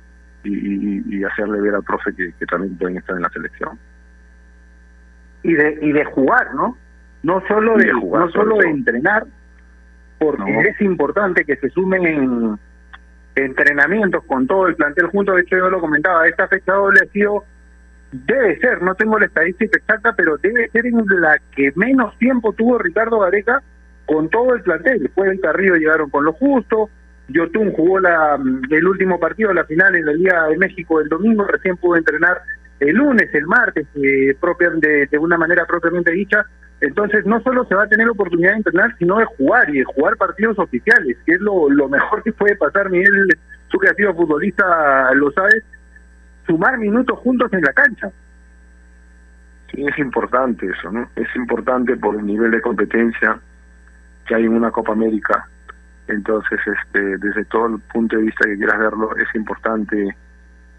Y, 0.45 1.23
hacerle 1.23 1.61
ver 1.61 1.73
al 1.75 1.83
profe 1.83 2.13
que, 2.13 2.33
que 2.37 2.45
también 2.45 2.75
pueden 2.77 2.97
estar 2.97 3.15
en 3.15 3.21
la 3.21 3.29
selección. 3.29 3.79
y 5.41 5.53
de 5.53 5.79
y 5.81 5.91
de 5.93 6.03
jugar, 6.05 6.53
¿no? 6.53 6.77
No 7.23 7.41
solo 7.47 7.77
de, 7.77 7.85
de 7.85 7.93
jugar, 7.93 8.25
no 8.25 8.31
solo 8.31 8.57
de 8.57 8.69
entrenar, 8.69 9.25
porque 10.19 10.51
No. 10.51 10.61
es 10.61 10.79
importante 10.81 11.45
que 11.45 11.55
se 11.55 11.69
sumen 11.69 12.05
en 12.05 12.59
entrenamientos 13.35 14.23
con 14.25 14.47
todo 14.47 14.67
el 14.67 14.75
plantel 14.75 15.07
junto. 15.07 15.33
De 15.33 15.41
hecho, 15.41 15.57
yo 15.57 15.69
lo 15.69 15.79
comentaba, 15.79 16.27
esta 16.27 16.47
fecha 16.47 16.73
doble 16.73 17.01
ha 17.03 17.11
sido 17.11 17.43
debe 18.13 18.59
ser, 18.59 18.81
no 18.81 18.93
tengo 18.95 19.17
la 19.19 19.25
estadística 19.25 19.77
exacta, 19.77 20.13
pero 20.15 20.37
debe 20.37 20.69
ser 20.69 20.85
en 20.85 21.03
la 21.19 21.39
que 21.55 21.71
menos 21.75 22.17
tiempo 22.19 22.53
tuvo 22.53 22.77
Ricardo 22.77 23.19
Gareca 23.19 23.61
con 24.05 24.29
todo 24.29 24.53
el 24.53 24.61
plantel. 24.61 25.01
Después 25.01 25.29
del 25.29 25.41
Carrillo 25.41 25.75
llegaron 25.75 26.09
con 26.09 26.23
lo 26.23 26.33
justo. 26.33 26.89
Yotun 27.29 27.71
jugó 27.71 27.99
la, 27.99 28.37
el 28.69 28.87
último 28.87 29.19
partido, 29.19 29.53
la 29.53 29.65
final 29.65 29.95
en 29.95 30.05
la 30.05 30.13
Liga 30.13 30.47
de 30.47 30.57
México 30.57 30.99
el 30.99 31.07
domingo, 31.09 31.45
recién 31.45 31.77
pudo 31.77 31.95
entrenar 31.95 32.41
el 32.79 32.95
lunes, 32.95 33.33
el 33.33 33.47
martes, 33.47 33.87
eh, 33.95 34.35
propia, 34.39 34.69
de 34.71 35.17
una 35.17 35.37
manera 35.37 35.65
propiamente 35.65 36.11
dicha. 36.11 36.45
Entonces, 36.83 37.25
no 37.25 37.41
solo 37.43 37.63
se 37.63 37.75
va 37.75 37.83
a 37.83 37.87
tener 37.87 38.09
oportunidad 38.09 38.51
de 38.51 38.57
entrenar, 38.57 38.93
sino 38.97 39.17
de 39.17 39.23
jugar 39.23 39.69
y 39.69 39.79
de 39.79 39.85
jugar 39.85 40.17
partidos 40.17 40.59
oficiales, 40.59 41.17
que 41.25 41.35
es 41.35 41.39
lo, 41.39 41.69
mejor 41.87 42.21
que 42.23 42.33
puede 42.33 42.57
pasar. 42.57 42.89
Miguel, 42.89 43.29
tú 43.69 43.79
que 43.79 43.87
has 43.87 43.95
sido 43.95 44.13
futbolista, 44.13 45.13
lo 45.13 45.31
sabes, 45.31 45.63
sumar 46.45 46.77
minutos 46.77 47.17
juntos 47.19 47.53
en 47.53 47.61
la 47.61 47.71
cancha. 47.71 48.11
Sí, 49.71 49.85
es 49.87 49.97
importante 49.97 50.67
eso, 50.67 50.91
¿no? 50.91 51.09
Es 51.15 51.33
importante 51.37 51.95
por 51.95 52.17
el 52.17 52.25
nivel 52.25 52.51
de 52.51 52.61
competencia 52.61 53.39
que 54.27 54.35
hay 54.35 54.43
en 54.43 54.53
una 54.53 54.71
Copa 54.71 54.91
América. 54.91 55.47
Entonces, 56.09 56.59
este, 56.67 57.17
desde 57.17 57.45
todo 57.45 57.67
el 57.67 57.79
punto 57.79 58.17
de 58.17 58.23
vista 58.23 58.43
que 58.43 58.57
quieras 58.57 58.77
verlo, 58.77 59.15
es 59.15 59.33
importante 59.35 60.17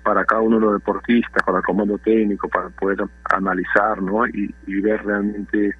para 0.03 0.23
cada 0.27 0.43
uno 0.43 0.57
de 0.57 0.67
los 0.67 0.75
deportistas, 0.75 1.43
para 1.43 1.59
el 1.59 1.65
comando 1.65 1.97
técnico, 1.97 2.47
para 2.51 2.69
poder 2.69 2.99
analizar, 3.31 4.03
¿no? 4.03 4.27
Y 4.27 4.81
ver 4.83 5.03
realmente 5.03 5.75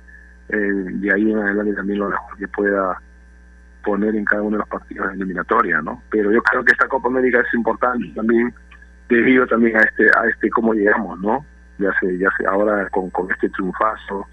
eh, 0.49 0.57
de 0.57 1.13
ahí 1.13 1.31
en 1.31 1.39
adelante 1.39 1.75
también 1.75 1.99
lo 2.01 2.09
mejor 2.11 2.37
que 2.39 2.49
pueda 2.49 3.01
poner 3.85 4.15
en 4.15 4.25
cada 4.25 4.43
uno 4.43 4.57
de 4.57 4.59
los 4.59 4.69
partidos 4.69 5.09
de 5.09 5.15
eliminatoria, 5.15 5.81
¿no? 5.83 6.03
Pero 6.11 6.33
yo 6.33 6.43
creo 6.43 6.65
que 6.65 6.73
esta 6.73 6.89
Copa 6.89 7.09
América 7.09 7.41
es 7.41 7.55
importante 7.55 8.09
también 8.15 8.53
debido 9.09 9.47
también 9.47 9.77
a 9.77 9.81
este 9.81 10.07
a 10.07 10.27
este 10.29 10.51
cómo 10.51 10.73
llegamos, 10.75 11.21
¿no? 11.21 11.45
Ya 11.79 11.93
sé, 12.01 12.17
ya 12.19 12.29
sé, 12.39 12.47
ahora 12.47 12.89
con, 12.91 13.11
con 13.11 13.31
este 13.31 13.49
triunfazo, 13.51 14.27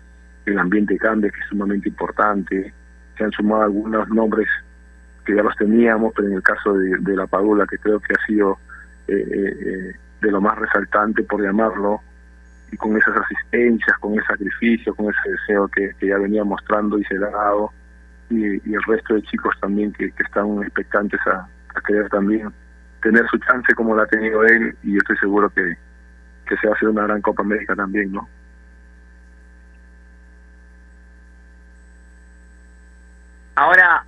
el 0.46 0.60
ambiente 0.60 0.98
cambia, 0.98 1.30
que 1.32 1.40
es 1.40 1.48
sumamente 1.48 1.90
importante. 1.90 2.74
Se 3.18 3.24
han 3.24 3.32
sumado 3.32 3.64
algunos 3.64 4.08
nombres 4.10 4.48
que 5.26 5.36
ya 5.36 5.44
los 5.44 5.56
teníamos, 5.56 6.14
pero 6.16 6.28
en 6.28 6.36
el 6.36 6.44
caso 6.44 6.74
de, 6.74 6.98
de 7.00 7.16
la 7.16 7.28
Padula, 7.28 7.66
que 7.68 7.78
creo 7.78 8.00
que 8.00 8.14
ha 8.14 8.26
sido 8.26 8.58
eh, 9.08 9.16
eh, 9.16 9.58
eh, 9.60 9.96
de 10.22 10.32
lo 10.32 10.40
más 10.42 10.58
resaltante, 10.58 11.24
por 11.24 11.42
llamarlo, 11.42 12.02
y 12.72 12.78
con 12.78 12.98
esas 12.98 13.16
asistencias, 13.18 13.98
con 14.00 14.14
ese 14.14 14.26
sacrificio, 14.28 14.96
con 14.96 15.08
ese 15.08 15.32
deseo 15.32 15.68
que, 15.68 15.94
que 16.00 16.08
ya 16.08 16.18
venía 16.18 16.44
mostrando 16.44 16.98
y 16.98 17.04
se 17.04 17.16
ha 17.18 17.30
dado, 17.30 17.72
y, 18.30 18.46
el 18.46 18.84
resto 18.88 19.16
de 19.16 19.22
chicos 19.24 19.54
también 19.60 19.92
que, 19.92 20.12
que 20.12 20.24
están 20.24 20.64
expectantes 20.64 21.20
a, 21.28 21.48
a 21.76 21.82
querer 21.86 22.08
también 22.10 22.52
tener 23.02 23.28
su 23.28 23.38
chance 23.40 23.74
como 23.74 23.96
la 23.96 24.04
ha 24.04 24.08
tenido 24.08 24.44
él, 24.46 24.76
y 24.84 24.94
yo 24.94 25.00
estoy 25.00 25.18
seguro 25.18 25.50
que, 25.50 25.76
que 26.48 26.58
se 26.58 26.68
va 26.68 26.74
a 26.74 26.76
hacer 26.78 26.90
una 26.90 27.04
gran 27.04 27.22
Copa 27.22 27.44
América 27.44 27.76
también, 27.76 28.12
¿no? 28.12 28.28
Ahora, 33.56 34.06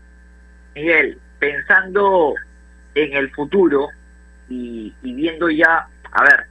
Miguel, 0.74 1.20
pensando 1.40 2.34
en 2.96 3.14
el 3.14 3.30
futuro 3.32 3.90
y 4.48 4.94
viendo 5.02 5.50
ya, 5.50 5.88
a 6.12 6.24
ver, 6.24 6.46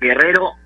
Guerrero 0.00 0.56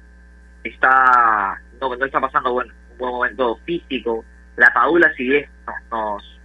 está 0.64 1.60
no, 1.80 1.94
no 1.96 2.04
está 2.04 2.20
pasando 2.20 2.52
buen, 2.52 2.68
un 2.92 2.98
buen 2.98 3.12
momento 3.12 3.56
físico. 3.64 4.24
La 4.56 4.72
Paula, 4.72 5.12
si 5.14 5.28
bien 5.28 5.48
nos, 5.90 6.40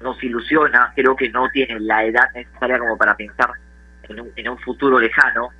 nos, 0.00 0.22
ilusiona, 0.22 0.92
creo 0.94 1.14
que 1.14 1.28
no 1.30 1.48
tiene 1.50 1.78
la 1.80 2.04
edad 2.04 2.30
necesaria 2.34 2.78
como 2.78 2.96
para 2.96 3.16
pensar 3.16 3.50
en 4.04 4.20
un, 4.20 4.32
en 4.36 4.48
un 4.48 4.58
futuro 4.58 4.98
lejano. 4.98 5.50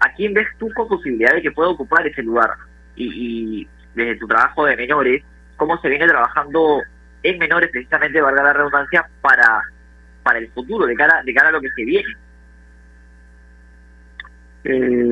¿A 0.00 0.12
quién 0.12 0.34
ves 0.34 0.48
tú 0.58 0.68
con 0.74 0.88
posibilidad 0.88 1.34
de 1.34 1.42
que 1.42 1.52
pueda 1.52 1.70
ocupar 1.70 2.06
ese 2.06 2.22
lugar? 2.22 2.50
Y, 2.96 3.60
y 3.62 3.68
desde 3.94 4.16
tu 4.16 4.26
trabajo 4.26 4.64
de 4.66 4.76
menores, 4.76 5.22
¿cómo 5.56 5.78
se 5.78 5.88
viene 5.88 6.08
trabajando 6.08 6.82
en 7.22 7.38
menores 7.38 7.70
precisamente, 7.70 8.20
valga 8.20 8.42
la 8.42 8.52
redundancia, 8.52 9.08
para 9.20 9.62
para 10.24 10.38
el 10.38 10.50
futuro, 10.50 10.86
de 10.86 10.96
cara, 10.96 11.22
de 11.22 11.34
cara 11.34 11.50
a 11.50 11.52
lo 11.52 11.60
que 11.60 11.70
se 11.70 11.84
viene? 11.84 12.16
Eh, 14.64 15.10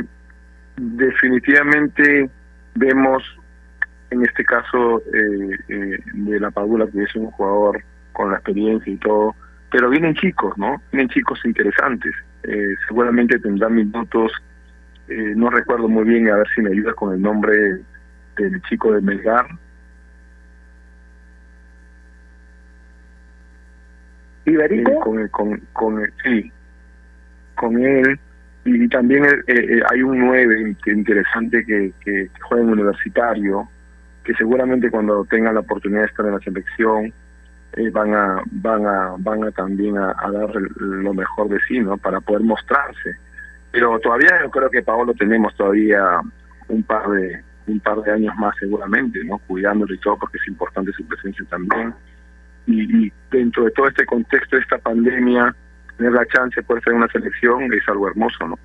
definitivamente 0.77 2.31
vemos 2.75 3.23
en 4.11 4.25
este 4.25 4.45
caso 4.45 5.03
eh, 5.13 5.59
eh, 5.69 5.99
de 6.13 6.41
la 6.41 6.51
Padula 6.51 6.87
que 6.87 7.03
es 7.03 7.15
un 7.15 7.31
jugador 7.31 7.83
con 8.13 8.31
la 8.31 8.37
experiencia 8.37 8.93
y 8.93 8.97
todo, 8.97 9.35
pero 9.71 9.89
vienen 9.89 10.15
chicos, 10.15 10.57
¿no? 10.59 10.83
Vienen 10.93 11.09
chicos 11.09 11.41
interesantes. 11.45 12.13
Eh, 12.43 12.75
seguramente 12.87 13.39
tendrán 13.39 13.75
minutos, 13.75 14.33
eh, 15.09 15.33
no 15.35 15.49
recuerdo 15.51 15.89
muy 15.89 16.05
bien, 16.05 16.29
a 16.29 16.37
ver 16.37 16.47
si 16.55 16.61
me 16.61 16.71
ayuda 16.71 16.93
con 16.95 17.15
el 17.15 17.23
nombre 17.23 17.81
del 18.37 18.63
chico 18.69 18.93
de 18.93 19.01
Melgar. 19.01 19.47
¿Iberico? 24.45 24.91
Eh, 24.91 25.29
con, 25.29 25.29
con, 25.29 25.61
con, 25.73 26.13
sí, 26.25 26.53
con 27.55 27.83
él. 27.83 28.19
Y, 28.65 28.89
también 28.89 29.25
eh, 29.25 29.43
eh, 29.49 29.83
hay 29.91 30.03
un 30.03 30.19
9 30.21 30.77
que 30.85 30.93
interesante 30.93 31.65
que, 31.65 31.93
que, 32.05 32.29
que 32.33 32.41
juega 32.43 32.63
en 32.63 32.71
universitario, 32.71 33.69
que 34.25 34.35
seguramente 34.35 34.91
cuando 34.91 35.25
tengan 35.25 35.55
la 35.55 35.61
oportunidad 35.61 36.03
de 36.03 36.07
estar 36.07 36.27
en 36.27 36.33
la 36.33 36.41
selección 36.41 37.13
eh, 37.75 37.89
van 37.91 38.15
a 38.15 38.43
van 38.51 38.87
a 38.87 39.15
van 39.19 39.45
a 39.45 39.51
también 39.51 39.97
a, 39.97 40.15
dar 40.31 40.55
lo 40.77 41.15
mejor 41.15 41.49
de 41.49 41.59
sí, 41.67 41.81
¿no? 41.81 41.97
Para 41.97 42.21
poder 42.21 42.43
mostrarse. 42.43 43.17
Pero 43.71 43.99
todavía 43.99 44.43
yo 44.43 44.51
creo 44.51 44.69
que 44.69 44.83
Paolo 44.83 45.15
tenemos 45.15 45.55
todavía 45.57 46.21
un 46.69 46.83
par 46.83 47.09
de 47.09 47.43
un 47.67 47.81
par 47.81 48.03
de 48.03 48.13
años 48.13 48.35
más 48.37 48.55
seguramente, 48.61 49.25
¿no? 49.25 49.39
Cuidándolo 49.39 49.95
y 49.95 49.99
todo 49.99 50.19
porque 50.19 50.37
es 50.37 50.49
importante 50.49 50.93
su 50.93 51.07
presencia 51.07 51.45
también. 51.49 51.95
Y, 52.67 53.07
y 53.07 53.13
dentro 53.31 53.65
de 53.65 53.71
todo 53.71 53.89
este 53.89 54.05
contexto 54.05 54.57
de 54.57 54.63
esta 54.63 54.79
pandemia, 54.79 55.55
tener 56.03 56.13
la 56.13 56.27
chance 56.27 56.61
de 56.61 56.63
poder 56.65 56.81
estar 56.81 56.93
en 56.93 56.99
una 56.99 57.13
selección 57.13 57.73
es 57.73 57.89
algo 57.89 58.09
hermoso, 58.09 58.49
¿no? 58.49 58.59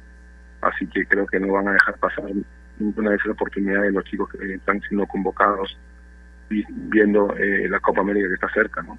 Así 0.62 0.88
que 0.88 1.06
creo 1.06 1.28
que 1.28 1.40
no 1.40 1.54
van 1.54 1.68
a 1.68 1.74
dejar 1.74 1.96
pasar 1.98 2.26
ninguna 2.80 3.12
de 3.12 3.16
esas 3.18 3.30
oportunidades 3.30 3.94
los 3.94 4.04
chicos 4.06 4.30
que 4.30 4.56
están 4.56 4.82
siendo 4.82 5.06
convocados 5.06 5.78
y 6.50 6.64
viendo 6.70 7.36
eh, 7.38 7.68
la 7.70 7.80
Copa 7.80 8.02
América 8.02 8.28
que 8.28 8.34
está 8.34 8.50
cerca, 8.50 8.82
¿no? 8.82 8.98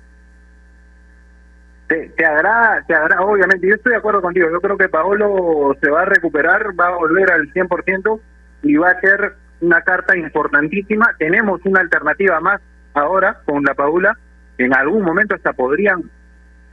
te, 1.89 2.25
agrada, 2.25 2.85
te 2.87 2.95
agrada, 2.95 3.23
obviamente, 3.23 3.67
yo 3.67 3.75
estoy 3.75 3.93
de 3.93 3.99
acuerdo 3.99 4.21
contigo, 4.21 4.49
yo 4.53 4.61
creo 4.61 4.77
que 4.77 4.89
Paolo 4.89 5.75
se 5.81 5.91
va 5.91 6.03
a 6.03 6.05
recuperar, 6.05 6.79
va 6.79 6.89
a 6.89 6.97
volver 6.97 7.33
al 7.33 7.51
100% 7.53 8.21
y 8.63 8.77
va 8.77 8.91
a 8.91 9.01
ser 9.01 9.33
una 9.61 9.81
carta 9.81 10.17
importantísima. 10.17 11.15
Tenemos 11.19 11.61
una 11.65 11.81
alternativa 11.81 12.41
más 12.41 12.61
ahora 12.93 13.41
con 13.47 13.65
la 13.65 13.75
Paula, 13.75 14.17
en 14.59 14.75
algún 14.75 15.03
momento 15.03 15.35
hasta 15.35 15.55
podrían 15.55 16.11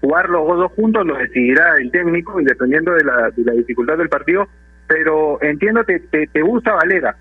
jugar 0.01 0.29
los 0.29 0.45
dos 0.47 0.71
juntos, 0.73 1.05
lo 1.05 1.17
decidirá 1.17 1.77
el 1.77 1.91
técnico 1.91 2.39
y 2.39 2.45
dependiendo 2.45 2.93
de 2.93 3.03
la, 3.03 3.31
de 3.31 3.43
la 3.43 3.53
dificultad 3.53 3.97
del 3.97 4.09
partido, 4.09 4.47
pero 4.87 5.41
entiendo 5.41 5.83
que 5.83 5.99
te, 5.99 6.27
te 6.27 6.41
gusta 6.41 6.73
Valera, 6.73 7.15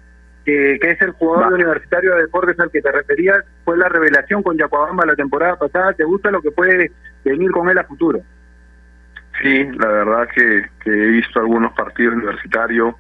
que, 0.45 0.79
que 0.81 0.91
es 0.91 1.01
el 1.01 1.12
jugador 1.12 1.55
universitario 1.55 2.14
de 2.14 2.22
deportes 2.22 2.59
al 2.61 2.70
que 2.70 2.83
te 2.83 2.93
referías, 2.93 3.45
fue 3.64 3.79
la 3.79 3.89
revelación 3.89 4.43
con 4.43 4.59
Yacuabamba 4.59 5.07
la 5.07 5.16
temporada 5.16 5.57
pasada, 5.57 5.93
¿te 5.95 6.05
gusta 6.05 6.31
lo 6.31 6.43
que 6.43 6.51
puede 6.51 6.93
venir 7.25 7.51
con 7.51 7.70
él 7.70 7.79
a 7.79 7.85
futuro? 7.85 8.20
Sí, 9.43 9.64
la 9.79 9.89
verdad 9.89 10.29
que, 10.35 10.66
que 10.83 10.91
he 10.91 11.09
visto 11.09 11.41
algunos 11.41 11.72
partidos 11.72 12.14
universitarios 12.14 12.95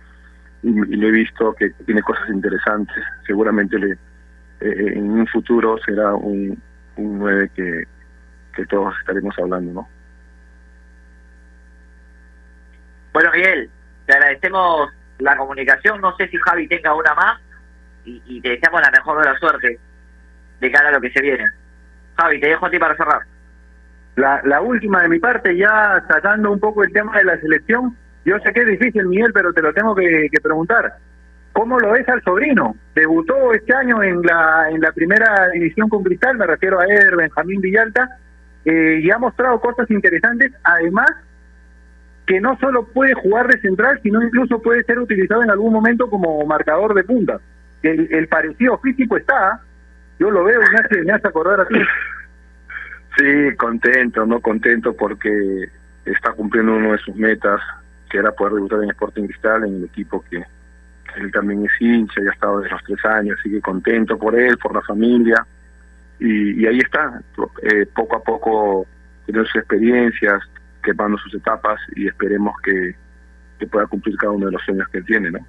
y, 0.62 0.68
y 0.70 0.96
le 0.96 1.08
he 1.08 1.12
visto 1.12 1.54
que 1.54 1.70
tiene 1.84 2.02
cosas 2.02 2.28
interesantes. 2.30 2.96
Seguramente 3.26 3.78
le, 3.78 3.92
eh, 4.60 4.92
en 4.96 5.10
un 5.10 5.26
futuro 5.26 5.78
será 5.84 6.14
un, 6.14 6.58
un 6.96 7.18
9 7.18 7.50
que, 7.54 7.84
que 8.54 8.66
todos 8.66 8.94
estaremos 9.00 9.34
hablando, 9.38 9.72
¿no? 9.72 9.88
Bueno, 13.12 13.30
Miguel, 13.32 13.70
te 14.06 14.12
agradecemos 14.12 14.90
la 15.18 15.36
comunicación. 15.36 16.00
No 16.00 16.16
sé 16.16 16.28
si 16.28 16.36
Javi 16.38 16.66
tenga 16.68 16.94
una 16.94 17.14
más 17.14 17.40
y, 18.04 18.40
te 18.40 18.50
deseamos 18.50 18.80
la 18.82 18.90
mejor 18.90 19.20
de 19.20 19.32
la 19.32 19.38
suerte 19.38 19.78
de 20.60 20.72
cara 20.72 20.88
a 20.88 20.92
lo 20.92 21.00
que 21.00 21.10
se 21.10 21.22
viene. 21.22 21.44
Javi, 22.16 22.40
te 22.40 22.48
dejo 22.48 22.66
a 22.66 22.70
ti 22.70 22.78
para 22.78 22.96
cerrar. 22.96 23.22
La, 24.16 24.40
la 24.44 24.60
última 24.60 25.02
de 25.02 25.08
mi 25.08 25.18
parte, 25.18 25.56
ya 25.56 26.04
sacando 26.08 26.52
un 26.52 26.60
poco 26.60 26.84
el 26.84 26.92
tema 26.92 27.16
de 27.18 27.24
la 27.24 27.38
selección, 27.38 27.96
yo 28.24 28.38
sé 28.40 28.52
que 28.52 28.60
es 28.60 28.66
difícil, 28.66 29.06
Miguel, 29.06 29.32
pero 29.32 29.52
te 29.52 29.62
lo 29.62 29.72
tengo 29.72 29.94
que, 29.94 30.28
que 30.30 30.40
preguntar. 30.40 30.94
¿Cómo 31.52 31.78
lo 31.78 31.92
ves 31.92 32.08
al 32.08 32.22
sobrino? 32.22 32.76
Debutó 32.94 33.52
este 33.52 33.74
año 33.74 34.02
en 34.02 34.22
la, 34.22 34.70
en 34.70 34.80
la 34.80 34.92
primera 34.92 35.48
división 35.50 35.88
con 35.88 36.02
Cristal, 36.02 36.36
me 36.36 36.46
refiero 36.46 36.80
a 36.80 36.84
Eder 36.84 37.16
Benjamín 37.16 37.60
Villalta, 37.60 38.18
eh, 38.64 39.00
y 39.02 39.10
ha 39.10 39.18
mostrado 39.18 39.60
cosas 39.60 39.90
interesantes, 39.90 40.52
además 40.62 41.10
que 42.26 42.40
no 42.40 42.58
solo 42.58 42.86
puede 42.86 43.14
jugar 43.14 43.48
de 43.48 43.60
central, 43.60 44.00
sino 44.02 44.22
incluso 44.22 44.62
puede 44.62 44.82
ser 44.84 44.98
utilizado 44.98 45.42
en 45.42 45.50
algún 45.50 45.72
momento 45.72 46.08
como 46.08 46.44
marcador 46.46 46.94
de 46.94 47.04
punta. 47.04 47.40
El, 47.82 48.26
parecido 48.28 48.78
físico 48.78 49.18
está, 49.18 49.60
yo 50.18 50.30
lo 50.30 50.44
veo 50.44 50.58
y 50.62 50.70
me 50.70 50.78
hace, 50.78 51.02
me 51.02 51.12
hace 51.12 51.28
acordar 51.28 51.60
a 51.60 51.66
ti. 51.66 51.78
Sí, 53.18 53.56
contento, 53.56 54.24
no 54.24 54.40
contento 54.40 54.96
porque 54.96 55.68
está 56.04 56.32
cumpliendo 56.32 56.74
uno 56.74 56.92
de 56.92 56.98
sus 56.98 57.14
metas, 57.14 57.60
que 58.10 58.18
era 58.18 58.32
poder 58.32 58.54
debutar 58.54 58.82
en 58.82 58.90
Sporting 58.90 59.26
Cristal, 59.26 59.64
en 59.64 59.76
el 59.76 59.84
equipo 59.84 60.24
que 60.30 60.42
él 61.16 61.30
también 61.30 61.64
es 61.64 61.72
hincha, 61.80 62.20
ya 62.22 62.30
ha 62.30 62.32
estado 62.32 62.60
desde 62.60 62.72
los 62.72 62.84
tres 62.84 63.04
años, 63.04 63.36
así 63.38 63.50
que 63.50 63.60
contento 63.60 64.18
por 64.18 64.34
él, 64.34 64.56
por 64.58 64.74
la 64.74 64.80
familia, 64.80 65.46
y, 66.18 66.62
y 66.62 66.66
ahí 66.66 66.78
está, 66.78 67.20
eh, 67.62 67.86
poco 67.94 68.16
a 68.16 68.22
poco 68.22 68.86
teniendo 69.26 69.48
sus 69.48 69.56
experiencias, 69.56 70.42
quemando 70.82 71.18
sus 71.18 71.34
etapas 71.34 71.80
y 71.96 72.06
esperemos 72.06 72.54
que, 72.62 72.94
que 73.58 73.66
pueda 73.66 73.86
cumplir 73.86 74.16
cada 74.16 74.32
uno 74.32 74.46
de 74.46 74.52
los 74.52 74.62
sueños 74.62 74.88
que 74.88 74.98
él 74.98 75.04
tiene, 75.06 75.30
¿no? 75.30 75.46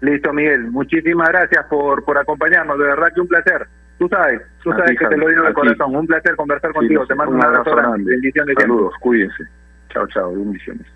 Listo, 0.00 0.32
Miguel. 0.32 0.70
Muchísimas 0.70 1.28
gracias 1.28 1.64
por, 1.66 2.04
por 2.04 2.18
acompañarnos. 2.18 2.78
De 2.78 2.84
verdad 2.84 3.12
que 3.12 3.20
un 3.20 3.28
placer. 3.28 3.66
Tú 3.98 4.08
sabes, 4.08 4.40
tú 4.62 4.70
sabes 4.70 4.90
ti, 4.90 4.96
que 4.96 5.06
te 5.06 5.16
lo 5.16 5.26
digo 5.26 5.42
de 5.42 5.52
corazón. 5.52 5.96
Un 5.96 6.06
placer 6.06 6.36
conversar 6.36 6.72
contigo. 6.72 7.02
Sí, 7.02 7.08
te 7.08 7.14
mando 7.16 7.34
un 7.34 7.42
abrazo 7.42 7.70
abrazo 7.70 7.76
grande. 7.76 7.90
grande. 7.90 8.12
Bendiciones. 8.12 8.56
Saludos, 8.60 8.94
cuídense. 9.00 9.44
Chao, 9.88 10.06
chao, 10.06 10.32
bendiciones. 10.32 10.86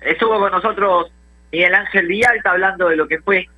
Estuvo 0.00 0.38
con 0.38 0.50
nosotros 0.50 1.12
Miguel 1.52 1.74
Ángel 1.74 2.06
Villalta 2.06 2.50
hablando 2.50 2.88
de 2.88 2.96
lo 2.96 3.06
que 3.06 3.20
fue 3.20 3.48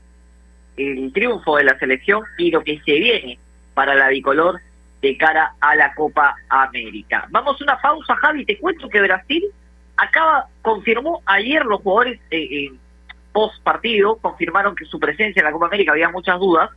el 0.78 1.12
triunfo 1.12 1.56
de 1.56 1.64
la 1.64 1.78
selección 1.78 2.22
y 2.38 2.50
lo 2.50 2.62
que 2.62 2.80
se 2.84 2.92
viene 2.92 3.38
para 3.74 3.94
la 3.94 4.08
bicolor 4.08 4.60
de 5.02 5.16
cara 5.16 5.54
a 5.60 5.76
la 5.76 5.94
Copa 5.94 6.34
América. 6.48 7.26
Vamos 7.30 7.60
a 7.60 7.64
una 7.64 7.80
pausa, 7.80 8.16
Javi. 8.16 8.44
Te 8.44 8.58
cuento 8.58 8.88
que 8.88 9.00
Brasil 9.00 9.44
acaba, 9.96 10.46
confirmó 10.62 11.22
ayer 11.26 11.64
los 11.64 11.80
jugadores 11.82 12.20
eh, 12.30 12.70
post 13.32 13.62
partido, 13.62 14.16
confirmaron 14.16 14.74
que 14.74 14.84
su 14.84 14.98
presencia 14.98 15.40
en 15.40 15.46
la 15.46 15.52
Copa 15.52 15.66
América 15.66 15.92
había 15.92 16.08
muchas 16.08 16.38
dudas. 16.38 16.70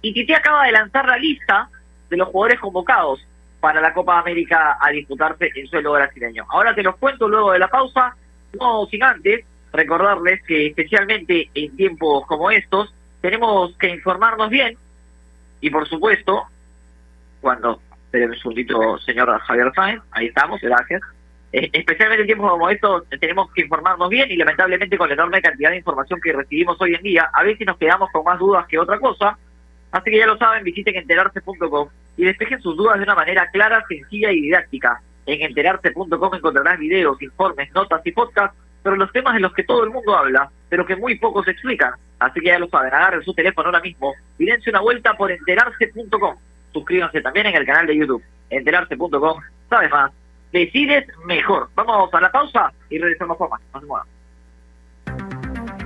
Y 0.00 0.14
Tite 0.14 0.34
acaba 0.34 0.64
de 0.64 0.72
lanzar 0.72 1.06
la 1.06 1.18
lista 1.18 1.68
de 2.08 2.16
los 2.16 2.28
jugadores 2.28 2.60
convocados 2.60 3.26
para 3.60 3.80
la 3.80 3.92
Copa 3.92 4.18
América 4.18 4.78
a 4.80 4.90
disputarse 4.90 5.50
en 5.54 5.66
suelo 5.66 5.92
brasileño. 5.92 6.46
Ahora 6.48 6.74
te 6.74 6.82
los 6.82 6.96
cuento 6.96 7.28
luego 7.28 7.52
de 7.52 7.58
la 7.58 7.68
pausa, 7.68 8.14
no 8.58 8.86
sin 8.86 9.02
antes 9.02 9.44
recordarles 9.72 10.42
que 10.44 10.68
especialmente 10.68 11.50
en 11.54 11.76
tiempos 11.76 12.24
como 12.26 12.50
estos 12.50 12.94
tenemos 13.20 13.76
que 13.76 13.88
informarnos 13.90 14.50
bien 14.50 14.76
y 15.60 15.70
por 15.70 15.88
supuesto 15.88 16.44
cuando 17.40 17.80
esperen 18.04 18.30
un 18.30 18.36
segundito 18.36 18.98
señor 18.98 19.38
Javier 19.40 19.72
Sáenz, 19.74 20.02
ahí 20.12 20.26
estamos, 20.26 20.60
gracias. 20.60 21.00
Eh, 21.50 21.70
especialmente 21.72 22.22
en 22.22 22.26
tiempos 22.26 22.50
como 22.50 22.68
estos 22.68 23.04
tenemos 23.20 23.50
que 23.52 23.62
informarnos 23.62 24.08
bien 24.10 24.30
y 24.30 24.36
lamentablemente 24.36 24.98
con 24.98 25.08
la 25.08 25.14
enorme 25.14 25.40
cantidad 25.40 25.70
de 25.70 25.78
información 25.78 26.20
que 26.22 26.32
recibimos 26.32 26.76
hoy 26.80 26.94
en 26.94 27.02
día, 27.02 27.30
a 27.32 27.42
veces 27.42 27.66
nos 27.66 27.78
quedamos 27.78 28.10
con 28.12 28.24
más 28.24 28.38
dudas 28.38 28.66
que 28.66 28.78
otra 28.78 28.98
cosa. 28.98 29.38
Así 29.90 30.10
que 30.10 30.18
ya 30.18 30.26
lo 30.26 30.36
saben, 30.36 30.64
visiten 30.64 30.96
enterarse.com 30.96 31.88
y 32.18 32.24
despejen 32.24 32.60
sus 32.60 32.76
dudas 32.76 32.98
de 32.98 33.04
una 33.04 33.14
manera 33.14 33.50
clara, 33.50 33.82
sencilla 33.88 34.30
y 34.30 34.42
didáctica. 34.42 35.00
En 35.24 35.40
enterarse.com 35.40 36.34
encontrarás 36.34 36.78
videos, 36.78 37.20
informes, 37.22 37.72
notas 37.72 38.04
y 38.04 38.12
podcasts 38.12 38.56
sobre 38.82 38.98
los 38.98 39.10
temas 39.12 39.34
de 39.34 39.40
los 39.40 39.54
que 39.54 39.64
todo 39.64 39.84
el 39.84 39.90
mundo 39.90 40.16
habla, 40.16 40.50
pero 40.68 40.86
que 40.86 40.96
muy 40.96 41.18
pocos 41.18 41.46
explican. 41.48 41.92
Así 42.18 42.40
que 42.40 42.48
ya 42.48 42.58
lo 42.58 42.68
saben, 42.68 42.92
agarren 42.92 43.22
su 43.22 43.34
teléfono 43.34 43.68
ahora 43.68 43.80
mismo 43.80 44.14
y 44.38 44.46
dense 44.46 44.70
una 44.70 44.80
vuelta 44.80 45.14
por 45.14 45.30
enterarse.com. 45.30 46.36
Suscríbanse 46.72 47.20
también 47.20 47.46
en 47.46 47.56
el 47.56 47.66
canal 47.66 47.86
de 47.86 47.96
YouTube, 47.96 48.22
enterarse.com. 48.50 49.40
Sabes 49.70 49.90
más, 49.90 50.12
decides 50.52 51.06
mejor. 51.24 51.68
Vamos 51.74 52.12
a 52.12 52.20
la 52.20 52.32
pausa 52.32 52.72
y 52.90 52.98
regresamos 52.98 53.36
con 53.36 53.50
más. 53.50 53.60
No 53.74 53.80
se. 53.80 54.17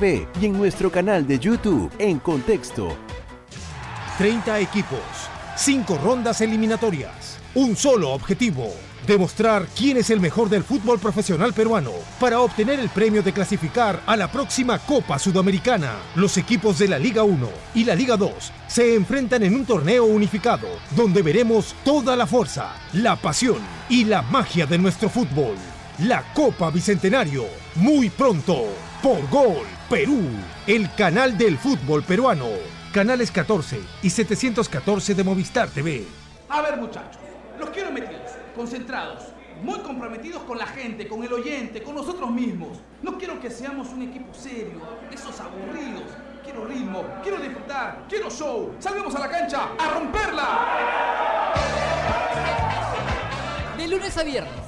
y 0.00 0.46
en 0.46 0.52
nuestro 0.52 0.92
canal 0.92 1.26
de 1.26 1.40
YouTube 1.40 1.90
en 1.98 2.20
Contexto. 2.20 2.96
30 4.16 4.60
equipos, 4.60 5.00
5 5.56 5.98
rondas 5.98 6.40
eliminatorias, 6.40 7.38
un 7.56 7.74
solo 7.74 8.10
objetivo, 8.10 8.72
demostrar 9.08 9.66
quién 9.76 9.96
es 9.96 10.10
el 10.10 10.20
mejor 10.20 10.48
del 10.50 10.62
fútbol 10.62 11.00
profesional 11.00 11.52
peruano 11.52 11.90
para 12.20 12.38
obtener 12.40 12.78
el 12.78 12.90
premio 12.90 13.24
de 13.24 13.32
clasificar 13.32 14.00
a 14.06 14.16
la 14.16 14.30
próxima 14.30 14.78
Copa 14.78 15.18
Sudamericana. 15.18 15.94
Los 16.14 16.36
equipos 16.36 16.78
de 16.78 16.86
la 16.86 16.98
Liga 17.00 17.24
1 17.24 17.48
y 17.74 17.82
la 17.82 17.96
Liga 17.96 18.16
2 18.16 18.30
se 18.68 18.94
enfrentan 18.94 19.42
en 19.42 19.56
un 19.56 19.66
torneo 19.66 20.04
unificado 20.04 20.68
donde 20.94 21.22
veremos 21.22 21.74
toda 21.84 22.14
la 22.14 22.28
fuerza, 22.28 22.72
la 22.92 23.16
pasión 23.16 23.58
y 23.88 24.04
la 24.04 24.22
magia 24.22 24.64
de 24.64 24.78
nuestro 24.78 25.08
fútbol. 25.08 25.56
La 26.04 26.22
Copa 26.34 26.70
Bicentenario, 26.70 27.46
muy 27.74 28.10
pronto, 28.10 28.66
por 29.02 29.28
Gol 29.28 29.77
Perú, 29.88 30.20
el 30.66 30.94
canal 30.96 31.38
del 31.38 31.56
fútbol 31.56 32.02
peruano. 32.02 32.48
Canales 32.92 33.30
14 33.30 33.80
y 34.02 34.10
714 34.10 35.14
de 35.14 35.24
Movistar 35.24 35.70
TV. 35.70 36.04
A 36.50 36.60
ver, 36.60 36.76
muchachos, 36.76 37.22
los 37.58 37.70
quiero 37.70 37.90
metidos, 37.90 38.32
concentrados, 38.54 39.28
muy 39.62 39.78
comprometidos 39.78 40.42
con 40.42 40.58
la 40.58 40.66
gente, 40.66 41.08
con 41.08 41.24
el 41.24 41.32
oyente, 41.32 41.82
con 41.82 41.94
nosotros 41.94 42.30
mismos. 42.30 42.76
No 43.02 43.16
quiero 43.16 43.40
que 43.40 43.50
seamos 43.50 43.88
un 43.88 44.02
equipo 44.02 44.34
serio, 44.34 44.78
esos 45.10 45.40
aburridos. 45.40 46.04
Quiero 46.44 46.66
ritmo, 46.66 47.06
quiero 47.22 47.38
disfrutar, 47.38 48.04
quiero 48.10 48.28
show. 48.28 48.74
Salgamos 48.78 49.14
a 49.14 49.20
la 49.20 49.30
cancha 49.30 49.70
a 49.78 49.94
romperla. 49.94 51.54
De 53.78 53.88
lunes 53.88 54.18
a 54.18 54.22
viernes, 54.22 54.67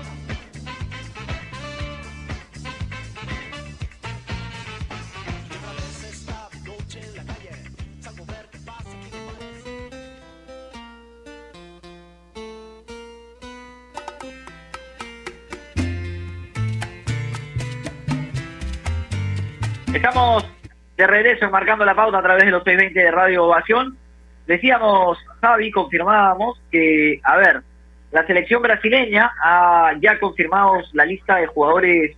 De 21.01 21.07
regreso 21.07 21.49
marcando 21.49 21.83
la 21.83 21.95
pauta 21.95 22.19
a 22.19 22.21
través 22.21 22.45
de 22.45 22.51
los 22.51 22.63
620 22.63 22.99
de 22.99 23.09
Radio 23.09 23.45
Ovación. 23.45 23.97
Decíamos, 24.45 25.17
Javi, 25.41 25.71
confirmábamos 25.71 26.61
que, 26.71 27.19
a 27.23 27.37
ver, 27.37 27.63
la 28.11 28.23
selección 28.27 28.61
brasileña 28.61 29.31
ha 29.43 29.93
ya 29.99 30.19
confirmado 30.19 30.73
la 30.93 31.05
lista 31.05 31.37
de 31.37 31.47
jugadores 31.47 32.15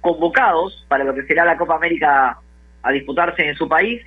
convocados 0.00 0.86
para 0.86 1.02
lo 1.02 1.12
que 1.12 1.24
será 1.24 1.44
la 1.44 1.56
Copa 1.56 1.74
América 1.74 2.38
a 2.84 2.92
disputarse 2.92 3.48
en 3.48 3.56
su 3.56 3.68
país. 3.68 4.00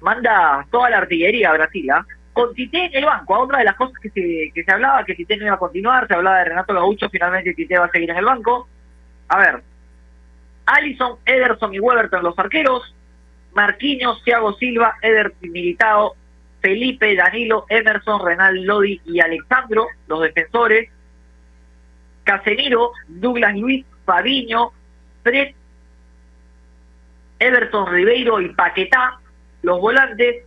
Manda 0.00 0.64
toda 0.70 0.88
la 0.88 0.96
artillería 0.96 1.50
a 1.50 1.58
Brasil, 1.58 1.90
¿ah? 1.90 2.06
con 2.32 2.54
Tite 2.54 2.86
en 2.86 2.94
el 2.94 3.04
banco. 3.04 3.34
A 3.34 3.40
otra 3.40 3.58
de 3.58 3.64
las 3.64 3.76
cosas 3.76 3.98
que 4.00 4.08
se, 4.08 4.52
que 4.54 4.64
se 4.64 4.72
hablaba, 4.72 5.04
que 5.04 5.14
Tite 5.14 5.36
no 5.36 5.44
iba 5.44 5.56
a 5.56 5.58
continuar, 5.58 6.06
se 6.06 6.14
hablaba 6.14 6.38
de 6.38 6.44
Renato 6.46 6.72
Gaucho, 6.72 7.10
finalmente 7.10 7.52
Tite 7.52 7.78
va 7.78 7.84
a 7.84 7.90
seguir 7.90 8.08
en 8.08 8.16
el 8.16 8.24
banco. 8.24 8.66
A 9.28 9.38
ver, 9.38 9.62
Allison, 10.64 11.18
Ederson 11.26 11.74
y 11.74 11.80
Weberton 11.80 12.22
los 12.22 12.38
arqueros, 12.38 12.94
Marquinhos, 13.54 14.22
Thiago 14.24 14.54
Silva, 14.54 14.94
Eder 15.02 15.32
Militao, 15.40 16.14
Felipe, 16.60 17.16
Danilo, 17.16 17.66
Emerson, 17.68 18.24
Renal 18.24 18.62
Lodi 18.64 19.00
y 19.04 19.20
Alexandro, 19.20 19.88
los 20.06 20.20
defensores, 20.22 20.90
Casemiro, 22.24 22.92
Douglas 23.08 23.56
Luis, 23.56 23.84
Fabiño, 24.04 24.72
Fred, 25.22 25.54
Everton 27.38 27.86
Ribeiro 27.92 28.40
y 28.40 28.50
Paquetá, 28.50 29.18
los 29.62 29.80
volantes, 29.80 30.44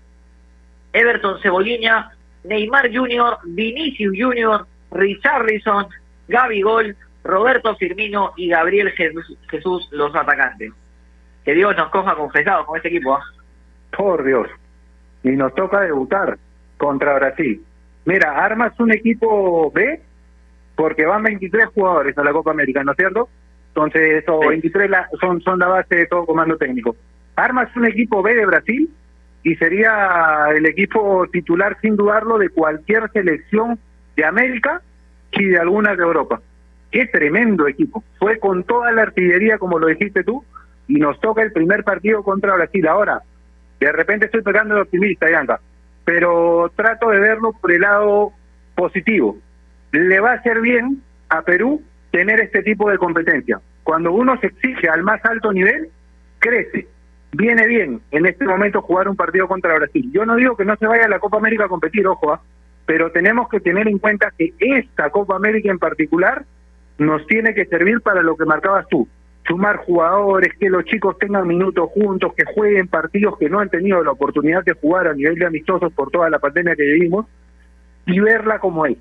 Everton 0.93 1.41
Cebolinha, 1.41 2.13
Neymar 2.43 2.93
Jr., 2.93 3.39
Vinicius 3.45 4.15
Jr., 4.17 4.65
Richarlison, 4.91 5.87
Gaby 6.27 6.61
Gol, 6.61 6.95
Roberto 7.23 7.75
Firmino 7.77 8.33
y 8.35 8.49
Gabriel 8.49 8.91
Jesús, 8.91 9.87
los 9.91 10.15
atacantes. 10.15 10.71
Que 11.45 11.53
Dios 11.53 11.75
nos 11.75 11.89
coja 11.89 12.15
confesados 12.15 12.65
con 12.65 12.77
este 12.77 12.89
equipo. 12.89 13.15
¿ah? 13.15 13.21
Por 13.95 14.23
Dios. 14.23 14.47
Y 15.23 15.29
nos 15.31 15.53
toca 15.55 15.81
debutar 15.81 16.37
contra 16.77 17.13
Brasil. 17.15 17.63
Mira, 18.05 18.43
armas 18.43 18.77
un 18.79 18.91
equipo 18.91 19.71
B 19.71 20.01
porque 20.75 21.05
van 21.05 21.23
23 21.23 21.67
jugadores 21.67 22.17
a 22.17 22.23
la 22.23 22.31
Copa 22.31 22.51
América, 22.51 22.83
¿no 22.83 22.91
es 22.91 22.97
cierto? 22.97 23.29
Entonces, 23.69 24.23
esos 24.23 24.39
23 24.45 24.89
la- 24.89 25.07
son, 25.21 25.41
son 25.41 25.59
la 25.59 25.67
base 25.67 25.95
de 25.95 26.05
todo 26.07 26.25
comando 26.25 26.57
técnico. 26.57 26.95
Armas 27.35 27.75
un 27.75 27.85
equipo 27.85 28.21
B 28.21 28.35
de 28.35 28.45
Brasil 28.45 28.89
y 29.43 29.55
sería 29.55 30.47
el 30.55 30.65
equipo 30.65 31.25
titular, 31.31 31.77
sin 31.81 31.95
dudarlo, 31.95 32.37
de 32.37 32.49
cualquier 32.49 33.09
selección 33.11 33.79
de 34.15 34.25
América 34.25 34.81
y 35.31 35.45
de 35.45 35.57
alguna 35.59 35.95
de 35.95 36.03
Europa. 36.03 36.41
Qué 36.91 37.07
tremendo 37.07 37.67
equipo. 37.67 38.03
Fue 38.19 38.37
con 38.39 38.63
toda 38.63 38.91
la 38.91 39.03
artillería, 39.03 39.57
como 39.57 39.79
lo 39.79 39.87
dijiste 39.87 40.23
tú, 40.23 40.43
y 40.87 40.95
nos 40.95 41.19
toca 41.19 41.41
el 41.41 41.51
primer 41.51 41.83
partido 41.83 42.23
contra 42.23 42.55
Brasil. 42.55 42.87
Ahora, 42.87 43.21
de 43.79 43.91
repente 43.91 44.25
estoy 44.25 44.41
pegando 44.41 44.75
de 44.75 44.81
optimista, 44.81 45.29
Yanka, 45.29 45.59
pero 46.05 46.71
trato 46.75 47.09
de 47.09 47.19
verlo 47.19 47.53
por 47.53 47.71
el 47.71 47.81
lado 47.81 48.31
positivo. 48.75 49.37
Le 49.91 50.19
va 50.19 50.31
a 50.31 50.35
hacer 50.35 50.61
bien 50.61 51.01
a 51.29 51.41
Perú 51.41 51.81
tener 52.11 52.39
este 52.39 52.63
tipo 52.63 52.89
de 52.89 52.97
competencia. 52.97 53.59
Cuando 53.83 54.11
uno 54.11 54.39
se 54.39 54.47
exige 54.47 54.87
al 54.87 55.03
más 55.03 55.23
alto 55.25 55.51
nivel, 55.51 55.89
crece. 56.39 56.87
Viene 57.31 57.65
bien 57.67 58.01
en 58.11 58.25
este 58.25 58.45
momento 58.45 58.81
jugar 58.81 59.09
un 59.09 59.15
partido 59.15 59.47
contra 59.47 59.75
Brasil. 59.75 60.09
Yo 60.13 60.25
no 60.25 60.35
digo 60.35 60.55
que 60.55 60.65
no 60.65 60.75
se 60.75 60.85
vaya 60.85 61.05
a 61.05 61.09
la 61.09 61.19
Copa 61.19 61.37
América 61.37 61.65
a 61.65 61.69
competir, 61.69 62.05
ojo, 62.05 62.33
¿ah? 62.33 62.41
pero 62.85 63.11
tenemos 63.11 63.49
que 63.49 63.59
tener 63.59 63.87
en 63.87 63.97
cuenta 63.97 64.31
que 64.37 64.53
esta 64.59 65.09
Copa 65.09 65.35
América 65.35 65.71
en 65.71 65.79
particular 65.79 66.45
nos 66.97 67.25
tiene 67.25 67.53
que 67.55 67.65
servir 67.65 68.01
para 68.01 68.21
lo 68.21 68.35
que 68.35 68.45
marcabas 68.45 68.87
tú, 68.87 69.07
sumar 69.45 69.77
jugadores, 69.77 70.53
que 70.59 70.69
los 70.69 70.85
chicos 70.85 71.17
tengan 71.17 71.47
minutos 71.47 71.89
juntos, 71.91 72.33
que 72.35 72.45
jueguen 72.45 72.87
partidos 72.87 73.37
que 73.37 73.49
no 73.49 73.59
han 73.59 73.69
tenido 73.69 74.03
la 74.03 74.11
oportunidad 74.11 74.63
de 74.63 74.73
jugar 74.73 75.07
a 75.07 75.13
nivel 75.13 75.35
de 75.35 75.45
amistosos 75.45 75.91
por 75.93 76.11
toda 76.11 76.29
la 76.29 76.39
pandemia 76.39 76.75
que 76.75 76.83
vivimos 76.83 77.25
y 78.05 78.19
verla 78.19 78.59
como 78.59 78.85
es. 78.85 78.97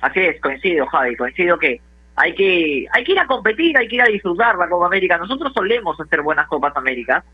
Así 0.00 0.20
es, 0.20 0.40
coincido, 0.40 0.86
Javi, 0.86 1.16
coincido 1.16 1.58
que 1.58 1.80
hay 2.16 2.34
que 2.34 2.86
hay 2.92 3.04
que 3.04 3.12
ir 3.12 3.18
a 3.18 3.26
competir, 3.26 3.76
hay 3.76 3.88
que 3.88 3.96
ir 3.96 4.02
a 4.02 4.06
disfrutar 4.06 4.56
la 4.56 4.68
Copa 4.68 4.86
América. 4.86 5.18
Nosotros 5.18 5.52
solemos 5.52 5.98
hacer 6.00 6.22
buenas 6.22 6.46
Copas 6.48 6.76
Américas, 6.76 7.24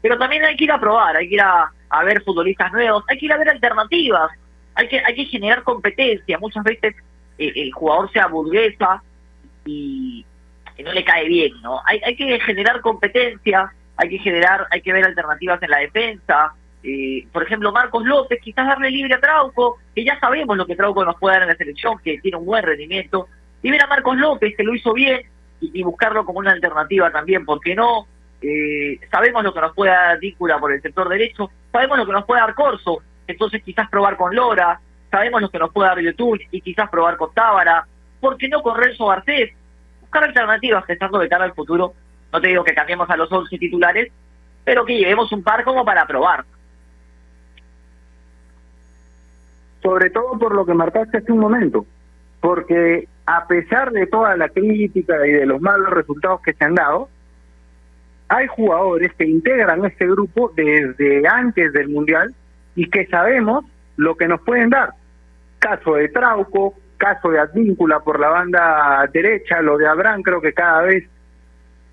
pero 0.00 0.18
también 0.18 0.44
hay 0.44 0.56
que 0.56 0.64
ir 0.64 0.72
a 0.72 0.80
probar, 0.80 1.16
hay 1.16 1.28
que 1.28 1.34
ir 1.34 1.40
a, 1.40 1.70
a 1.88 2.04
ver 2.04 2.22
futbolistas 2.22 2.72
nuevos, 2.72 3.04
hay 3.08 3.18
que 3.18 3.26
ir 3.26 3.32
a 3.32 3.38
ver 3.38 3.50
alternativas, 3.50 4.30
hay 4.74 4.88
que 4.88 5.00
hay 5.00 5.14
que 5.14 5.24
generar 5.26 5.62
competencia. 5.62 6.38
Muchas 6.38 6.64
veces 6.64 6.94
eh, 7.38 7.52
el 7.54 7.72
jugador 7.72 8.10
se 8.12 8.20
aburguesa 8.20 9.02
y, 9.64 10.24
y 10.76 10.82
no 10.82 10.92
le 10.92 11.04
cae 11.04 11.28
bien, 11.28 11.52
¿no? 11.62 11.80
Hay, 11.86 12.00
hay 12.04 12.16
que 12.16 12.40
generar 12.40 12.80
competencia, 12.80 13.72
hay 13.96 14.08
que 14.08 14.18
generar, 14.18 14.66
hay 14.70 14.80
que 14.80 14.92
ver 14.92 15.04
alternativas 15.04 15.62
en 15.62 15.70
la 15.70 15.78
defensa. 15.78 16.54
Eh, 16.82 17.26
por 17.32 17.44
ejemplo, 17.44 17.70
Marcos 17.70 18.04
López, 18.04 18.40
quizás 18.42 18.66
darle 18.66 18.90
libre 18.90 19.14
a 19.14 19.20
Trauco, 19.20 19.78
que 19.94 20.04
ya 20.04 20.18
sabemos 20.18 20.56
lo 20.56 20.66
que 20.66 20.74
Trauco 20.74 21.04
nos 21.04 21.16
puede 21.18 21.34
dar 21.34 21.42
en 21.42 21.48
la 21.48 21.56
selección, 21.56 21.98
que 22.02 22.18
tiene 22.18 22.38
un 22.38 22.46
buen 22.46 22.64
rendimiento, 22.64 23.28
y 23.62 23.70
ver 23.70 23.82
a 23.82 23.86
Marcos 23.86 24.16
López, 24.16 24.54
que 24.56 24.64
lo 24.64 24.74
hizo 24.74 24.92
bien, 24.92 25.20
y, 25.60 25.78
y 25.78 25.82
buscarlo 25.84 26.24
como 26.24 26.40
una 26.40 26.50
alternativa 26.50 27.10
también, 27.12 27.44
porque 27.44 27.76
no? 27.76 28.08
Eh, 28.40 28.98
sabemos 29.12 29.44
lo 29.44 29.54
que 29.54 29.60
nos 29.60 29.72
puede 29.72 29.92
dar 29.92 30.18
Dícula 30.18 30.58
por 30.58 30.72
el 30.72 30.82
sector 30.82 31.08
derecho, 31.08 31.52
sabemos 31.70 31.96
lo 31.98 32.06
que 32.06 32.12
nos 32.12 32.24
puede 32.24 32.40
dar 32.40 32.54
Corso, 32.54 32.98
entonces 33.28 33.62
quizás 33.62 33.88
probar 33.88 34.16
con 34.16 34.34
Lora, 34.34 34.80
sabemos 35.12 35.40
lo 35.40 35.50
que 35.50 35.58
nos 35.60 35.72
puede 35.72 35.88
dar 35.88 36.00
YouTube 36.00 36.40
y 36.50 36.60
quizás 36.60 36.90
probar 36.90 37.16
con 37.16 37.32
Tábara, 37.32 37.86
¿por 38.20 38.36
qué 38.36 38.48
no 38.48 38.60
con 38.62 38.76
Renzo 38.76 39.06
Garcés? 39.06 39.52
Buscar 40.00 40.24
alternativas 40.24 40.84
pensando 40.84 41.20
de 41.20 41.28
cara 41.28 41.44
al 41.44 41.54
futuro, 41.54 41.94
no 42.32 42.40
te 42.40 42.48
digo 42.48 42.64
que 42.64 42.74
cambiemos 42.74 43.08
a 43.08 43.16
los 43.16 43.30
11 43.30 43.56
titulares, 43.58 44.10
pero 44.64 44.84
que 44.84 44.98
llevemos 44.98 45.30
un 45.30 45.44
par 45.44 45.62
como 45.62 45.84
para 45.84 46.04
probar. 46.06 46.44
sobre 49.82 50.10
todo 50.10 50.38
por 50.38 50.54
lo 50.54 50.64
que 50.64 50.74
marcaste 50.74 51.18
hace 51.18 51.32
un 51.32 51.40
momento, 51.40 51.84
porque 52.40 53.08
a 53.26 53.46
pesar 53.46 53.90
de 53.90 54.06
toda 54.06 54.36
la 54.36 54.48
crítica 54.48 55.26
y 55.26 55.32
de 55.32 55.46
los 55.46 55.60
malos 55.60 55.90
resultados 55.90 56.40
que 56.40 56.54
se 56.54 56.64
han 56.64 56.76
dado, 56.76 57.08
hay 58.28 58.46
jugadores 58.46 59.12
que 59.14 59.26
integran 59.26 59.84
este 59.84 60.06
grupo 60.06 60.52
desde 60.54 61.26
antes 61.28 61.72
del 61.72 61.88
Mundial 61.88 62.34
y 62.74 62.88
que 62.88 63.06
sabemos 63.06 63.64
lo 63.96 64.16
que 64.16 64.28
nos 64.28 64.40
pueden 64.40 64.70
dar. 64.70 64.94
Caso 65.62 65.94
de 65.94 66.08
Trauco, 66.08 66.74
caso 66.96 67.30
de 67.30 67.38
Advíncula 67.38 68.00
por 68.00 68.18
la 68.18 68.30
banda 68.30 69.08
derecha, 69.12 69.62
lo 69.62 69.78
de 69.78 69.86
Abraham 69.86 70.22
creo 70.22 70.40
que 70.40 70.52
cada 70.52 70.82
vez 70.82 71.08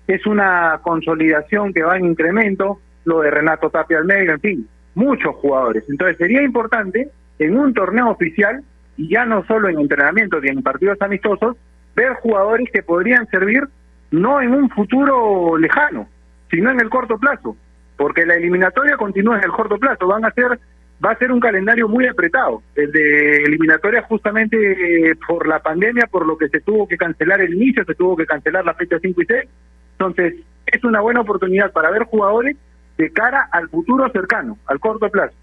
es 0.08 0.26
una 0.26 0.80
consolidación 0.82 1.72
que 1.72 1.84
va 1.84 1.96
en 1.96 2.06
incremento, 2.06 2.80
lo 3.04 3.20
de 3.20 3.30
Renato 3.30 3.70
Tapia 3.70 3.98
Almeida, 3.98 4.32
en 4.32 4.40
fin, 4.40 4.68
muchos 4.96 5.36
jugadores. 5.36 5.84
Entonces 5.88 6.16
sería 6.16 6.42
importante 6.42 7.10
en 7.38 7.56
un 7.56 7.72
torneo 7.72 8.10
oficial, 8.10 8.64
y 8.96 9.08
ya 9.08 9.24
no 9.24 9.44
solo 9.46 9.68
en 9.68 9.78
entrenamientos 9.78 10.44
y 10.44 10.48
en 10.48 10.64
partidos 10.64 11.00
amistosos, 11.00 11.56
ver 11.94 12.14
jugadores 12.14 12.68
que 12.72 12.82
podrían 12.82 13.24
servir 13.28 13.62
no 14.10 14.40
en 14.40 14.52
un 14.52 14.68
futuro 14.70 15.56
lejano, 15.56 16.08
sino 16.50 16.72
en 16.72 16.80
el 16.80 16.90
corto 16.90 17.18
plazo, 17.18 17.56
porque 17.96 18.26
la 18.26 18.34
eliminatoria 18.34 18.96
continúa 18.96 19.38
en 19.38 19.44
el 19.44 19.52
corto 19.52 19.78
plazo, 19.78 20.08
van 20.08 20.24
a 20.24 20.32
ser 20.32 20.58
va 21.04 21.12
a 21.12 21.18
ser 21.18 21.32
un 21.32 21.40
calendario 21.40 21.88
muy 21.88 22.06
apretado, 22.06 22.62
el 22.74 22.92
de 22.92 23.36
eliminatoria 23.44 24.02
justamente 24.02 25.10
eh, 25.10 25.16
por 25.26 25.46
la 25.46 25.60
pandemia, 25.60 26.06
por 26.06 26.26
lo 26.26 26.36
que 26.36 26.48
se 26.48 26.60
tuvo 26.60 26.86
que 26.86 26.96
cancelar 26.96 27.40
el 27.40 27.54
inicio, 27.54 27.84
se 27.84 27.94
tuvo 27.94 28.16
que 28.16 28.26
cancelar 28.26 28.64
la 28.64 28.74
fecha 28.74 28.98
5 29.00 29.22
y 29.22 29.26
6, 29.26 29.48
entonces 29.92 30.34
es 30.66 30.84
una 30.84 31.00
buena 31.00 31.20
oportunidad 31.20 31.72
para 31.72 31.90
ver 31.90 32.04
jugadores 32.04 32.56
de 32.98 33.10
cara 33.12 33.48
al 33.50 33.68
futuro 33.70 34.10
cercano, 34.10 34.58
al 34.66 34.78
corto 34.78 35.08
plazo. 35.08 35.34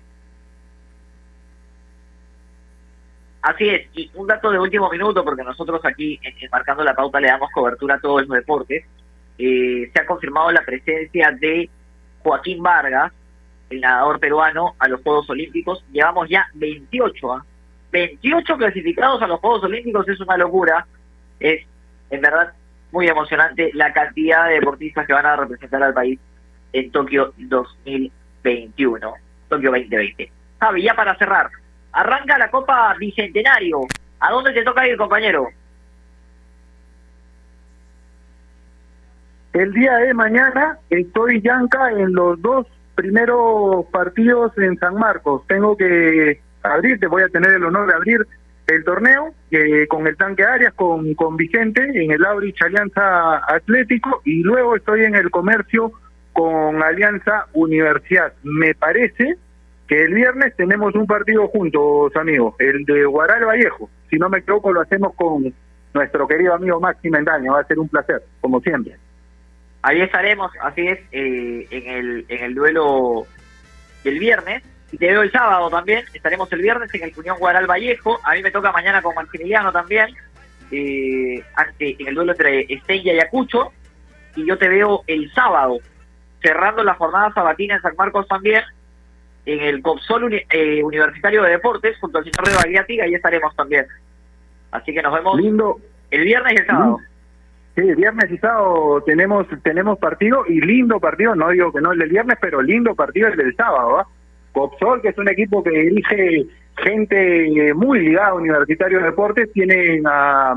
Así 3.41 3.69
es, 3.69 3.87
y 3.93 4.11
un 4.15 4.27
dato 4.27 4.51
de 4.51 4.59
último 4.59 4.89
minuto, 4.89 5.23
porque 5.23 5.43
nosotros 5.43 5.79
aquí, 5.85 6.19
Marcando 6.51 6.83
la 6.83 6.93
Pauta, 6.93 7.19
le 7.19 7.29
damos 7.29 7.49
cobertura 7.51 7.95
a 7.95 7.99
todos 7.99 8.27
los 8.27 8.37
deportes. 8.37 8.85
Eh, 9.37 9.89
se 9.93 10.01
ha 10.01 10.05
confirmado 10.05 10.51
la 10.51 10.65
presencia 10.65 11.31
de 11.31 11.69
Joaquín 12.19 12.61
Vargas, 12.61 13.13
el 13.69 13.81
nadador 13.81 14.19
peruano, 14.19 14.75
a 14.79 14.87
los 14.87 15.01
Juegos 15.01 15.29
Olímpicos. 15.29 15.83
Llevamos 15.91 16.29
ya 16.29 16.47
28, 16.53 17.33
¿ah? 17.33 17.45
28 17.91 18.57
clasificados 18.57 19.21
a 19.21 19.27
los 19.27 19.39
Juegos 19.39 19.63
Olímpicos, 19.63 20.07
es 20.07 20.19
una 20.19 20.37
locura. 20.37 20.85
Es, 21.39 21.65
en 22.09 22.21
verdad, 22.21 22.53
muy 22.91 23.07
emocionante 23.07 23.71
la 23.73 23.93
cantidad 23.93 24.47
de 24.47 24.55
deportistas 24.55 25.05
que 25.05 25.13
van 25.13 25.25
a 25.25 25.35
representar 25.35 25.83
al 25.83 25.93
país 25.93 26.19
en 26.73 26.91
Tokio 26.91 27.33
2021, 27.37 29.13
Tokio 29.49 29.71
2020. 29.71 30.31
Javi, 30.59 30.83
ya 30.83 30.95
para 30.95 31.15
cerrar, 31.17 31.49
arranca 31.91 32.37
la 32.37 32.49
Copa 32.49 32.95
Bicentenario. 32.97 33.81
¿A 34.19 34.31
dónde 34.31 34.53
te 34.53 34.63
toca 34.63 34.87
ir, 34.87 34.97
compañero? 34.97 35.49
El 39.53 39.73
día 39.73 39.95
de 39.97 40.13
mañana 40.13 40.77
estoy 40.89 41.41
Yanca 41.41 41.89
en 41.91 42.13
los 42.13 42.39
dos 42.41 42.67
primeros 42.97 43.85
partidos 43.91 44.51
en 44.57 44.77
San 44.79 44.95
Marcos. 44.95 45.43
Tengo 45.47 45.77
que 45.77 46.41
abrir, 46.63 46.99
te 46.99 47.07
voy 47.07 47.23
a 47.23 47.29
tener 47.29 47.51
el 47.51 47.63
honor 47.63 47.87
de 47.87 47.93
abrir 47.93 48.27
el 48.65 48.83
torneo 48.83 49.33
eh, 49.51 49.87
con 49.87 50.07
el 50.07 50.17
tanque 50.17 50.43
Arias, 50.43 50.73
con, 50.73 51.13
con 51.13 51.37
Vicente 51.37 51.83
en 51.93 52.11
el 52.11 52.25
Aurich 52.25 52.61
Alianza 52.61 53.37
Atlético 53.47 54.21
y 54.25 54.41
luego 54.43 54.75
estoy 54.75 55.05
en 55.05 55.15
el 55.15 55.29
comercio 55.29 55.93
con 56.33 56.83
Alianza 56.83 57.45
Universidad. 57.53 58.33
Me 58.43 58.73
parece 58.73 59.37
que 59.87 60.03
el 60.03 60.13
viernes 60.13 60.55
tenemos 60.57 60.93
un 60.95 61.05
partido 61.05 61.47
juntos, 61.47 62.13
amigos, 62.15 62.55
el 62.59 62.83
de 62.83 63.05
Guaral 63.05 63.45
Vallejo. 63.45 63.89
Si 64.09 64.17
no 64.17 64.27
me 64.27 64.39
equivoco, 64.39 64.73
lo 64.73 64.81
hacemos 64.81 65.13
con 65.15 65.53
nuestro 65.93 66.27
querido 66.27 66.53
amigo 66.55 66.79
Maxi 66.79 67.09
Mendaño. 67.09 67.53
Va 67.53 67.61
a 67.61 67.67
ser 67.67 67.79
un 67.79 67.87
placer, 67.87 68.21
como 68.41 68.59
siempre. 68.59 68.97
Ahí 69.81 70.01
estaremos, 70.01 70.51
así 70.61 70.87
es, 70.87 70.99
eh, 71.11 71.67
en, 71.69 71.87
el, 71.87 72.25
en 72.27 72.43
el 72.43 72.55
duelo 72.55 73.25
del 74.03 74.19
viernes. 74.19 74.63
Y 74.91 74.97
te 74.97 75.07
veo 75.07 75.21
el 75.21 75.31
sábado 75.31 75.69
también. 75.69 76.03
Estaremos 76.13 76.51
el 76.53 76.61
viernes 76.61 76.93
en 76.93 77.03
el 77.03 77.13
Cuñón 77.13 77.37
Guaral 77.39 77.67
Vallejo. 77.67 78.19
A 78.23 78.33
mí 78.33 78.41
me 78.41 78.51
toca 78.51 78.71
mañana 78.71 79.01
con 79.01 79.15
Maximiliano 79.15 79.71
también. 79.71 80.07
eh, 80.71 81.43
ante, 81.55 81.95
en 81.99 82.07
el 82.07 82.15
duelo 82.15 82.31
entre 82.33 82.61
Estella 82.73 83.13
y 83.13 83.19
Acucho, 83.19 83.71
y 84.35 84.45
yo 84.45 84.57
te 84.57 84.67
veo 84.67 85.03
el 85.07 85.31
sábado, 85.33 85.79
cerrando 86.41 86.83
la 86.83 86.93
jornada 86.95 87.33
sabatina 87.33 87.75
en 87.75 87.81
San 87.81 87.95
Marcos 87.97 88.27
también, 88.27 88.63
en 89.45 89.61
el 89.61 89.81
COPSOL 89.81 90.33
eh, 90.49 90.83
Universitario 90.83 91.43
de 91.43 91.51
Deportes, 91.51 91.97
junto 91.99 92.17
al 92.17 92.25
señor 92.25 92.47
de 92.47 92.55
Bagliati, 92.55 92.99
ahí 92.99 93.13
estaremos 93.15 93.55
también. 93.55 93.85
Así 94.71 94.93
que 94.93 95.01
nos 95.01 95.13
vemos 95.13 95.39
Lindo. 95.39 95.79
el 96.11 96.23
viernes 96.23 96.53
y 96.53 96.57
el 96.57 96.65
sábado. 96.67 96.99
Sí, 97.77 97.83
viernes 97.93 98.31
y 98.31 98.39
sábado 98.39 99.03
tenemos 99.05 99.45
tenemos 99.61 99.99
partido 99.99 100.43
y 100.47 100.59
lindo 100.61 100.99
partido, 100.99 101.35
no 101.35 101.49
digo 101.49 101.71
que 101.71 101.79
no 101.79 101.91
el 101.91 101.99
del 101.99 102.09
viernes, 102.09 102.39
pero 102.41 102.59
lindo 102.59 102.95
partido 102.95 103.27
el 103.27 103.37
del 103.37 103.55
sábado. 103.55 103.99
¿ah? 103.99 104.07
Copsol, 104.51 104.99
que 104.99 105.09
es 105.09 105.17
un 105.19 105.29
equipo 105.29 105.63
que 105.63 105.69
dirige 105.69 106.47
gente 106.75 107.71
muy 107.75 107.99
ligada 107.99 108.29
a 108.29 108.33
Universitario 108.33 108.97
de 108.97 109.05
Deportes, 109.05 109.53
tienen 109.53 110.01
a, 110.07 110.55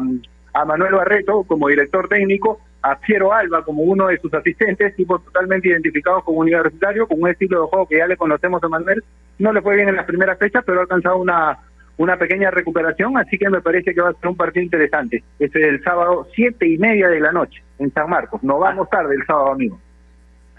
a 0.55 0.65
Manuel 0.65 0.95
Barreto 0.95 1.45
como 1.45 1.69
director 1.69 2.09
técnico, 2.09 2.59
a 2.81 2.99
Piero 2.99 3.35
Alba 3.35 3.67
como 3.67 3.83
uno 3.83 4.07
de 4.07 4.17
sus 4.17 4.33
asistentes, 4.33 4.97
tipos 4.97 5.23
totalmente 5.23 5.69
identificados 5.69 6.25
como 6.25 6.39
universitario, 6.39 7.07
con 7.07 7.21
un 7.21 7.29
estilo 7.29 7.61
de 7.61 7.69
juego 7.69 7.87
que 7.87 7.99
ya 7.99 8.07
le 8.07 8.17
conocemos 8.17 8.65
a 8.65 8.69
Manuel. 8.69 9.05
No 9.39 9.53
le 9.53 9.61
fue 9.61 9.77
bien 9.77 9.91
en 9.91 9.97
las 9.97 10.07
primeras 10.07 10.39
fechas, 10.39 10.63
pero 10.65 10.79
ha 10.79 10.83
alcanzado 10.85 11.19
una 11.19 11.59
una 12.01 12.17
pequeña 12.17 12.51
recuperación, 12.51 13.19
así 13.19 13.37
que 13.37 13.51
me 13.51 13.61
parece 13.61 13.93
que 13.93 14.01
va 14.01 14.09
a 14.09 14.15
ser 14.15 14.29
un 14.29 14.37
partido 14.37 14.65
interesante. 14.65 15.23
Este 15.39 15.61
es 15.61 15.67
el 15.67 15.83
sábado, 15.85 16.27
siete 16.35 16.67
y 16.67 16.79
media 16.79 17.09
de 17.09 17.21
la 17.21 17.31
noche, 17.31 17.63
en 17.79 17.93
San 17.93 18.09
Marcos. 18.09 18.43
No 18.43 18.59
vamos 18.59 18.89
tarde 18.89 19.15
el 19.17 19.27
sábado, 19.27 19.53
amigo. 19.53 19.79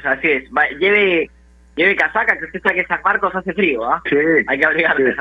Así 0.03 0.29
es. 0.29 0.43
Va- 0.55 0.69
lleve, 0.79 1.31
lleve 1.75 1.95
casaca, 1.95 2.37
que 2.37 2.45
usted 2.45 2.61
sabe 2.61 2.75
que 2.75 2.85
San 2.85 2.99
Marcos 3.03 3.33
hace 3.33 3.53
frío, 3.53 3.83
¿ah? 3.83 4.03
Sí. 4.07 4.17
Hay 4.45 4.59
que 4.59 4.65
abrigarse. 4.65 5.13
Sí. 5.13 5.19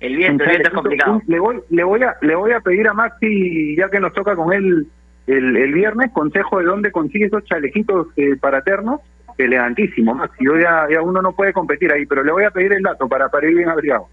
El 0.00 0.16
viento, 0.16 0.42
el 0.42 0.50
viento 0.50 0.68
es 0.68 0.74
complicado. 0.74 1.22
Le 1.28 1.38
voy, 1.38 1.60
le 1.70 1.84
voy 1.84 2.02
a, 2.02 2.16
le 2.20 2.34
voy 2.34 2.50
a 2.50 2.58
pedir 2.58 2.88
a 2.88 2.92
Maxi, 2.92 3.76
ya 3.76 3.88
que 3.90 4.00
nos 4.00 4.12
toca 4.14 4.34
con 4.34 4.52
él 4.52 4.88
el, 5.28 5.56
el 5.56 5.72
viernes, 5.74 6.10
consejo 6.12 6.58
de 6.58 6.64
dónde 6.64 6.90
consigue 6.90 7.26
esos 7.26 7.44
chalequitos 7.44 8.08
eh, 8.16 8.34
para 8.40 8.62
ternos. 8.62 9.00
Elegantísimo, 9.38 10.12
Maxi. 10.12 10.44
Yo 10.44 10.58
ya, 10.58 10.88
ya 10.90 11.02
uno 11.02 11.22
no 11.22 11.36
puede 11.36 11.52
competir 11.52 11.92
ahí, 11.92 12.04
pero 12.04 12.24
le 12.24 12.32
voy 12.32 12.42
a 12.42 12.50
pedir 12.50 12.72
el 12.72 12.82
dato 12.82 13.08
para, 13.08 13.28
para 13.28 13.48
ir 13.48 13.54
bien 13.56 13.68
abrigado. 13.68 14.08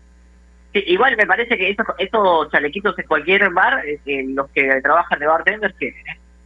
Sí, 0.74 0.84
igual 0.88 1.18
me 1.18 1.26
parece 1.26 1.58
que 1.58 1.70
estos, 1.70 1.86
estos 1.98 2.50
chalequitos 2.52 2.98
en 2.98 3.08
cualquier 3.08 3.50
bar, 3.50 3.86
eh, 3.86 4.00
eh, 4.06 4.24
los 4.28 4.50
que 4.52 4.82
trabajan 4.82 5.20
de 5.20 5.28
bartenders, 5.28 5.76
que... 5.78 5.94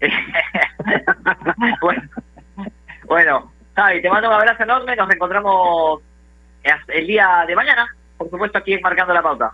bueno, 1.82 2.02
bueno, 3.06 3.52
Javi, 3.76 4.02
te 4.02 4.10
mando 4.10 4.30
un 4.30 4.34
abrazo 4.36 4.64
enorme, 4.64 4.96
nos 4.96 5.08
reencontramos 5.08 6.02
el 6.88 7.08
día 7.08 7.46
de 7.48 7.56
mañana, 7.56 7.88
por 8.18 8.30
supuesto 8.30 8.58
aquí 8.58 8.74
en 8.74 8.82
Marcando 8.82 9.14
la 9.14 9.22
Pauta. 9.22 9.52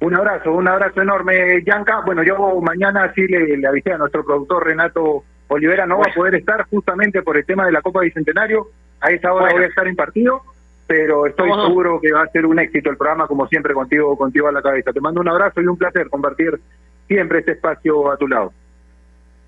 Un 0.00 0.14
abrazo, 0.14 0.52
un 0.52 0.66
abrazo 0.66 1.02
enorme, 1.02 1.62
Yanka. 1.62 2.00
Bueno, 2.06 2.22
yo 2.22 2.60
mañana 2.62 3.12
sí 3.14 3.26
le, 3.26 3.58
le 3.58 3.66
avisé 3.66 3.92
a 3.92 3.98
nuestro 3.98 4.24
productor 4.24 4.64
Renato 4.64 5.24
Olivera, 5.48 5.84
no 5.84 5.98
va 5.98 6.06
a 6.10 6.14
poder 6.14 6.36
estar 6.36 6.64
justamente 6.70 7.22
por 7.22 7.36
el 7.36 7.44
tema 7.44 7.66
de 7.66 7.72
la 7.72 7.82
Copa 7.82 8.00
Bicentenario. 8.00 8.68
A 9.00 9.10
esa 9.10 9.32
hora 9.32 9.46
Bueno. 9.46 9.56
voy 9.56 9.64
a 9.64 9.68
estar 9.68 9.86
en 9.88 9.96
partido, 9.96 10.42
pero 10.90 11.24
estoy 11.24 11.48
seguro 11.68 12.00
que 12.00 12.10
va 12.10 12.22
a 12.22 12.26
ser 12.30 12.44
un 12.44 12.58
éxito 12.58 12.90
el 12.90 12.96
programa, 12.96 13.28
como 13.28 13.46
siempre, 13.46 13.72
contigo, 13.72 14.16
contigo 14.18 14.48
a 14.48 14.52
la 14.52 14.60
cabeza. 14.60 14.92
Te 14.92 15.00
mando 15.00 15.20
un 15.20 15.28
abrazo 15.28 15.60
y 15.62 15.66
un 15.68 15.76
placer 15.78 16.10
compartir 16.10 16.60
siempre 17.06 17.38
este 17.38 17.52
espacio 17.52 18.10
a 18.10 18.16
tu 18.16 18.26
lado. 18.26 18.52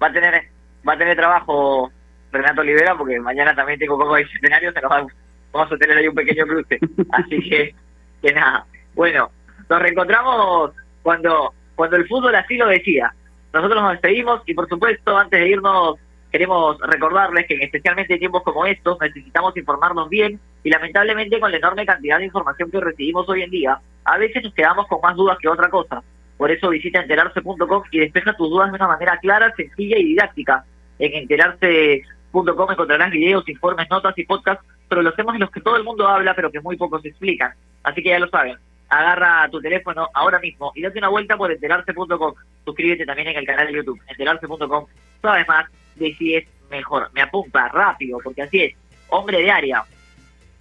Va 0.01 0.07
a 0.07 0.12
tener 0.12 0.40
va 0.88 0.93
a 0.93 0.99
tener 0.99 1.16
trabajo 1.16 1.90
Renato 2.30 2.61
Olivera, 2.61 2.97
porque 2.97 3.18
mañana 3.18 3.57
también 3.57 3.76
tengo 3.80 3.99
Copa 3.99 4.18
Bicentenario, 4.18 4.70
se 4.72 4.80
nos 4.82 4.93
va- 4.93 5.07
vamos 5.53 5.72
a 5.72 5.76
tener 5.78 5.97
ahí 5.99 6.07
un 6.07 6.14
pequeño 6.14 6.45
cruce. 6.47 6.78
Así 7.11 7.40
que, 7.51 7.74
que 8.22 8.32
nada. 8.32 8.64
Bueno, 8.95 9.28
nos 9.68 9.82
reencontramos 9.82 10.70
cuando, 11.03 11.55
cuando 11.74 11.97
el 11.97 12.07
fútbol 12.07 12.36
así 12.36 12.57
lo 12.57 12.68
decía. 12.68 13.12
Nosotros 13.53 13.82
nos 13.82 13.93
despedimos 13.95 14.43
y 14.47 14.55
por 14.55 14.68
supuesto, 14.68 15.18
antes 15.18 15.40
de 15.40 15.49
irnos, 15.49 15.97
queremos 16.30 16.78
recordarles 16.82 17.47
que 17.49 17.55
en 17.55 17.62
especialmente 17.62 18.12
en 18.12 18.20
tiempos 18.20 18.45
como 18.45 18.64
estos 18.64 18.97
necesitamos 19.01 19.57
informarnos 19.57 20.09
bien 20.09 20.38
y 20.64 20.70
lamentablemente 20.70 21.40
con 21.40 21.50
la 21.50 21.56
enorme 21.56 21.86
cantidad 21.86 22.18
de 22.18 22.26
información 22.26 22.70
que 22.70 22.80
recibimos 22.80 23.28
hoy 23.28 23.42
en 23.42 23.50
día, 23.50 23.80
a 24.04 24.18
veces 24.18 24.42
nos 24.42 24.54
quedamos 24.54 24.86
con 24.86 25.00
más 25.00 25.16
dudas 25.16 25.38
que 25.40 25.48
otra 25.48 25.68
cosa. 25.68 26.02
Por 26.36 26.50
eso 26.50 26.70
visita 26.70 27.00
enterarse.com 27.00 27.82
y 27.90 28.00
despeja 28.00 28.34
tus 28.34 28.50
dudas 28.50 28.70
de 28.70 28.76
una 28.76 28.88
manera 28.88 29.18
clara, 29.18 29.52
sencilla 29.56 29.98
y 29.98 30.04
didáctica. 30.04 30.64
En 30.98 31.14
enterarse.com 31.14 32.70
encontrarás 32.70 33.10
videos, 33.10 33.48
informes, 33.48 33.88
notas 33.90 34.16
y 34.16 34.24
podcasts 34.24 34.64
sobre 34.88 35.02
los 35.02 35.14
temas 35.14 35.34
de 35.34 35.40
los 35.40 35.50
que 35.50 35.60
todo 35.60 35.76
el 35.76 35.84
mundo 35.84 36.06
habla 36.06 36.34
pero 36.34 36.50
que 36.50 36.60
muy 36.60 36.76
pocos 36.76 37.04
explican. 37.04 37.52
Así 37.82 38.02
que 38.02 38.10
ya 38.10 38.18
lo 38.18 38.28
saben. 38.28 38.56
Agarra 38.88 39.48
tu 39.50 39.60
teléfono 39.60 40.08
ahora 40.14 40.38
mismo 40.38 40.72
y 40.74 40.82
date 40.82 40.98
una 40.98 41.08
vuelta 41.08 41.36
por 41.36 41.50
enterarse.com. 41.50 42.34
Suscríbete 42.64 43.06
también 43.06 43.28
en 43.28 43.36
el 43.36 43.46
canal 43.46 43.66
de 43.66 43.74
YouTube, 43.74 44.00
enterarse.com. 44.06 44.86
Sabes 45.20 45.48
más 45.48 45.66
de 45.96 46.14
si 46.14 46.34
es 46.34 46.46
mejor. 46.70 47.10
Me 47.12 47.22
apunta 47.22 47.68
rápido, 47.68 48.18
porque 48.22 48.42
así 48.42 48.62
es. 48.62 48.74
Hombre 49.08 49.38
de 49.38 49.50
área. 49.50 49.84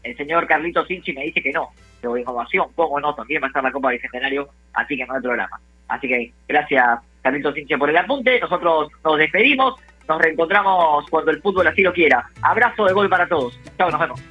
El 0.03 0.17
señor 0.17 0.47
Carlito 0.47 0.85
Sinchi 0.85 1.13
me 1.13 1.23
dice 1.23 1.41
que 1.41 1.51
no. 1.51 1.69
Pero 2.01 2.17
innovación, 2.17 2.67
pongo 2.75 2.99
no, 2.99 3.13
también 3.13 3.41
va 3.41 3.47
a 3.47 3.49
estar 3.49 3.63
la 3.63 3.71
Copa 3.71 3.91
Bicentenario, 3.91 4.49
así 4.73 4.97
que 4.97 5.05
no 5.05 5.13
hay 5.13 5.21
programa. 5.21 5.59
Así 5.87 6.07
que 6.07 6.33
gracias, 6.47 6.99
Carlito 7.21 7.53
Sinche, 7.53 7.77
por 7.77 7.89
el 7.89 7.97
apunte. 7.97 8.39
Nosotros 8.39 8.91
nos 9.03 9.17
despedimos. 9.17 9.75
Nos 10.07 10.19
reencontramos 10.19 11.05
cuando 11.09 11.31
el 11.31 11.41
fútbol 11.41 11.67
así 11.67 11.83
lo 11.83 11.93
quiera. 11.93 12.27
Abrazo 12.41 12.85
de 12.85 12.93
gol 12.93 13.07
para 13.07 13.27
todos. 13.27 13.57
Chao, 13.77 13.91
nos 13.91 13.99
vemos. 13.99 14.21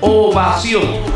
Ovación. 0.00 1.15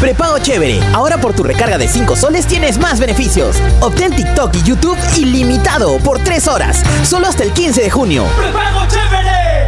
Prepago 0.00 0.38
chévere. 0.38 0.80
Ahora 0.94 1.18
por 1.18 1.34
tu 1.34 1.42
recarga 1.42 1.76
de 1.76 1.86
5 1.86 2.16
soles 2.16 2.46
tienes 2.46 2.78
más 2.78 2.98
beneficios. 2.98 3.56
Obtén 3.80 4.16
TikTok 4.16 4.54
y 4.54 4.62
YouTube 4.62 4.96
ilimitado 5.18 5.98
por 5.98 6.18
3 6.24 6.48
horas. 6.48 6.82
Solo 7.06 7.26
hasta 7.26 7.44
el 7.44 7.52
15 7.52 7.82
de 7.82 7.90
junio. 7.90 8.24
¡Prepago 8.38 8.80
chévere! 8.88 9.66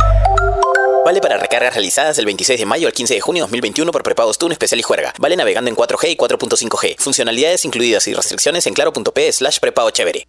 Vale 1.04 1.20
para 1.20 1.36
recargas 1.36 1.74
realizadas 1.74 2.16
del 2.16 2.24
26 2.24 2.60
de 2.60 2.64
mayo 2.64 2.86
al 2.86 2.94
15 2.94 3.14
de 3.14 3.20
junio 3.20 3.42
2021 3.42 3.92
por 3.92 4.02
prepagos 4.02 4.38
TUN 4.38 4.52
especial 4.52 4.80
y 4.80 4.82
juerga. 4.82 5.12
Vale 5.18 5.36
navegando 5.36 5.68
en 5.68 5.76
4G 5.76 6.12
y 6.12 6.16
4.5G. 6.16 6.96
Funcionalidades 6.96 7.66
incluidas 7.66 8.08
y 8.08 8.14
restricciones 8.14 8.66
en 8.66 8.72
claro.p 8.72 9.32
slash 9.32 9.58
prepago 9.58 9.90
chévere. 9.90 10.26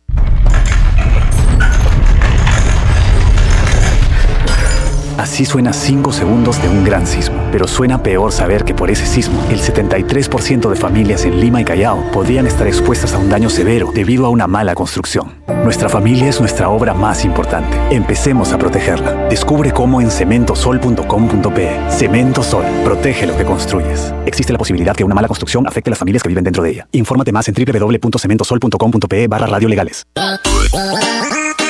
Así 5.23 5.45
suena 5.45 5.71
5 5.71 6.11
segundos 6.11 6.61
de 6.61 6.67
un 6.67 6.83
gran 6.83 7.07
sismo, 7.07 7.37
pero 7.49 7.65
suena 7.65 8.03
peor 8.03 8.33
saber 8.33 8.65
que 8.65 8.73
por 8.73 8.91
ese 8.91 9.05
sismo, 9.05 9.41
el 9.49 9.61
73% 9.61 10.69
de 10.69 10.75
familias 10.75 11.23
en 11.23 11.39
Lima 11.39 11.61
y 11.61 11.63
Callao 11.63 12.03
podrían 12.11 12.45
estar 12.45 12.67
expuestas 12.67 13.13
a 13.13 13.19
un 13.19 13.29
daño 13.29 13.49
severo 13.49 13.93
debido 13.95 14.25
a 14.25 14.29
una 14.29 14.47
mala 14.47 14.75
construcción. 14.75 15.41
Nuestra 15.63 15.87
familia 15.87 16.27
es 16.27 16.41
nuestra 16.41 16.67
obra 16.67 16.93
más 16.93 17.23
importante. 17.23 17.77
Empecemos 17.89 18.51
a 18.51 18.57
protegerla. 18.57 19.29
Descubre 19.29 19.71
cómo 19.71 20.01
en 20.01 20.11
cementosol.com.pe. 20.11 21.79
Cemento 21.89 22.43
Sol, 22.43 22.65
protege 22.83 23.25
lo 23.25 23.37
que 23.37 23.45
construyes. 23.45 24.13
Existe 24.25 24.51
la 24.51 24.59
posibilidad 24.59 24.93
que 24.93 25.05
una 25.05 25.15
mala 25.15 25.29
construcción 25.29 25.65
afecte 25.65 25.89
a 25.89 25.91
las 25.91 25.99
familias 25.99 26.21
que 26.21 26.27
viven 26.27 26.43
dentro 26.43 26.63
de 26.63 26.71
ella. 26.71 26.87
Infórmate 26.91 27.31
más 27.31 27.47
en 27.47 27.55
www.cementosol.com.pe 27.55 29.27
barra 29.29 29.47
radio 29.47 29.69
legales. 29.69 30.05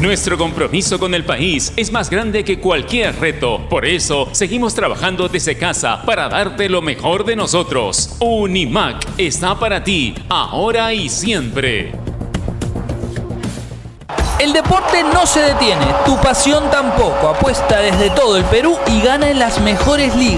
Nuestro 0.00 0.38
compromiso 0.38 0.96
con 1.00 1.12
el 1.12 1.24
país 1.24 1.72
es 1.74 1.90
más 1.90 2.08
grande 2.08 2.44
que 2.44 2.60
cualquier 2.60 3.18
reto. 3.18 3.68
Por 3.68 3.84
eso, 3.84 4.28
seguimos 4.30 4.72
trabajando 4.72 5.28
desde 5.28 5.58
casa 5.58 6.02
para 6.06 6.28
darte 6.28 6.68
lo 6.68 6.80
mejor 6.80 7.24
de 7.24 7.34
nosotros. 7.34 8.14
Unimac 8.20 9.04
está 9.18 9.58
para 9.58 9.82
ti, 9.82 10.14
ahora 10.28 10.94
y 10.94 11.08
siempre. 11.08 11.90
El 14.38 14.52
deporte 14.52 15.02
no 15.02 15.26
se 15.26 15.40
detiene, 15.40 15.84
tu 16.06 16.16
pasión 16.20 16.70
tampoco. 16.70 17.30
Apuesta 17.30 17.80
desde 17.80 18.10
todo 18.10 18.36
el 18.36 18.44
Perú 18.44 18.78
y 18.86 19.00
gana 19.00 19.28
en 19.28 19.40
las 19.40 19.60
mejores 19.60 20.14
ligas. 20.14 20.36